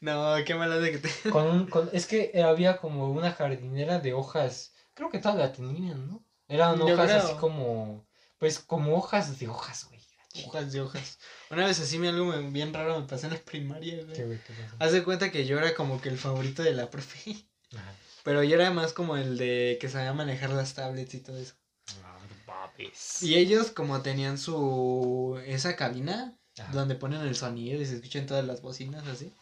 No, 0.00 0.36
qué 0.44 0.54
mala 0.54 0.76
de 0.78 0.92
que 0.92 0.98
te. 0.98 1.30
Con 1.30 1.46
un, 1.46 1.66
con, 1.66 1.88
es 1.92 2.06
que 2.06 2.40
había 2.42 2.76
como 2.76 3.10
una 3.10 3.32
jardinera 3.32 3.98
de 3.98 4.12
hojas, 4.12 4.74
creo 4.96 5.10
que 5.10 5.18
todas 5.20 5.38
la 5.38 5.52
tenían, 5.52 6.08
¿no? 6.08 6.24
Eran 6.48 6.78
Yo 6.78 6.86
hojas 6.86 7.06
creo. 7.06 7.18
así 7.22 7.34
como, 7.34 8.08
pues 8.38 8.58
como 8.58 8.96
hojas 8.96 9.38
de 9.38 9.46
hojas, 9.46 9.84
güey. 9.88 10.00
Hojas 10.46 10.72
de 10.72 10.80
hojas. 10.80 11.18
Una 11.50 11.66
vez 11.66 11.78
así 11.80 11.98
me 11.98 12.08
algo 12.08 12.32
bien 12.50 12.74
raro 12.74 13.00
me 13.00 13.06
pasó 13.06 13.26
en 13.26 13.34
la 13.34 13.38
primaria, 13.38 14.02
güey. 14.02 14.16
¿Qué, 14.16 14.24
güey? 14.24 14.38
¿Qué 14.42 14.52
pasó? 14.54 14.76
Haz 14.80 14.92
de 14.92 15.04
cuenta 15.04 15.30
que 15.30 15.46
yo 15.46 15.58
era 15.58 15.74
como 15.74 16.00
que 16.00 16.08
el 16.08 16.18
favorito 16.18 16.62
de 16.62 16.72
la 16.72 16.90
profe. 16.90 17.46
Ajá. 17.72 17.94
Pero 18.24 18.42
yo 18.42 18.56
era 18.56 18.70
más 18.72 18.92
como 18.92 19.16
el 19.16 19.38
de 19.38 19.78
que 19.80 19.88
sabía 19.88 20.12
manejar 20.12 20.50
las 20.50 20.74
tablets 20.74 21.14
y 21.14 21.20
todo 21.20 21.38
eso. 21.38 21.54
Ah, 22.02 22.18
babes. 22.46 23.22
Y 23.22 23.36
ellos 23.36 23.70
como 23.70 24.02
tenían 24.02 24.36
su... 24.38 25.40
esa 25.46 25.76
cabina 25.76 26.36
Ajá. 26.58 26.72
donde 26.72 26.96
ponen 26.96 27.20
el 27.20 27.36
sonido 27.36 27.80
y 27.80 27.86
se 27.86 27.94
escuchan 27.96 28.26
todas 28.26 28.44
las 28.44 28.62
bocinas 28.62 29.06
así. 29.06 29.32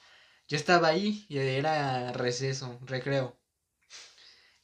Yo 0.49 0.57
estaba 0.57 0.89
ahí 0.89 1.25
y 1.29 1.39
era 1.39 2.13
receso, 2.13 2.79
recreo. 2.83 3.37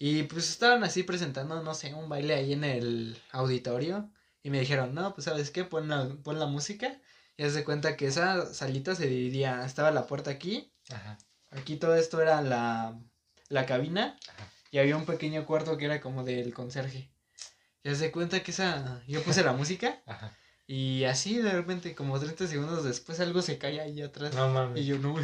Y 0.03 0.23
pues 0.23 0.49
estaban 0.49 0.83
así 0.83 1.03
presentando, 1.03 1.63
no 1.63 1.75
sé, 1.75 1.93
un 1.93 2.09
baile 2.09 2.35
ahí 2.35 2.55
en 2.55 2.65
el 2.65 3.23
auditorio. 3.33 4.11
Y 4.43 4.49
me 4.49 4.59
dijeron, 4.59 4.95
no, 4.95 5.13
pues 5.15 5.27
sabes 5.27 5.51
qué, 5.51 5.65
pon 5.65 5.91
la, 5.91 6.09
pon 6.25 6.39
la 6.39 6.47
música. 6.47 6.99
Y 7.37 7.45
haz 7.45 7.53
de 7.53 7.65
cuenta 7.65 7.99
que 7.99 8.07
esa 8.07 8.53
salita 8.55 8.95
se 8.95 9.07
dividía. 9.07 9.63
Estaba 9.63 9.91
la 9.91 10.07
puerta 10.07 10.31
aquí, 10.31 10.73
Ajá. 10.91 11.19
aquí 11.51 11.77
todo 11.77 11.95
esto 11.97 12.23
era 12.23 12.41
la, 12.41 12.99
la 13.51 13.67
cabina. 13.67 14.17
Ajá. 14.27 14.51
Y 14.71 14.79
había 14.79 14.97
un 14.97 15.05
pequeño 15.05 15.45
cuarto 15.45 15.77
que 15.77 15.85
era 15.85 16.01
como 16.01 16.25
del 16.25 16.55
conserje. 16.55 17.13
Y 17.83 17.91
haz 17.91 17.99
de 18.01 18.11
cuenta 18.11 18.43
que 18.43 18.53
esa, 18.53 19.03
yo 19.07 19.23
puse 19.23 19.43
la 19.43 19.53
música. 19.53 20.03
Ajá. 20.07 20.35
Y 20.67 21.05
así 21.05 21.37
de 21.37 21.53
repente, 21.53 21.95
como 21.95 22.19
30 22.19 22.47
segundos 22.47 22.85
después, 22.85 23.21
algo 23.21 23.43
se 23.43 23.59
cae 23.59 23.83
ahí 23.83 24.01
atrás. 24.01 24.33
No 24.35 24.49
mames. 24.49 24.81
Y 24.81 24.87
yo, 24.87 24.99
no, 24.99 25.15
¿qué 25.15 25.23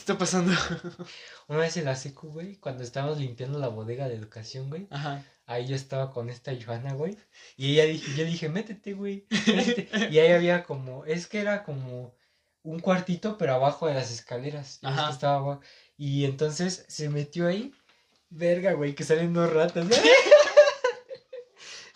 está 0.00 0.18
pasando? 0.18 0.52
Una 1.48 1.60
vez 1.60 1.76
en 1.76 1.84
la 1.84 1.96
secu, 1.96 2.28
güey, 2.28 2.56
cuando 2.56 2.82
estábamos 2.82 3.18
limpiando 3.18 3.58
la 3.58 3.68
bodega 3.68 4.08
de 4.08 4.16
educación, 4.16 4.68
güey, 4.68 4.86
Ajá. 4.90 5.24
ahí 5.46 5.66
yo 5.66 5.76
estaba 5.76 6.10
con 6.10 6.30
esta 6.30 6.52
Johanna, 6.54 6.94
güey, 6.94 7.16
y 7.56 7.72
ella 7.72 7.84
dije, 7.84 8.14
yo 8.16 8.24
dije, 8.24 8.48
métete, 8.48 8.94
güey, 8.94 9.26
métete. 9.46 10.08
Y 10.10 10.18
ahí 10.18 10.32
había 10.32 10.64
como, 10.64 11.04
es 11.04 11.26
que 11.26 11.40
era 11.40 11.62
como 11.62 12.14
un 12.62 12.80
cuartito, 12.80 13.38
pero 13.38 13.54
abajo 13.54 13.86
de 13.86 13.94
las 13.94 14.10
escaleras. 14.10 14.80
Ajá. 14.82 15.10
estaba 15.10 15.36
abajo. 15.36 15.60
Y 15.96 16.24
entonces 16.24 16.84
se 16.88 17.08
metió 17.08 17.46
ahí, 17.46 17.72
verga, 18.30 18.72
güey, 18.72 18.94
que 18.94 19.04
salen 19.04 19.32
dos 19.32 19.52
ratas. 19.52 19.86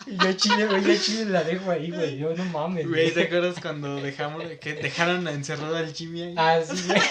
y 0.05 0.17
yo 0.17 0.33
chile, 0.33 0.67
güey, 0.67 0.83
yo 0.83 1.01
chile 1.01 1.25
la 1.25 1.43
dejo 1.43 1.71
ahí, 1.71 1.91
güey, 1.91 2.17
yo 2.17 2.33
no 2.35 2.45
mames. 2.45 2.87
Güey, 2.87 3.11
¿te 3.11 3.23
acuerdas 3.23 3.55
cuando 3.61 3.95
dejamos, 4.01 4.43
que 4.61 4.73
dejaron 4.75 5.27
encerrado 5.27 5.75
al 5.75 5.93
Jimmy 5.93 6.21
ahí? 6.21 6.35
Ah, 6.37 6.61
sí, 6.63 6.81
güey. 6.87 7.01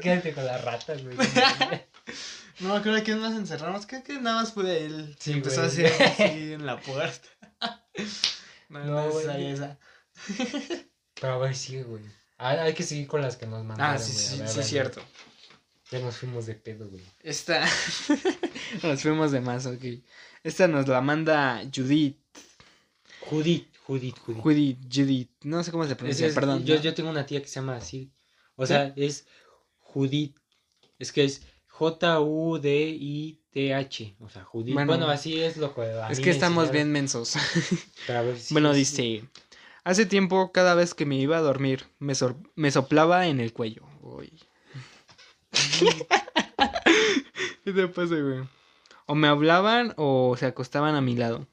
Quédate 0.00 0.32
con 0.32 0.44
las 0.44 0.62
ratas, 0.64 1.02
güey. 1.02 1.16
No 2.60 2.76
acuerdo 2.76 3.02
quién 3.02 3.18
más 3.20 3.32
encerramos, 3.34 3.86
creo 3.86 4.02
que 4.02 4.18
nada 4.20 4.42
más 4.42 4.52
fue 4.52 4.84
él. 4.84 5.16
Sí, 5.18 5.32
Empezó 5.32 5.62
a 5.62 5.66
hacer 5.66 5.90
así 6.02 6.22
en 6.52 6.66
la 6.66 6.78
puerta. 6.78 7.26
no, 8.68 8.84
No, 8.84 9.10
güey. 9.10 9.24
esa, 9.24 9.38
esa. 9.38 9.78
Pero 11.18 11.32
a 11.34 11.38
ver, 11.38 11.56
sigue, 11.56 11.84
güey. 11.84 12.02
Hay, 12.36 12.58
hay 12.58 12.74
que 12.74 12.82
seguir 12.82 13.06
con 13.06 13.22
las 13.22 13.36
que 13.36 13.46
nos 13.46 13.64
mandaron, 13.64 13.94
Ah, 13.96 13.98
sí, 13.98 14.12
güey. 14.12 14.24
Sí, 14.26 14.38
ver, 14.40 14.48
sí, 14.48 14.56
ver, 14.58 14.64
cierto. 14.66 15.02
Ya 15.90 16.00
nos 16.00 16.16
fuimos 16.18 16.44
de 16.44 16.54
pedo, 16.54 16.86
güey. 16.88 17.02
Esta. 17.22 17.66
nos 18.82 19.00
fuimos 19.00 19.32
de 19.32 19.40
más, 19.40 19.64
ok. 19.64 19.82
Esta 20.44 20.68
nos 20.68 20.86
la 20.86 21.00
manda 21.00 21.62
Judith. 21.74 22.18
Judith, 23.22 23.68
Judith, 23.86 24.18
Judith. 24.18 24.42
Judith, 24.42 24.78
Judith. 24.92 25.30
No 25.44 25.64
sé 25.64 25.70
cómo 25.70 25.86
se 25.86 25.96
pronuncia, 25.96 26.26
es- 26.26 26.34
perdón. 26.34 26.64
Yo, 26.66 26.74
¿no? 26.76 26.82
yo 26.82 26.92
tengo 26.92 27.08
una 27.08 27.24
tía 27.24 27.40
que 27.40 27.48
se 27.48 27.54
llama 27.54 27.76
así. 27.76 28.10
O 28.56 28.66
sea, 28.66 28.92
es 28.96 29.24
Judith. 29.92 30.36
Es 30.98 31.12
que 31.12 31.24
es 31.24 31.42
J-U-D-I-T-H. 31.68 32.16
O 34.20 34.28
sea, 34.28 34.44
Judith. 34.44 34.74
Bueno, 34.74 34.92
Bueno, 34.92 35.08
así 35.08 35.40
es 35.40 35.56
lo 35.56 35.74
que. 35.74 35.82
a 35.82 36.10
Es 36.10 36.20
que 36.20 36.30
estamos 36.30 36.64
enseñaron. 36.64 36.72
bien 36.72 36.92
mensos. 36.92 37.36
A 38.08 38.22
bueno, 38.50 38.72
dice. 38.72 39.24
Hace 39.82 40.04
tiempo, 40.06 40.52
cada 40.52 40.74
vez 40.74 40.94
que 40.94 41.06
me 41.06 41.16
iba 41.16 41.38
a 41.38 41.40
dormir, 41.40 41.86
me, 41.98 42.12
me 42.54 42.70
soplaba 42.70 43.26
en 43.26 43.40
el 43.40 43.52
cuello. 43.52 43.82
Uy. 44.02 44.32
¿Qué 47.64 47.72
te 47.72 47.88
pasa, 47.88 48.14
güey? 48.16 48.40
O 49.06 49.14
me 49.14 49.28
hablaban 49.28 49.94
o 49.96 50.36
se 50.38 50.46
acostaban 50.46 50.94
a 50.94 51.00
mi 51.00 51.16
lado. 51.16 51.46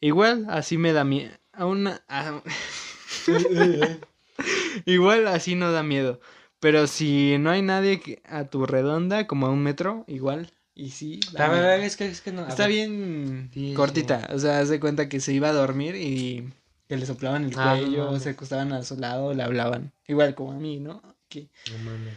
Igual, 0.00 0.46
así 0.50 0.76
me 0.78 0.92
da 0.92 1.04
miedo. 1.04 1.32
Igual, 4.84 5.28
así 5.28 5.54
no 5.54 5.72
da 5.72 5.82
miedo. 5.82 6.20
Pero 6.64 6.86
si 6.86 7.36
no 7.38 7.50
hay 7.50 7.60
nadie 7.60 8.22
a 8.24 8.44
tu 8.44 8.64
redonda, 8.64 9.26
como 9.26 9.46
a 9.46 9.50
un 9.50 9.62
metro, 9.62 10.04
igual. 10.08 10.50
Y 10.74 10.88
sí. 10.92 11.20
da 11.34 11.44
A 11.44 11.48
ver, 11.50 11.58
a 11.58 11.60
miedo. 11.60 11.76
ver, 11.76 11.80
es 11.80 11.96
que, 11.98 12.06
es 12.06 12.22
que 12.22 12.32
no. 12.32 12.48
Está 12.48 12.66
bien 12.66 13.50
Sí, 13.52 13.74
cortita. 13.74 14.30
O 14.32 14.38
sea, 14.38 14.60
haz 14.60 14.70
de 14.70 14.80
cuenta 14.80 15.10
que 15.10 15.20
se 15.20 15.34
iba 15.34 15.50
a 15.50 15.52
dormir 15.52 15.94
y 15.94 16.50
que 16.88 16.96
le 16.96 17.04
soplaban 17.04 17.44
el 17.44 17.52
Ah, 17.58 17.76
cuello, 17.78 18.06
mames. 18.06 18.22
se 18.22 18.30
acostaban 18.30 18.72
a 18.72 18.82
su 18.82 18.96
lado, 18.98 19.34
le 19.34 19.42
hablaban. 19.42 19.92
Igual 20.08 20.34
como 20.34 20.52
a 20.52 20.56
mí, 20.56 20.80
¿no? 20.80 21.02
Que- 21.28 21.48
No 21.70 21.78
mames. 21.90 22.14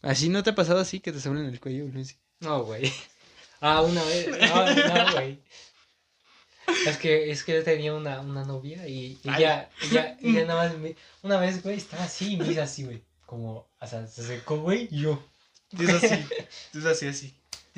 ¿Así 0.00 0.30
no 0.30 0.42
te 0.42 0.50
ha 0.50 0.54
pasado 0.54 0.80
así 0.80 1.00
que 1.00 1.12
te 1.12 1.20
soplan 1.20 1.44
el 1.44 1.60
cuello, 1.60 1.84
Luis? 1.92 2.16
No, 2.40 2.64
güey. 2.64 2.90
Ah, 3.60 3.82
una 3.82 4.02
vez. 4.04 4.28
No, 4.28 4.66
no, 5.04 5.12
güey. 5.12 5.40
Es 6.86 6.96
que, 6.98 7.30
es 7.30 7.44
que 7.44 7.52
yo 7.54 7.62
tenía 7.64 7.94
una, 7.94 8.20
una 8.20 8.44
novia 8.44 8.86
y 8.88 9.18
Ay. 9.24 9.34
ella, 9.42 9.68
ella, 9.82 10.16
ella 10.22 10.44
nada 10.46 10.68
más 10.68 10.78
me, 10.78 10.96
una 11.22 11.38
vez, 11.38 11.62
güey, 11.62 11.76
estaba 11.76 12.04
así 12.04 12.32
y 12.32 12.36
me 12.38 12.50
hizo 12.50 12.62
así, 12.62 12.84
güey. 12.84 13.02
Como, 13.34 13.66
o 13.80 13.86
sea, 13.88 14.06
se 14.06 14.20
acercó, 14.20 14.58
güey, 14.58 14.86
y 14.92 15.00
yo. 15.00 15.20
Tú 15.76 15.82
es 15.82 15.90
así. 15.90 16.24
Tú 16.72 16.78
es 16.78 16.84
así, 16.84 17.08
así. 17.08 17.34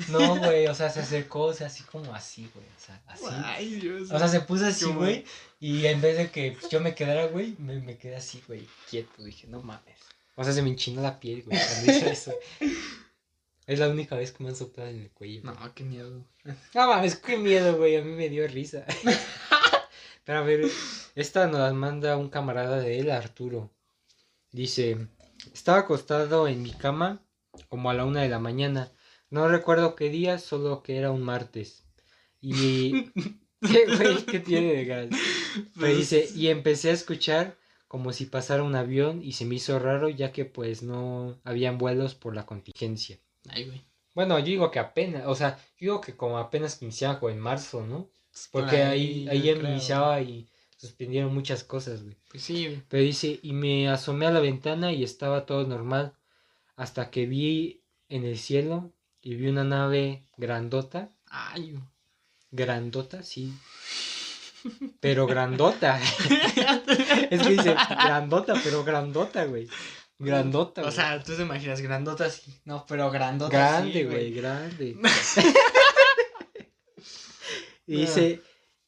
No, 0.09 0.37
güey, 0.37 0.67
o 0.67 0.75
sea, 0.75 0.91
se 0.91 0.99
acercó, 0.99 1.45
o 1.45 1.53
sea, 1.53 1.65
así 1.65 1.81
como 1.81 2.13
así, 2.13 2.47
güey. 2.53 2.63
O 2.63 2.79
sea, 2.79 3.01
así. 3.07 3.25
Ay, 3.43 3.79
Dios. 3.79 4.11
O 4.11 4.19
sea, 4.19 4.27
se 4.27 4.41
puso 4.41 4.67
así, 4.67 4.85
güey. 4.85 5.25
Y 5.59 5.87
en 5.87 5.99
vez 5.99 6.15
de 6.17 6.29
que 6.29 6.51
pues, 6.51 6.71
yo 6.71 6.79
me 6.79 6.93
quedara, 6.93 7.25
güey, 7.25 7.55
me, 7.57 7.79
me 7.79 7.97
quedé 7.97 8.17
así, 8.17 8.43
güey, 8.47 8.67
quieto. 8.87 9.23
Dije, 9.23 9.47
no 9.47 9.63
mames. 9.63 9.97
O 10.35 10.43
sea, 10.43 10.53
se 10.53 10.61
me 10.61 10.69
enchinó 10.69 11.01
la 11.01 11.19
piel, 11.19 11.41
güey, 11.41 11.57
cuando 11.57 11.91
hizo 11.91 12.05
eso. 12.11 12.35
Es 13.65 13.79
la 13.79 13.89
única 13.89 14.15
vez 14.15 14.31
que 14.31 14.43
me 14.43 14.51
han 14.51 14.55
soplado 14.55 14.91
en 14.91 15.01
el 15.01 15.09
cuello. 15.09 15.41
No, 15.43 15.73
qué 15.73 15.83
miedo. 15.83 16.23
No 16.75 16.87
mames, 16.87 17.15
qué 17.15 17.35
miedo, 17.35 17.77
güey. 17.77 17.95
A 17.95 18.03
mí 18.03 18.11
me 18.11 18.29
dio 18.29 18.47
risa. 18.47 18.85
Pero 20.23 20.37
a 20.37 20.43
ver, 20.43 20.69
esta 21.15 21.47
nos 21.47 21.61
la 21.61 21.73
manda 21.73 22.15
un 22.15 22.29
camarada 22.29 22.79
de 22.79 22.99
él, 22.99 23.09
Arturo. 23.09 23.71
Dice: 24.51 25.07
Estaba 25.57 25.79
acostado 25.79 26.47
en 26.47 26.61
mi 26.61 26.69
cama 26.69 27.19
como 27.67 27.89
a 27.89 27.95
la 27.95 28.05
una 28.05 28.21
de 28.21 28.29
la 28.29 28.37
mañana. 28.37 28.91
No 29.31 29.47
recuerdo 29.47 29.95
qué 29.95 30.11
día, 30.11 30.37
solo 30.37 30.83
que 30.83 30.97
era 30.97 31.09
un 31.09 31.23
martes. 31.23 31.83
Y. 32.39 33.09
¿Qué, 33.61 33.85
güey? 33.87 34.23
¿Qué 34.27 34.39
tiene 34.39 34.71
de 34.71 34.85
gas? 34.85 35.07
Pero 35.73 35.95
dice: 35.95 36.29
Y 36.35 36.49
empecé 36.49 36.91
a 36.91 36.93
escuchar 36.93 37.57
como 37.87 38.13
si 38.13 38.27
pasara 38.27 38.61
un 38.61 38.75
avión 38.75 39.23
y 39.23 39.31
se 39.31 39.45
me 39.45 39.55
hizo 39.55 39.79
raro 39.79 40.09
ya 40.09 40.31
que 40.31 40.45
pues 40.45 40.83
no 40.83 41.39
habían 41.43 41.79
vuelos 41.79 42.13
por 42.13 42.35
la 42.35 42.45
contingencia. 42.45 43.17
Ay, 43.49 43.65
güey. 43.65 43.81
Bueno, 44.13 44.37
yo 44.37 44.45
digo 44.45 44.69
que 44.69 44.77
apenas, 44.77 45.23
o 45.25 45.33
sea, 45.33 45.57
yo 45.79 45.93
digo 45.93 46.01
que 46.01 46.15
como 46.15 46.37
apenas 46.37 46.79
iniciaba 46.83 47.19
como 47.19 47.31
en 47.31 47.39
marzo, 47.39 47.83
¿no? 47.83 48.11
Porque 48.51 48.77
Por 48.77 48.85
ahí, 48.85 49.27
ahí 49.27 49.41
creo. 49.41 49.71
iniciaba 49.71 50.21
y 50.21 50.47
suspendieron 50.77 51.33
muchas 51.33 51.63
cosas, 51.63 52.03
güey. 52.03 52.15
Pues 52.29 52.43
sí, 52.43 52.65
güey. 52.65 52.83
Pero 52.87 53.03
dice, 53.03 53.39
y 53.41 53.53
me 53.53 53.89
asomé 53.89 54.27
a 54.27 54.31
la 54.31 54.39
ventana 54.39 54.93
y 54.93 55.03
estaba 55.03 55.45
todo 55.45 55.65
normal, 55.67 56.13
hasta 56.75 57.09
que 57.09 57.25
vi 57.25 57.81
en 58.09 58.23
el 58.23 58.37
cielo 58.37 58.91
y 59.21 59.35
vi 59.35 59.47
una 59.47 59.63
nave 59.63 60.23
grandota, 60.37 61.09
Ay, 61.29 61.71
güey. 61.71 61.83
grandota, 62.51 63.23
sí, 63.23 63.53
pero 64.99 65.25
grandota. 65.27 65.99
es 67.29 67.41
que 67.41 67.49
dice, 67.49 67.73
grandota, 67.73 68.53
pero 68.63 68.83
grandota, 68.83 69.45
güey. 69.45 69.67
Grandota, 70.19 70.81
O 70.81 70.85
güey. 70.85 70.95
sea, 70.95 71.21
tú 71.23 71.35
te 71.35 71.43
imaginas 71.43 71.79
grandota 71.81 72.25
así. 72.25 72.59
No, 72.65 72.85
pero 72.87 73.11
grandota 73.11 73.55
Grande, 73.55 73.93
sí, 73.93 74.03
güey, 74.03 74.33
grande. 74.33 74.97
y 77.87 78.03
No. 78.03 78.07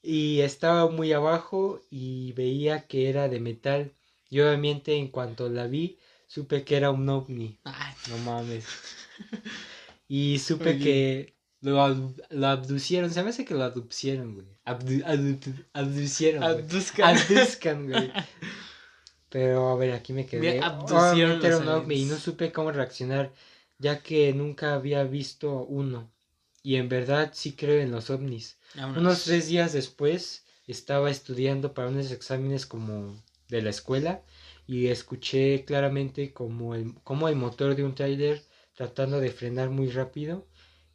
Y 0.01 0.41
estaba 0.41 0.89
muy 0.89 1.11
abajo 1.13 1.81
y 1.89 2.31
veía 2.33 2.87
que 2.87 3.09
era 3.09 3.27
de 3.29 3.39
metal. 3.39 3.93
Y 4.29 4.39
obviamente 4.41 4.95
en 4.95 5.07
cuanto 5.09 5.49
la 5.49 5.67
vi, 5.67 5.97
supe 6.27 6.63
que 6.63 6.77
era 6.77 6.91
un 6.91 7.07
ovni. 7.09 7.59
Ay, 7.63 7.93
No 8.09 8.17
mames. 8.19 8.65
Y 10.07 10.39
supe 10.39 10.71
Oye. 10.71 10.79
que 10.79 11.35
lo, 11.61 12.13
lo 12.31 12.47
abducieron. 12.47 13.11
Se 13.11 13.21
me 13.21 13.29
hace 13.29 13.45
que 13.45 13.53
lo 13.53 13.63
abducieron, 13.63 14.33
güey. 14.33 14.47
Abdu- 14.65 15.03
abdu- 15.05 15.65
abducieron. 15.73 16.43
abduzcan. 16.43 17.15
Abduzcan, 17.15 17.87
güey. 17.89 18.11
Pero 19.29 19.69
a 19.69 19.75
ver, 19.75 19.91
aquí 19.93 20.13
me 20.13 20.25
quedé. 20.25 20.39
Me 20.59 20.59
abducieron 20.65 21.11
Obviamente 21.13 21.47
era 21.47 21.55
los 21.57 21.65
un 21.67 21.69
ovni 21.73 21.95
y 21.95 22.05
no 22.05 22.17
supe 22.17 22.51
cómo 22.51 22.71
reaccionar, 22.71 23.31
ya 23.77 24.01
que 24.01 24.33
nunca 24.33 24.73
había 24.73 25.03
visto 25.03 25.63
uno. 25.65 26.11
Y 26.63 26.75
en 26.75 26.89
verdad 26.89 27.31
sí 27.33 27.53
creo 27.53 27.81
en 27.81 27.91
los 27.91 28.09
ovnis. 28.09 28.57
Vámonos. 28.75 29.01
Unos 29.01 29.23
tres 29.23 29.47
días 29.47 29.73
después 29.73 30.45
estaba 30.67 31.09
estudiando 31.09 31.73
para 31.73 31.87
unos 31.87 32.11
exámenes 32.11 32.65
como 32.65 33.21
de 33.47 33.61
la 33.61 33.69
escuela 33.69 34.21
y 34.67 34.87
escuché 34.87 35.65
claramente 35.65 36.31
como 36.33 36.75
el, 36.75 36.93
como 37.03 37.27
el 37.27 37.35
motor 37.35 37.75
de 37.75 37.83
un 37.83 37.95
trailer 37.95 38.43
tratando 38.75 39.19
de 39.19 39.31
frenar 39.31 39.69
muy 39.69 39.89
rápido 39.89 40.47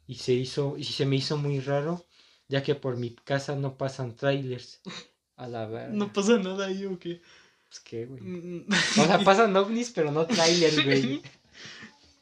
y 0.07 0.15
se 0.15 0.33
hizo 0.33 0.75
y 0.77 0.85
se 0.85 1.05
me 1.05 1.17
hizo 1.17 1.37
muy 1.37 1.59
raro 1.59 2.05
ya 2.47 2.63
que 2.63 2.75
por 2.75 2.95
mi 2.97 3.15
casa 3.15 3.55
no 3.55 3.77
pasan 3.77 4.15
trailers. 4.15 4.81
A 5.37 5.47
la 5.47 5.65
verdad. 5.65 5.89
No 5.89 6.13
pasa 6.13 6.37
nada 6.37 6.67
ahí 6.67 6.85
o 6.85 6.97
qué. 6.97 7.21
Pues 7.67 7.79
qué, 7.81 8.05
güey. 8.05 8.21
Mm, 8.21 8.67
O 8.71 9.05
sea, 9.05 9.19
pasan 9.19 9.53
ovnis, 9.57 9.91
pero 9.93 10.11
no 10.11 10.25
trailers, 10.25 10.83
güey. 10.83 11.21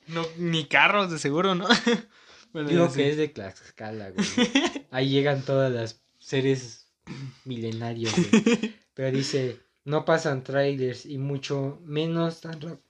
No, 0.07 0.25
ni 0.37 0.65
carros, 0.65 1.09
de 1.11 1.17
seguro, 1.17 1.55
¿no? 1.55 1.65
Bueno, 2.53 2.69
Digo 2.69 2.91
que 2.93 3.09
es 3.09 3.17
de 3.17 3.27
Tlaxcala, 3.27 4.11
güey. 4.11 4.27
Ahí 4.91 5.09
llegan 5.09 5.41
todas 5.43 5.71
las 5.71 6.01
seres 6.19 6.87
milenarios, 7.45 8.13
güey. 8.15 8.75
Pero 8.93 9.17
dice, 9.17 9.59
no 9.83 10.05
pasan 10.05 10.43
trailers 10.43 11.05
y 11.05 11.17
mucho 11.17 11.81
menos 11.83 12.41
tan 12.41 12.61
rápido. 12.61 12.81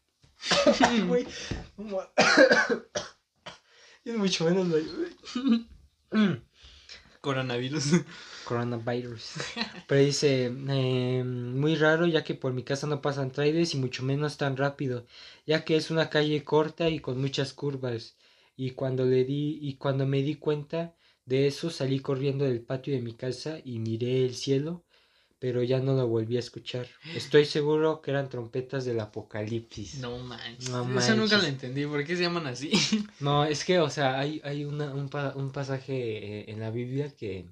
Es 4.06 4.18
mucho 4.18 4.44
menos 4.44 4.68
güey. 4.70 4.84
Coronavirus. 7.22 8.02
Coronavirus. 8.44 9.36
Pero 9.88 10.02
dice, 10.02 10.52
eh, 10.70 11.24
muy 11.24 11.76
raro 11.76 12.06
ya 12.06 12.26
que 12.26 12.36
por 12.36 12.52
mi 12.52 12.64
casa 12.64 12.86
no 12.86 13.02
pasan 13.02 13.32
trailers 13.32 13.74
y 13.74 13.78
mucho 13.78 14.04
menos 14.04 14.36
tan 14.36 14.58
rápido, 14.58 15.06
ya 15.48 15.64
que 15.64 15.78
es 15.78 15.90
una 15.90 16.10
calle 16.10 16.44
corta 16.44 16.90
y 16.90 17.00
con 17.00 17.22
muchas 17.22 17.54
curvas. 17.54 18.18
Y 18.56 18.72
cuando 18.72 19.06
le 19.06 19.24
di, 19.26 19.60
y 19.62 19.76
cuando 19.78 20.06
me 20.06 20.22
di 20.22 20.36
cuenta 20.36 20.96
de 21.26 21.48
eso 21.48 21.70
salí 21.70 22.00
corriendo 22.00 22.46
del 22.46 22.62
patio 22.62 22.94
de 22.94 23.02
mi 23.02 23.14
casa 23.14 23.60
y 23.64 23.80
miré 23.80 24.26
el 24.26 24.36
cielo, 24.36 24.84
pero 25.40 25.64
ya 25.64 25.80
no 25.80 25.94
lo 25.94 26.08
volví 26.08 26.38
a 26.38 26.40
escuchar. 26.40 26.88
Estoy 27.16 27.46
seguro 27.46 28.02
que 28.02 28.12
eran 28.12 28.30
trompetas 28.30 28.86
del 28.86 29.00
apocalipsis. 29.00 30.00
No 30.00 30.18
manches. 30.18 30.70
No 30.70 31.00
Eso 31.00 31.16
nunca 31.16 31.38
lo 31.38 31.44
entendí. 31.46 31.86
¿Por 31.86 32.06
qué 32.06 32.16
se 32.16 32.24
llaman 32.24 32.48
así? 32.48 32.72
No, 33.20 33.46
es 33.46 33.64
que, 33.66 33.80
o 33.80 33.90
sea, 33.90 34.20
hay, 34.20 34.42
hay 34.44 34.66
una, 34.66 34.94
un, 34.94 35.10
pa- 35.10 35.34
un 35.36 35.52
pasaje 35.52 35.96
eh, 36.42 36.46
en 36.52 36.60
la 36.60 36.72
Biblia 36.72 37.14
que 37.16 37.46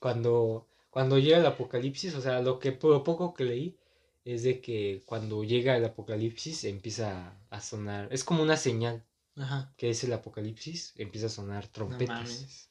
cuando, 0.00 0.66
cuando 0.90 1.18
llega 1.18 1.38
el 1.38 1.46
apocalipsis, 1.46 2.14
o 2.14 2.20
sea, 2.20 2.40
lo 2.42 2.58
que 2.58 2.78
lo 2.82 3.02
poco 3.04 3.34
que 3.34 3.44
leí 3.44 3.76
es 4.24 4.42
de 4.42 4.60
que 4.60 5.02
cuando 5.06 5.44
llega 5.44 5.76
el 5.76 5.84
apocalipsis 5.84 6.64
empieza 6.64 7.38
a 7.50 7.60
sonar, 7.60 8.08
es 8.10 8.24
como 8.24 8.42
una 8.42 8.56
señal 8.56 9.04
Ajá. 9.36 9.72
que 9.76 9.90
es 9.90 10.04
el 10.04 10.12
apocalipsis, 10.12 10.92
empieza 10.96 11.26
a 11.26 11.30
sonar 11.30 11.64
No 11.64 11.70
trompetas. 11.70 12.08
mames. 12.08 12.68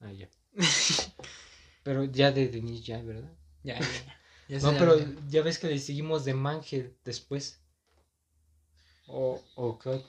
Ah, 0.00 0.12
ya. 0.12 0.28
Pero 1.82 2.04
ya 2.04 2.32
de 2.32 2.48
Denis 2.48 2.84
ya, 2.84 3.00
¿verdad? 3.02 3.30
Ya, 3.62 3.78
ya, 4.48 4.58
No, 4.60 4.72
pero 4.72 4.98
ya. 4.98 5.06
ya 5.28 5.42
ves 5.42 5.58
que 5.58 5.68
le 5.68 5.78
seguimos 5.78 6.24
de 6.24 6.34
Mangel 6.34 6.96
después. 7.04 7.60
O, 9.06 9.42
o 9.54 9.78
qué 9.78 10.02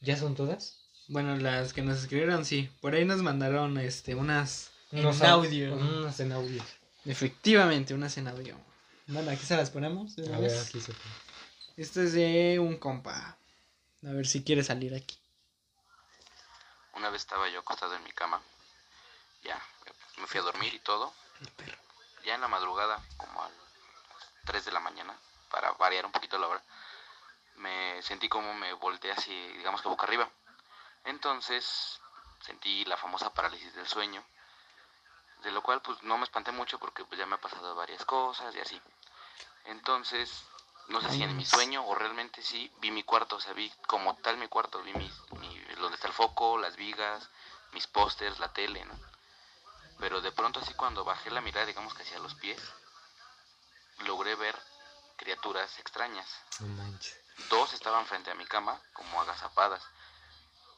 ¿Ya 0.00 0.16
son 0.16 0.34
todas? 0.34 0.78
Bueno, 1.08 1.36
las 1.36 1.72
que 1.72 1.82
nos 1.82 1.98
escribieron, 1.98 2.44
sí. 2.46 2.70
Por 2.80 2.94
ahí 2.94 3.04
nos 3.04 3.22
mandaron 3.22 3.76
este, 3.78 4.14
unas 4.14 4.70
en 4.92 5.00
Unos 5.00 5.20
au- 5.20 5.26
audio. 5.28 5.74
Unas 5.74 6.20
en 6.20 6.32
audio. 6.32 6.62
Efectivamente, 7.04 7.92
unas 7.94 8.16
en 8.16 8.28
audio. 8.28 8.56
Bueno, 9.06 9.30
aquí 9.30 9.44
se 9.44 9.56
las 9.56 9.70
ponemos. 9.70 10.16
A 10.18 10.38
ver, 10.38 10.50
aquí 10.58 10.80
se 10.80 10.92
pone. 10.92 11.14
Este 11.76 12.04
es 12.04 12.12
de 12.12 12.58
un 12.60 12.76
compa. 12.76 13.38
A 14.06 14.12
ver 14.12 14.26
si 14.26 14.42
quiere 14.42 14.64
salir 14.64 14.94
aquí. 14.94 15.18
Una 16.94 17.10
vez 17.10 17.22
estaba 17.22 17.48
yo 17.48 17.60
acostado 17.60 17.94
en 17.94 18.04
mi 18.04 18.12
cama, 18.12 18.40
ya 19.42 19.60
me 20.16 20.26
fui 20.26 20.40
a 20.40 20.42
dormir 20.42 20.72
y 20.74 20.78
todo. 20.80 21.12
Ya 22.24 22.34
en 22.34 22.40
la 22.40 22.48
madrugada, 22.48 23.02
como 23.16 23.42
a 23.42 23.48
las 23.48 23.58
3 24.46 24.64
de 24.64 24.72
la 24.72 24.80
mañana, 24.80 25.14
para 25.50 25.72
variar 25.72 26.06
un 26.06 26.12
poquito 26.12 26.38
la 26.38 26.48
hora, 26.48 26.62
me 27.56 28.02
sentí 28.02 28.28
como 28.28 28.54
me 28.54 28.72
volteé 28.74 29.12
así, 29.12 29.32
digamos 29.56 29.82
que 29.82 29.88
boca 29.88 30.04
arriba. 30.04 30.28
Entonces 31.04 32.00
sentí 32.40 32.84
la 32.86 32.96
famosa 32.96 33.32
parálisis 33.32 33.74
del 33.74 33.86
sueño, 33.86 34.24
de 35.42 35.50
lo 35.50 35.62
cual 35.62 35.80
pues 35.82 36.02
no 36.02 36.18
me 36.18 36.24
espanté 36.24 36.52
mucho 36.52 36.78
porque 36.78 37.04
pues 37.04 37.18
ya 37.18 37.26
me 37.26 37.34
ha 37.34 37.40
pasado 37.40 37.74
varias 37.74 38.04
cosas 38.04 38.54
y 38.54 38.60
así. 38.60 38.80
Entonces, 39.64 40.44
no 40.90 41.00
sé 41.00 41.10
si 41.10 41.22
en 41.22 41.36
mi 41.36 41.44
sueño 41.44 41.86
o 41.86 41.94
realmente 41.94 42.42
sí 42.42 42.70
vi 42.80 42.90
mi 42.90 43.02
cuarto, 43.02 43.36
o 43.36 43.40
sea, 43.40 43.52
vi 43.52 43.70
como 43.86 44.16
tal 44.16 44.36
mi 44.36 44.48
cuarto, 44.48 44.82
vi 44.82 44.92
mi, 44.92 45.10
mi- 45.40 45.58
donde 45.76 45.94
está 45.96 46.08
el 46.08 46.12
foco, 46.14 46.58
las 46.58 46.76
vigas, 46.76 47.28
mis 47.72 47.86
pósters, 47.86 48.38
la 48.38 48.52
tele, 48.52 48.84
¿no? 48.84 48.98
Pero 49.98 50.20
de 50.20 50.32
pronto 50.32 50.60
así 50.60 50.74
cuando 50.74 51.04
bajé 51.04 51.30
la 51.30 51.40
mirada, 51.40 51.66
digamos 51.66 51.94
que 51.94 52.02
hacia 52.02 52.18
los 52.18 52.34
pies, 52.34 52.60
logré 53.98 54.34
ver 54.34 54.60
criaturas 55.16 55.78
extrañas. 55.78 56.28
No 56.60 56.66
manches. 56.82 57.18
Dos 57.48 57.72
estaban 57.72 58.06
frente 58.06 58.30
a 58.30 58.34
mi 58.34 58.46
cama, 58.46 58.80
como 58.92 59.20
agazapadas, 59.20 59.82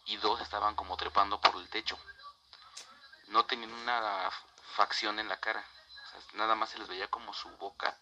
y 0.06 0.16
dos 0.18 0.40
estaban 0.40 0.74
como 0.74 0.96
trepando 0.96 1.40
por 1.40 1.56
el 1.56 1.68
techo. 1.68 1.98
No 3.28 3.44
tenían 3.46 3.72
una 3.72 4.30
facción 4.76 5.18
en 5.18 5.28
la 5.28 5.38
cara, 5.38 5.64
o 6.04 6.10
sea, 6.10 6.20
nada 6.34 6.54
más 6.54 6.70
se 6.70 6.78
les 6.78 6.88
veía 6.88 7.08
como 7.08 7.32
su 7.32 7.48
boca, 7.56 7.96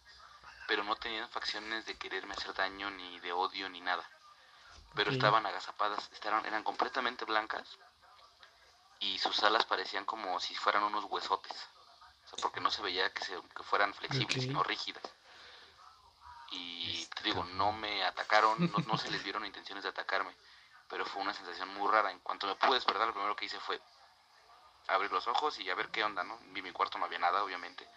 pero 0.71 0.85
no 0.85 0.95
tenían 0.95 1.29
facciones 1.29 1.85
de 1.85 1.99
quererme 1.99 2.33
hacer 2.33 2.55
daño, 2.55 2.93
ni 2.93 3.19
de 3.19 3.33
odio, 3.33 3.69
ni 3.69 3.81
nada. 3.81 4.09
Pero 4.95 5.11
estaban 5.11 5.45
agazapadas, 5.45 6.09
estaban, 6.13 6.47
eran 6.47 6.63
completamente 6.63 7.25
blancas, 7.25 7.77
y 9.01 9.19
sus 9.19 9.43
alas 9.43 9.65
parecían 9.67 10.05
como 10.05 10.39
si 10.39 10.55
fueran 10.55 10.85
unos 10.85 11.07
huesotes. 11.07 11.57
O 12.25 12.29
sea, 12.29 12.39
porque 12.41 12.61
no 12.61 12.71
se 12.71 12.83
veía 12.83 13.13
que, 13.13 13.25
se, 13.25 13.33
que 13.57 13.65
fueran 13.65 13.93
flexibles, 13.95 14.45
sino 14.45 14.63
rígidas. 14.63 15.03
Y 16.53 17.05
te 17.17 17.25
digo, 17.25 17.43
no 17.43 17.73
me 17.73 18.05
atacaron, 18.05 18.71
no, 18.71 18.79
no 18.87 18.97
se 18.97 19.11
les 19.11 19.25
vieron 19.25 19.45
intenciones 19.45 19.83
de 19.83 19.91
atacarme, 19.91 20.33
pero 20.89 21.05
fue 21.05 21.21
una 21.21 21.35
sensación 21.35 21.69
muy 21.75 21.91
rara. 21.91 22.13
En 22.13 22.21
cuanto 22.21 22.47
me 22.47 22.55
pude 22.55 22.75
despertar, 22.75 23.09
lo 23.09 23.13
primero 23.13 23.35
que 23.35 23.47
hice 23.47 23.59
fue 23.59 23.83
abrir 24.87 25.11
los 25.11 25.27
ojos 25.27 25.59
y 25.59 25.69
a 25.69 25.75
ver 25.75 25.89
qué 25.89 26.05
onda, 26.05 26.23
¿no? 26.23 26.39
En 26.39 26.53
mi 26.53 26.71
cuarto 26.71 26.97
no 26.97 27.07
había 27.07 27.19
nada, 27.19 27.43
obviamente, 27.43 27.89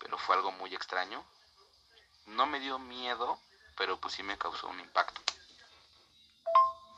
pero 0.00 0.18
fue 0.18 0.34
algo 0.34 0.50
muy 0.50 0.74
extraño. 0.74 1.24
No 2.26 2.46
me 2.46 2.60
dio 2.60 2.78
miedo, 2.78 3.38
pero 3.76 4.00
pues 4.00 4.14
sí 4.14 4.22
me 4.22 4.38
causó 4.38 4.68
un 4.68 4.80
impacto. 4.80 5.20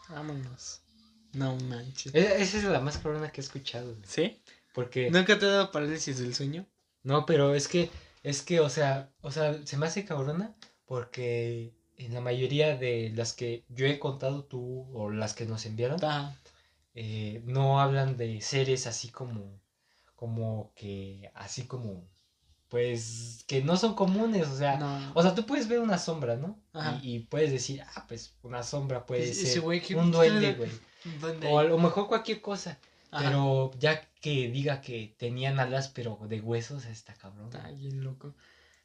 Vámonos. 0.09 0.81
No 1.33 1.57
manches. 1.57 2.15
E- 2.15 2.43
Esa 2.43 2.59
es 2.59 2.65
la 2.65 2.81
más 2.81 2.99
cabrona 2.99 3.31
que 3.33 3.41
he 3.41 3.45
escuchado, 3.45 3.95
güey. 3.95 4.07
¿Sí? 4.07 4.41
Porque. 4.73 5.11
¿Nunca 5.11 5.39
te 5.39 5.47
ha 5.47 5.51
dado 5.51 5.73
parálisis 5.73 6.19
del 6.19 6.35
sueño? 6.35 6.67
No, 7.03 7.27
pero 7.27 7.55
es 7.55 7.69
que, 7.69 7.91
es 8.23 8.43
que, 8.43 8.61
o 8.61 8.69
sea, 8.69 9.11
o 9.21 9.31
sea, 9.31 9.67
se 9.67 9.77
me 9.77 9.87
hace 9.87 10.05
cabrona 10.05 10.55
porque 10.87 11.75
en 11.97 12.15
la 12.15 12.21
mayoría 12.21 12.77
de 12.77 13.13
las 13.15 13.33
que 13.33 13.65
yo 13.69 13.87
he 13.87 13.99
contado 13.99 14.45
tú 14.45 14.89
o 14.95 15.11
las 15.11 15.35
que 15.35 15.47
nos 15.47 15.67
enviaron, 15.67 15.99
eh, 16.95 17.43
no 17.45 17.81
hablan 17.81 18.17
de 18.17 18.41
seres 18.41 18.87
así 18.87 19.11
como, 19.11 19.61
como 20.17 20.73
que, 20.75 21.31
así 21.35 21.67
como, 21.67 22.09
pues, 22.69 23.45
que 23.47 23.63
no 23.63 23.77
son 23.77 23.95
comunes, 23.95 24.49
o 24.49 24.57
sea, 24.57 24.77
no. 24.79 25.13
o 25.15 25.23
sea, 25.23 25.35
tú 25.35 25.47
puedes 25.47 25.69
ver 25.69 25.81
una 25.81 25.99
sombra, 25.99 26.37
¿no? 26.37 26.59
Ajá. 26.73 26.99
Y, 27.03 27.17
y 27.17 27.19
puedes 27.21 27.53
decir, 27.53 27.83
ah, 27.95 28.05
pues, 28.09 28.35
una 28.43 28.63
sombra 28.63 29.07
puede 29.07 29.33
ser 29.33 29.47
ese 29.47 29.61
güey 29.61 29.81
que- 29.81 29.95
un 29.97 30.11
duende, 30.11 30.55
güey, 30.55 30.71
o 31.53 31.59
a 31.59 31.65
lo 31.65 31.79
mejor 31.79 32.09
cualquier 32.09 32.41
cosa, 32.41 32.79
Ajá. 33.11 33.25
pero 33.25 33.71
ya 33.79 34.01
que 34.21 34.49
diga 34.51 34.81
que 34.81 35.15
tenían 35.19 35.61
alas, 35.61 35.89
pero 35.89 36.19
de 36.29 36.41
huesos, 36.41 36.87
está 36.87 37.15
cabrón. 37.15 37.47
Está 37.47 37.71
bien 37.71 38.03
loco. 38.03 38.35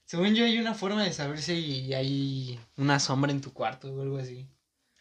Según 0.05 0.34
yo, 0.36 0.43
hay 0.43 0.57
una 0.57 0.73
forma 0.73 1.03
de 1.03 1.13
saber 1.13 1.41
si 1.41 1.93
hay 1.93 2.59
una 2.77 2.99
sombra 2.99 3.32
en 3.32 3.41
tu 3.41 3.53
cuarto 3.53 3.93
o 3.93 4.01
algo 4.01 4.17
así. 4.17 4.47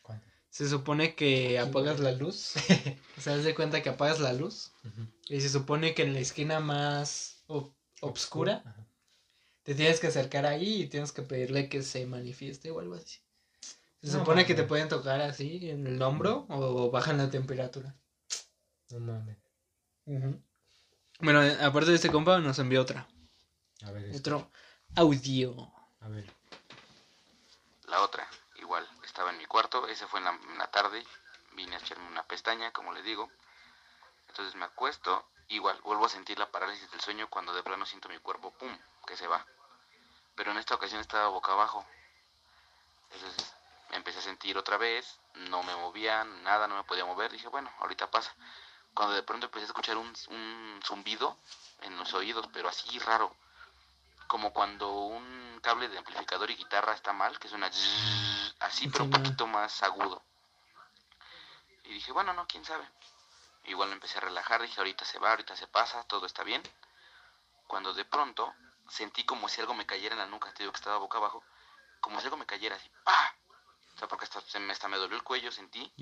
¿Cuál? 0.03 0.23
Se 0.51 0.69
supone 0.69 1.15
que 1.15 1.59
apagas 1.59 1.99
la 1.99 2.13
luz. 2.13 2.53
o 3.17 3.21
sea, 3.21 3.35
haz 3.35 3.45
de 3.45 3.55
cuenta 3.55 3.83
que 3.83 3.89
apagas 3.89 4.21
la 4.21 4.33
luz. 4.35 4.71
Y 5.29 5.41
se 5.41 5.49
supone 5.49 5.95
que 5.95 6.03
en 6.03 6.13
la 6.13 6.21
esquina 6.21 6.61
más 6.61 7.43
obscura 8.01 8.63
Ajá. 8.65 8.87
te 9.63 9.75
tienes 9.75 10.01
que 10.01 10.09
acercar 10.09 10.47
ahí 10.47 10.83
y 10.83 10.89
tienes 10.89 11.13
que 11.13 11.23
pedirle 11.23 11.69
que 11.69 11.83
se 11.83 12.07
manifieste 12.07 12.71
o 12.71 12.81
algo 12.81 12.95
así. 12.95 13.21
Se 14.01 14.13
No 14.13 14.21
supone 14.21 14.47
que 14.47 14.55
te 14.55 14.63
pueden 14.63 14.89
tocar 14.89 15.21
así 15.21 15.71
en 15.71 15.87
el 15.87 16.01
hombro 16.03 16.47
o 16.49 16.91
bajan 16.91 17.19
la 17.19 17.31
temperatura. 17.31 17.97
No 18.91 19.01
mames. 19.01 19.37
Bueno, 21.21 21.43
eh, 21.43 21.59
aparte 21.61 21.91
de 21.91 21.97
este 21.97 22.11
compa, 22.11 22.39
nos 22.39 22.59
envió 22.59 22.81
otra. 22.81 23.09
A 23.83 23.91
ver, 23.91 24.05
esto. 24.05 24.19
Otro 24.19 24.51
audio. 24.95 25.73
A 26.01 26.09
ver. 26.09 26.33
La 27.89 28.03
otra, 28.03 28.27
igual, 28.57 28.87
estaba 29.05 29.31
en 29.31 29.39
mi 29.39 29.47
cuarto, 29.47 29.87
ese 29.89 30.07
fue 30.07 30.21
en 30.21 30.25
la, 30.27 30.31
en 30.31 30.59
la 30.59 30.71
tarde, 30.71 31.03
vine 31.57 31.75
a 31.75 31.79
echarme 31.79 32.07
una 32.07 32.27
pestaña, 32.27 32.73
como 32.73 32.93
les 32.93 33.05
digo. 33.05 33.29
Entonces 34.29 34.55
me 34.55 34.65
acuesto, 34.65 35.27
igual, 35.49 35.81
vuelvo 35.83 36.07
a 36.07 36.09
sentir 36.09 36.39
la 36.39 36.51
parálisis 36.51 36.91
del 36.91 37.01
sueño 37.01 37.29
cuando 37.29 37.53
de 37.53 37.63
plano 37.63 37.87
siento 37.87 38.09
mi 38.09 38.19
cuerpo, 38.19 38.53
¡pum!, 38.53 38.77
que 39.07 39.17
se 39.17 39.27
va. 39.27 39.45
Pero 40.35 40.53
en 40.53 40.59
esta 40.59 40.75
ocasión 40.75 41.01
estaba 41.01 41.29
boca 41.29 41.53
abajo. 41.53 41.85
Entonces 43.11 43.55
empecé 43.91 44.19
a 44.19 44.23
sentir 44.23 44.57
otra 44.59 44.77
vez, 44.77 45.19
no 45.35 45.63
me 45.63 45.75
movía, 45.77 46.25
nada, 46.25 46.69
no 46.69 46.77
me 46.77 46.85
podía 46.85 47.05
mover. 47.05 47.33
Dije, 47.33 47.49
bueno, 47.49 47.73
ahorita 47.81 48.11
pasa. 48.11 48.35
Cuando 48.95 49.15
de 49.15 49.23
pronto 49.23 49.47
empecé 49.47 49.65
a 49.65 49.69
escuchar 49.69 49.97
un, 49.97 50.13
un 50.29 50.81
zumbido 50.85 51.37
en 51.83 51.97
los 51.97 52.13
oídos, 52.15 52.49
pero 52.53 52.69
así 52.69 52.99
raro. 52.99 53.35
Como 54.27 54.53
cuando 54.53 54.93
un 54.93 55.61
cable 55.63 55.89
de 55.89 55.99
amplificador 55.99 56.51
y 56.51 56.57
guitarra 56.57 56.93
está 56.93 57.13
mal, 57.13 57.39
que 57.39 57.49
suena 57.49 57.71
así, 58.61 58.89
pero 58.89 59.05
un 59.05 59.11
poquito 59.11 59.47
más 59.47 59.83
agudo. 59.83 60.23
Y 61.85 61.95
dije, 61.95 62.13
bueno, 62.13 62.33
no, 62.35 62.47
quién 62.47 62.65
sabe. 62.65 62.87
Igual 63.65 63.89
me 63.89 63.95
empecé 63.95 64.19
a 64.19 64.23
relajar, 64.23 64.63
dije, 64.63 64.81
ahorita 64.81 65.05
se 65.05 65.19
va, 65.19 65.31
ahorita 65.31 65.57
se 65.57 65.67
pasa, 65.67 66.03
todo 66.05 66.27
está 66.27 66.43
bien. 66.43 66.63
Cuando 67.67 67.93
de 67.93 68.05
pronto 68.05 68.55
sentí 68.89 69.25
como 69.25 69.49
si 69.49 69.61
algo 69.61 69.75
me 69.75 69.87
cayera 69.87 70.15
en 70.15 70.21
la 70.21 70.27
nuca, 70.27 70.53
te 70.53 70.63
digo 70.63 70.73
que 70.73 70.79
estaba 70.79 70.99
boca 70.99 71.19
abajo, 71.19 71.45
como 72.01 72.19
si 72.21 72.27
algo 72.27 72.37
me 72.37 72.47
cayera 72.47 72.77
así, 72.77 72.91
¡pa! 73.05 73.35
O 73.95 73.99
sea, 73.99 74.09
porque 74.09 74.25
hasta, 74.25 74.41
se 74.41 74.61
me, 74.61 74.73
hasta 74.73 74.89
me 74.89 74.97
dolió 74.97 75.17
el 75.17 75.25
cuello, 75.25 75.51
sentí, 75.51 75.93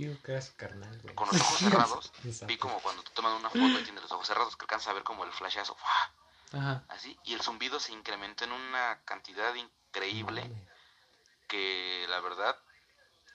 carnal, 0.57 1.01
güey. 1.01 1.15
con 1.15 1.29
los 1.29 1.41
ojos 1.41 1.59
cerrados, 1.61 2.13
vi 2.47 2.57
como 2.59 2.79
cuando 2.81 3.03
te 3.03 3.11
toman 3.13 3.33
una 3.33 3.51
foto 3.51 3.81
y 3.81 3.83
tienes 3.83 4.03
los 4.03 4.13
ojos 4.13 4.27
cerrados, 4.27 4.57
que 4.57 4.65
alcanzas 4.65 4.89
a 4.89 4.93
ver 4.93 5.03
como 5.03 5.25
el 5.25 5.33
flashazo, 5.33 5.75
¡fua! 5.75 6.13
Ajá. 6.53 6.85
así, 6.89 7.19
y 7.25 7.35
el 7.35 7.43
zumbido 7.43 7.81
se 7.81 7.93
incrementó 7.93 8.45
en 8.45 8.53
una 8.53 9.01
cantidad 9.05 9.53
increíble 9.55 10.49
que 11.49 12.07
la 12.09 12.21
verdad, 12.21 12.57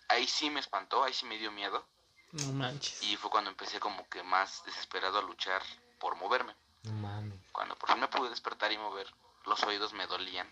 ahí 0.07 0.27
sí 0.27 0.49
me 0.49 0.59
espantó, 0.59 1.03
ahí 1.03 1.13
sí 1.13 1.25
me 1.25 1.37
dio 1.37 1.51
miedo, 1.51 1.85
No 2.31 2.53
manches. 2.53 3.01
y 3.03 3.17
fue 3.17 3.29
cuando 3.29 3.49
empecé 3.49 3.79
como 3.79 4.07
que 4.09 4.23
más 4.23 4.63
desesperado 4.65 5.19
a 5.19 5.21
luchar 5.21 5.61
por 5.99 6.15
moverme. 6.15 6.55
No 6.83 6.93
mames. 6.93 7.39
Cuando 7.51 7.75
por 7.75 7.89
fin 7.89 7.99
me 7.99 8.07
pude 8.07 8.29
despertar 8.29 8.71
y 8.71 8.77
mover, 8.77 9.13
los 9.45 9.61
oídos 9.63 9.93
me 9.93 10.07
dolían 10.07 10.49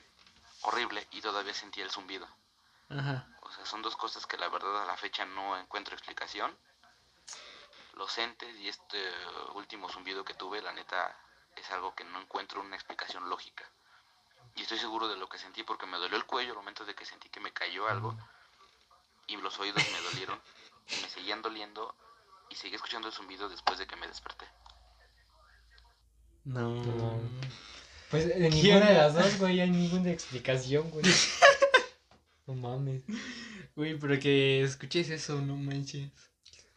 horrible 0.61 1.07
y 1.11 1.21
todavía 1.21 1.53
sentía 1.53 1.84
el 1.84 1.91
zumbido. 1.91 2.27
Ajá. 2.89 3.27
O 3.41 3.51
sea, 3.51 3.65
son 3.65 3.82
dos 3.82 3.95
cosas 3.95 4.25
que 4.25 4.38
la 4.38 4.49
verdad 4.49 4.84
a 4.84 4.86
la 4.86 4.97
fecha 4.97 5.25
no 5.25 5.57
encuentro 5.57 5.95
explicación. 5.95 6.55
Los 7.93 8.17
entes 8.17 8.55
y 8.57 8.67
este 8.67 9.11
último 9.55 9.89
zumbido 9.89 10.23
que 10.23 10.34
tuve, 10.34 10.61
la 10.61 10.73
neta, 10.73 11.17
es 11.55 11.69
algo 11.71 11.95
que 11.95 12.03
no 12.03 12.21
encuentro 12.21 12.61
una 12.61 12.75
explicación 12.75 13.30
lógica. 13.30 13.69
Y 14.55 14.61
estoy 14.61 14.80
seguro 14.80 15.07
de 15.07 15.17
lo 15.17 15.27
que 15.30 15.38
sentí 15.38 15.63
porque 15.63 15.86
me 15.86 15.97
dolió 15.97 16.17
el 16.17 16.25
cuello 16.25 16.51
al 16.51 16.57
momento 16.57 16.86
de 16.86 16.95
que 16.95 17.05
sentí 17.05 17.30
que 17.30 17.39
me 17.39 17.51
cayó 17.51 17.88
algo 17.88 18.17
y 19.27 19.38
los 19.38 19.57
oídos 19.59 19.84
me 19.91 20.01
dolieron 20.01 20.41
me 21.01 21.09
seguían 21.09 21.41
doliendo 21.41 21.95
y 22.49 22.55
seguí 22.55 22.75
escuchando 22.75 23.07
el 23.07 23.13
zumbido 23.13 23.49
después 23.49 23.79
de 23.79 23.87
que 23.87 23.95
me 23.95 24.07
desperté. 24.07 24.45
No. 26.43 26.83
No. 26.83 27.19
Pues 28.09 28.27
de 28.27 28.33
¿Qué 28.33 28.49
ninguna 28.49 28.89
de 28.89 28.97
las 28.97 29.13
dos, 29.13 29.37
güey, 29.37 29.59
hay 29.59 29.69
ninguna 29.69 30.11
explicación, 30.11 30.89
güey. 30.89 31.05
No 32.47 32.55
mames. 32.55 33.03
Güey, 33.75 33.99
pero 33.99 34.19
que 34.19 34.63
escuches 34.63 35.09
eso, 35.11 35.39
no 35.39 35.55
manches. 35.55 36.09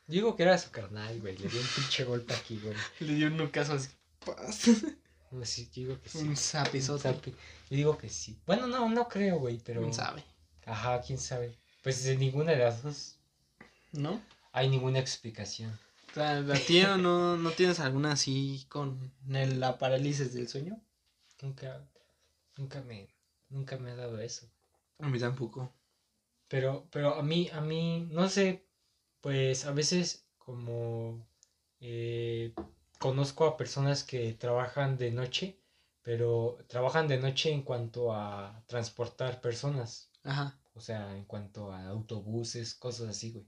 Digo 0.07 0.37
que 0.37 0.43
era 0.43 0.59
su 0.59 0.71
carnal, 0.71 1.19
güey. 1.21 1.39
Le 1.39 1.49
dio 1.49 1.61
un 1.61 1.67
pinche 1.67 2.05
golpe 2.05 2.35
aquí, 2.35 2.61
güey. 2.63 2.77
Le 3.01 3.15
dio 3.15 3.29
un 3.29 3.49
caso 3.49 3.73
así. 3.73 3.89
¡paz! 4.25 4.69
No, 5.31 5.43
sí, 5.47 5.71
digo 5.75 5.99
que 6.03 6.11
sí. 6.11 6.19
Un 6.19 6.37
zapizote. 6.37 7.35
Digo 7.71 7.97
que 7.97 8.11
sí. 8.11 8.39
Bueno, 8.45 8.67
no, 8.67 8.87
no 8.91 9.09
creo, 9.09 9.39
güey, 9.39 9.59
pero. 9.65 9.81
¿Quién 9.81 9.95
sabe? 9.95 10.23
Ajá, 10.67 11.01
quién 11.01 11.19
sabe. 11.19 11.57
Pues 11.83 12.05
de 12.05 12.19
ninguna 12.19 12.53
de 12.53 12.59
las 12.59 12.83
dos 12.83 13.17
¿No? 13.93 14.21
hay 14.53 14.69
ninguna 14.69 14.99
explicación. 14.99 15.79
¿a 16.17 16.43
ti 16.67 16.83
no, 16.99 17.37
no 17.39 17.51
tienes 17.53 17.81
alguna 17.81 18.13
así 18.13 18.67
con 18.69 19.13
el- 19.31 19.61
la 19.61 19.79
parálisis 19.79 20.35
del 20.35 20.47
sueño? 20.49 20.79
Nunca, 21.41 21.89
nunca 22.57 22.83
me, 22.83 23.09
nunca 23.49 23.79
me 23.79 23.91
ha 23.93 23.97
dado 23.97 24.21
eso. 24.21 24.47
A 24.99 25.09
mí 25.09 25.19
tampoco. 25.19 25.73
Pero, 26.49 26.87
pero 26.91 27.15
a 27.15 27.23
mí, 27.23 27.49
a 27.53 27.63
mí, 27.63 28.07
no 28.11 28.29
sé, 28.29 28.67
pues 29.23 29.65
a 29.65 29.73
veces 29.73 30.27
como 30.37 31.27
eh, 31.81 32.53
conozco 32.99 33.47
a 33.47 33.57
personas 33.57 34.05
que 34.05 34.35
trabajan 34.35 34.99
de 34.99 35.11
noche, 35.13 35.59
pero 36.03 36.59
trabajan 36.69 37.09
de 37.09 37.19
noche 37.19 37.51
en 37.53 37.63
cuanto 37.63 38.13
a 38.13 38.63
transportar 38.67 39.41
personas, 39.41 40.11
Ajá. 40.25 40.61
o 40.75 40.81
sea, 40.81 41.17
en 41.17 41.25
cuanto 41.25 41.73
a 41.73 41.87
autobuses, 41.89 42.75
cosas 42.75 43.09
así, 43.09 43.33
güey. 43.33 43.47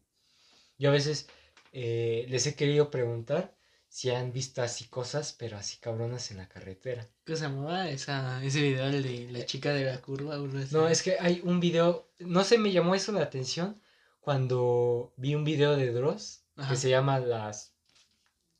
Yo 0.79 0.91
a 0.91 0.93
veces 0.93 1.29
eh, 1.73 2.27
les 2.29 2.47
he 2.47 2.55
querido 2.55 2.91
preguntar 2.91 3.55
si 3.89 4.11
han 4.11 4.33
visto 4.33 4.61
así 4.61 4.87
cosas, 4.87 5.33
pero 5.39 5.57
así 5.57 5.77
cabronas 5.79 6.31
en 6.31 6.39
la 6.39 6.49
carretera. 6.49 7.07
¿Qué 7.25 7.37
se 7.37 7.43
llamaba 7.43 7.89
esa, 7.89 8.45
ese 8.45 8.61
video, 8.61 8.87
el 8.87 9.03
de 9.03 9.31
la 9.31 9.47
chica 9.47 9.73
de 9.73 9.85
la 9.85 10.01
curva? 10.01 10.37
No, 10.73 10.89
es 10.89 11.03
que 11.03 11.17
hay 11.21 11.41
un 11.45 11.61
video, 11.61 12.11
no 12.19 12.43
sé, 12.43 12.59
me 12.59 12.73
llamó 12.73 12.95
eso 12.95 13.13
la 13.13 13.23
atención 13.23 13.81
cuando 14.21 15.13
vi 15.17 15.35
un 15.35 15.45
video 15.45 15.77
de 15.77 15.93
Dross 15.93 16.43
Ajá. 16.57 16.71
que 16.71 16.77
se 16.77 16.91
llama 16.91 17.21
las 17.21 17.75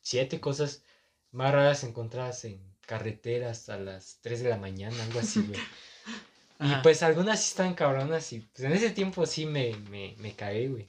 siete 0.03 0.39
cosas 0.39 0.85
más 1.33 1.53
raras 1.53 1.83
encontradas 1.83 2.45
en 2.45 2.61
carreteras 2.87 3.69
a 3.69 3.79
las 3.79 4.19
3 4.21 4.43
de 4.43 4.51
la 4.51 4.57
mañana, 4.57 5.03
algo 5.03 5.21
así, 5.21 5.41
güey. 5.43 5.59
Y 6.61 6.73
pues 6.83 7.03
algunas 7.03 7.43
sí 7.43 7.49
están 7.51 7.75
cabronas 7.75 8.33
y 8.33 8.39
pues 8.39 8.65
en 8.65 8.73
ese 8.73 8.91
tiempo 8.91 9.27
sí 9.27 9.45
me, 9.45 9.75
me, 9.91 10.15
me 10.19 10.35
cagué, 10.37 10.69
güey. 10.69 10.89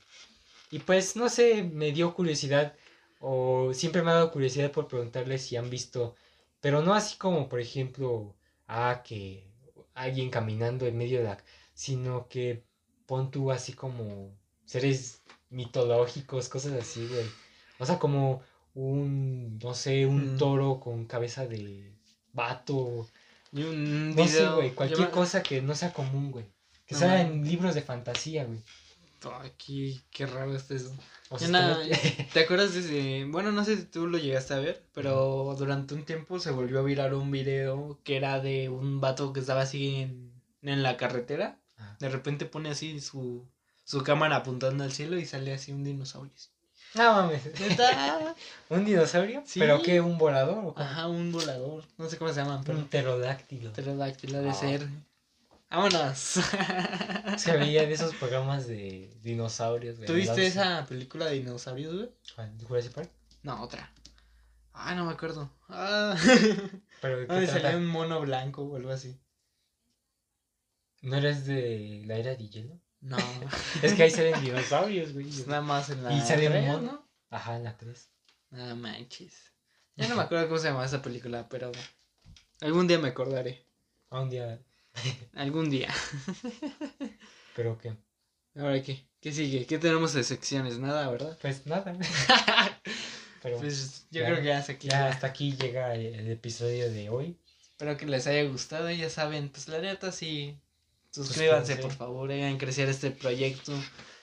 Y 0.76 0.80
pues 0.80 1.16
no 1.16 1.30
sé, 1.30 1.64
me 1.64 1.94
dio 1.94 2.14
curiosidad 2.14 2.76
o 3.20 3.72
siempre 3.74 4.02
me 4.04 4.12
ha 4.12 4.16
dado 4.16 4.32
curiosidad 4.32 4.72
por 4.74 4.90
preguntarles 4.90 5.42
si 5.46 5.56
han 5.56 5.70
visto, 5.70 6.16
pero 6.60 6.82
no 6.82 6.94
así 6.94 7.16
como 7.18 7.48
por 7.48 7.62
ejemplo, 7.62 8.36
ah, 8.68 9.02
que 9.08 9.48
alguien 9.94 10.30
caminando 10.30 10.86
en 10.86 10.98
medio 10.98 11.20
de 11.20 11.24
la, 11.24 11.38
sino 11.74 12.28
que 12.28 12.66
pon 13.06 13.32
tú 13.32 13.52
así 13.52 13.72
como 13.72 14.36
seres 14.66 15.22
mitológicos, 15.50 16.50
cosas 16.50 16.74
así, 16.74 17.08
güey. 17.08 17.26
O 17.80 17.86
sea, 17.86 17.98
como 17.98 18.42
un, 18.74 19.58
no 19.60 19.74
sé, 19.74 20.06
un 20.06 20.36
Mm. 20.36 20.38
toro 20.38 20.80
con 20.82 21.06
cabeza 21.06 21.48
de 21.48 21.94
vato. 22.34 23.08
Y 23.54 23.64
un 23.64 24.14
No 24.14 24.28
sé, 24.28 24.40
video- 24.40 24.56
güey, 24.58 24.72
cualquier 24.72 25.08
yo 25.08 25.12
cosa 25.12 25.42
que 25.42 25.62
no 25.62 25.74
sea 25.74 25.94
común, 25.94 26.32
güey. 26.32 26.46
Que 26.86 26.96
No 26.96 27.00
sea 27.00 27.22
en 27.22 27.48
libros 27.48 27.76
de 27.76 27.82
fantasía, 27.82 28.44
güey. 28.44 28.60
Aquí, 29.44 30.02
qué 30.12 30.26
raro 30.26 30.56
está 30.56 30.76
eso. 30.76 30.94
O 31.30 31.40
sea, 31.40 31.50
¿Te 32.34 32.42
acuerdas 32.42 32.74
de 32.74 32.80
ese- 32.82 33.26
Bueno, 33.32 33.52
no 33.52 33.66
sé 33.66 33.78
si 33.78 33.84
tú 33.86 34.06
lo 34.08 34.18
llegaste 34.18 34.54
a 34.54 34.60
ver, 34.60 34.84
pero 34.94 35.56
durante 35.58 35.94
un 35.96 36.04
tiempo 36.06 36.40
se 36.40 36.52
volvió 36.52 36.80
a 36.80 36.84
virar 36.84 37.14
un 37.16 37.32
video 37.32 38.00
que 38.04 38.18
era 38.18 38.40
de 38.40 38.70
un 38.70 39.02
vato 39.02 39.34
que 39.34 39.40
estaba 39.40 39.62
así 39.62 39.96
en, 39.96 40.32
en 40.62 40.84
la 40.84 40.96
carretera. 40.98 41.58
Ah. 41.78 41.96
De 42.00 42.10
repente 42.10 42.46
pone 42.46 42.70
así 42.70 43.02
su, 43.02 43.46
su 43.84 44.04
cámara 44.04 44.38
apuntando 44.38 44.84
al 44.84 44.92
cielo 44.92 45.18
y 45.18 45.26
sale 45.26 45.54
así 45.54 45.72
un 45.72 45.84
dinosaurio. 45.84 46.32
No 46.94 47.12
mames. 47.14 47.42
¿Un 48.70 48.86
dinosaurio? 48.86 49.44
Sí. 49.46 49.60
¿Pero 49.60 49.82
qué? 49.82 50.00
¿Un 50.02 50.18
volador? 50.18 50.74
Ajá, 50.78 51.08
un 51.08 51.32
volador. 51.32 51.84
No 51.98 52.08
sé 52.10 52.18
cómo 52.18 52.32
se 52.32 52.40
llaman, 52.42 52.64
pero 52.64 52.78
Un 52.78 52.86
pterodáctilo. 52.88 53.74
pterodáctilo 53.74 54.42
de 54.42 54.50
Ah. 54.50 54.54
ser. 54.54 54.88
Vámonos. 55.70 56.38
Había 57.48 57.86
de 57.86 57.94
esos 57.94 58.16
programas 58.16 58.68
de 58.68 59.14
dinosaurios, 59.22 59.98
güey. 59.98 60.08
¿Tuviste 60.08 60.46
esa 60.46 60.86
película 60.86 61.26
de 61.26 61.34
dinosaurios, 61.36 61.94
güey? 61.96 62.10
¿Cuál? 62.36 62.58
¿De 62.58 62.66
Jurassic 62.66 62.94
Park? 62.94 63.10
No, 63.44 63.62
otra. 63.62 63.92
Ah, 64.74 64.94
no 64.96 65.06
me 65.06 65.14
acuerdo. 65.14 65.50
Ah. 65.70 66.16
Pero 67.02 67.20
¿de 67.20 67.28
qué 67.28 67.34
Donde 67.34 67.48
trata? 67.48 67.62
salía 67.62 67.78
un 67.78 67.88
mono 67.88 68.22
blanco 68.22 68.64
o 68.64 68.76
algo 68.76 68.92
así. 68.92 69.20
¿No 71.02 71.18
eres 71.18 71.46
de 71.46 72.04
la 72.06 72.16
era 72.16 72.36
de 72.36 72.50
hielo? 72.50 72.80
No. 73.02 73.18
Es 73.84 73.94
que 73.94 74.04
ahí 74.04 74.12
salen 74.12 74.42
dinosaurios, 74.42 75.14
güey. 75.14 75.28
Nada 75.48 75.62
más 75.62 75.90
en 75.90 76.04
la. 76.04 76.14
Y 76.14 76.22
sale 76.22 76.48
un 76.50 76.66
mono. 76.68 76.92
¿no? 76.92 77.10
Ajá, 77.30 77.56
en 77.58 77.64
la 77.64 77.78
3. 77.78 78.10
Nada 78.52 78.76
manches. 78.76 79.52
Ya 79.96 80.08
no 80.08 80.16
me 80.16 80.24
acuerdo 80.24 80.48
cómo 80.48 80.60
se 80.60 80.68
llama 80.68 80.86
esa 80.86 81.02
película, 81.02 81.48
pero. 81.50 81.72
Algún 82.62 82.88
día 82.88 82.98
me 83.00 83.10
acordaré. 83.10 83.66
Un 84.10 84.30
día. 84.30 84.60
Algún 85.34 85.70
día. 85.70 85.94
¿Pero 87.56 87.78
qué? 87.78 87.96
Ahora 88.56 88.82
qué. 88.82 89.08
¿Qué 89.20 89.32
sigue? 89.32 89.66
¿Qué 89.66 89.78
tenemos 89.80 90.14
de 90.14 90.24
secciones? 90.24 90.78
Nada, 90.78 91.10
¿verdad? 91.10 91.38
Pues 91.42 91.66
nada. 91.66 91.98
Pero 93.42 93.58
Pues 93.58 94.08
yo 94.12 94.22
Ya. 94.22 94.28
creo 94.28 94.38
que 94.38 94.46
ya 94.48 94.58
hasta 94.58 94.72
aquí. 94.74 94.88
ya 94.90 95.08
hasta 95.08 95.28
aquí 95.28 95.56
llega 95.56 95.94
el, 95.96 96.06
el 96.16 96.32
episodio 96.32 96.92
de 96.92 97.10
hoy. 97.10 97.38
Espero 97.62 97.98
que 97.98 98.06
les 98.06 98.28
haya 98.28 98.44
gustado. 98.50 98.90
y 98.90 98.98
Ya 98.98 99.10
saben, 99.10 99.50
pues 99.50 99.68
la 99.68 99.80
neta 99.80 100.12
sí. 100.12 100.60
Suscríbanse, 101.12 101.74
Suscríbanse. 101.74 101.76
por 101.78 101.92
favor. 101.92 102.32
Hagan 102.32 102.58
crecer 102.58 102.90
este 102.90 103.12
proyecto. 103.12 103.74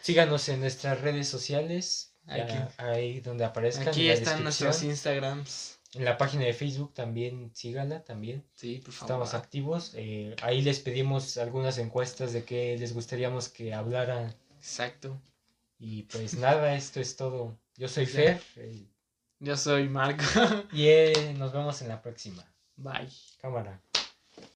Síganos 0.01 0.49
en 0.49 0.61
nuestras 0.61 1.01
redes 1.01 1.29
sociales. 1.29 2.15
ya 2.27 2.45
Aquí. 2.45 2.55
ahí 2.79 3.21
donde 3.21 3.45
aparezcan. 3.45 3.89
Aquí 3.89 4.09
están 4.09 4.43
nuestros. 4.43 4.83
Instagrams. 4.83 5.72
En 5.95 6.05
la 6.07 6.17
página 6.17 6.45
de 6.45 6.55
Facebook 6.55 6.95
también 6.95 7.51
síganla 7.55 8.03
también. 8.03 8.45
Sí, 8.55 8.81
por 8.85 8.93
favor. 8.95 9.05
Estamos 9.05 9.35
activos. 9.35 9.93
eh, 9.95 10.35
ahí 10.43 10.63
les 10.63 10.81
pedimos 10.81 11.37
algunas 11.37 11.77
encuestas 11.79 12.33
de 12.33 12.45
qué 12.45 12.77
les 12.79 12.95
gustaríamos 12.95 13.49
que 13.51 13.75
hablaran. 13.75 14.35
Exacto. 14.59 15.21
Y 15.79 16.05
pues 16.05 16.35
nada, 16.39 16.75
esto 16.75 17.01
es 17.01 17.17
todo. 17.17 17.59
Yo 17.77 17.89
soy. 17.89 18.07
Fer 18.07 18.41
eh, 18.57 18.87
Yo 19.41 19.57
soy 19.57 19.89
Marco. 19.89 20.25
y 20.73 20.87
eh, 20.87 21.35
nos 21.39 21.53
vemos 21.53 21.83
en 21.83 21.89
la 21.89 22.01
próxima. 22.01 22.43
Bye. 22.77 23.09
Cámara. 23.41 23.81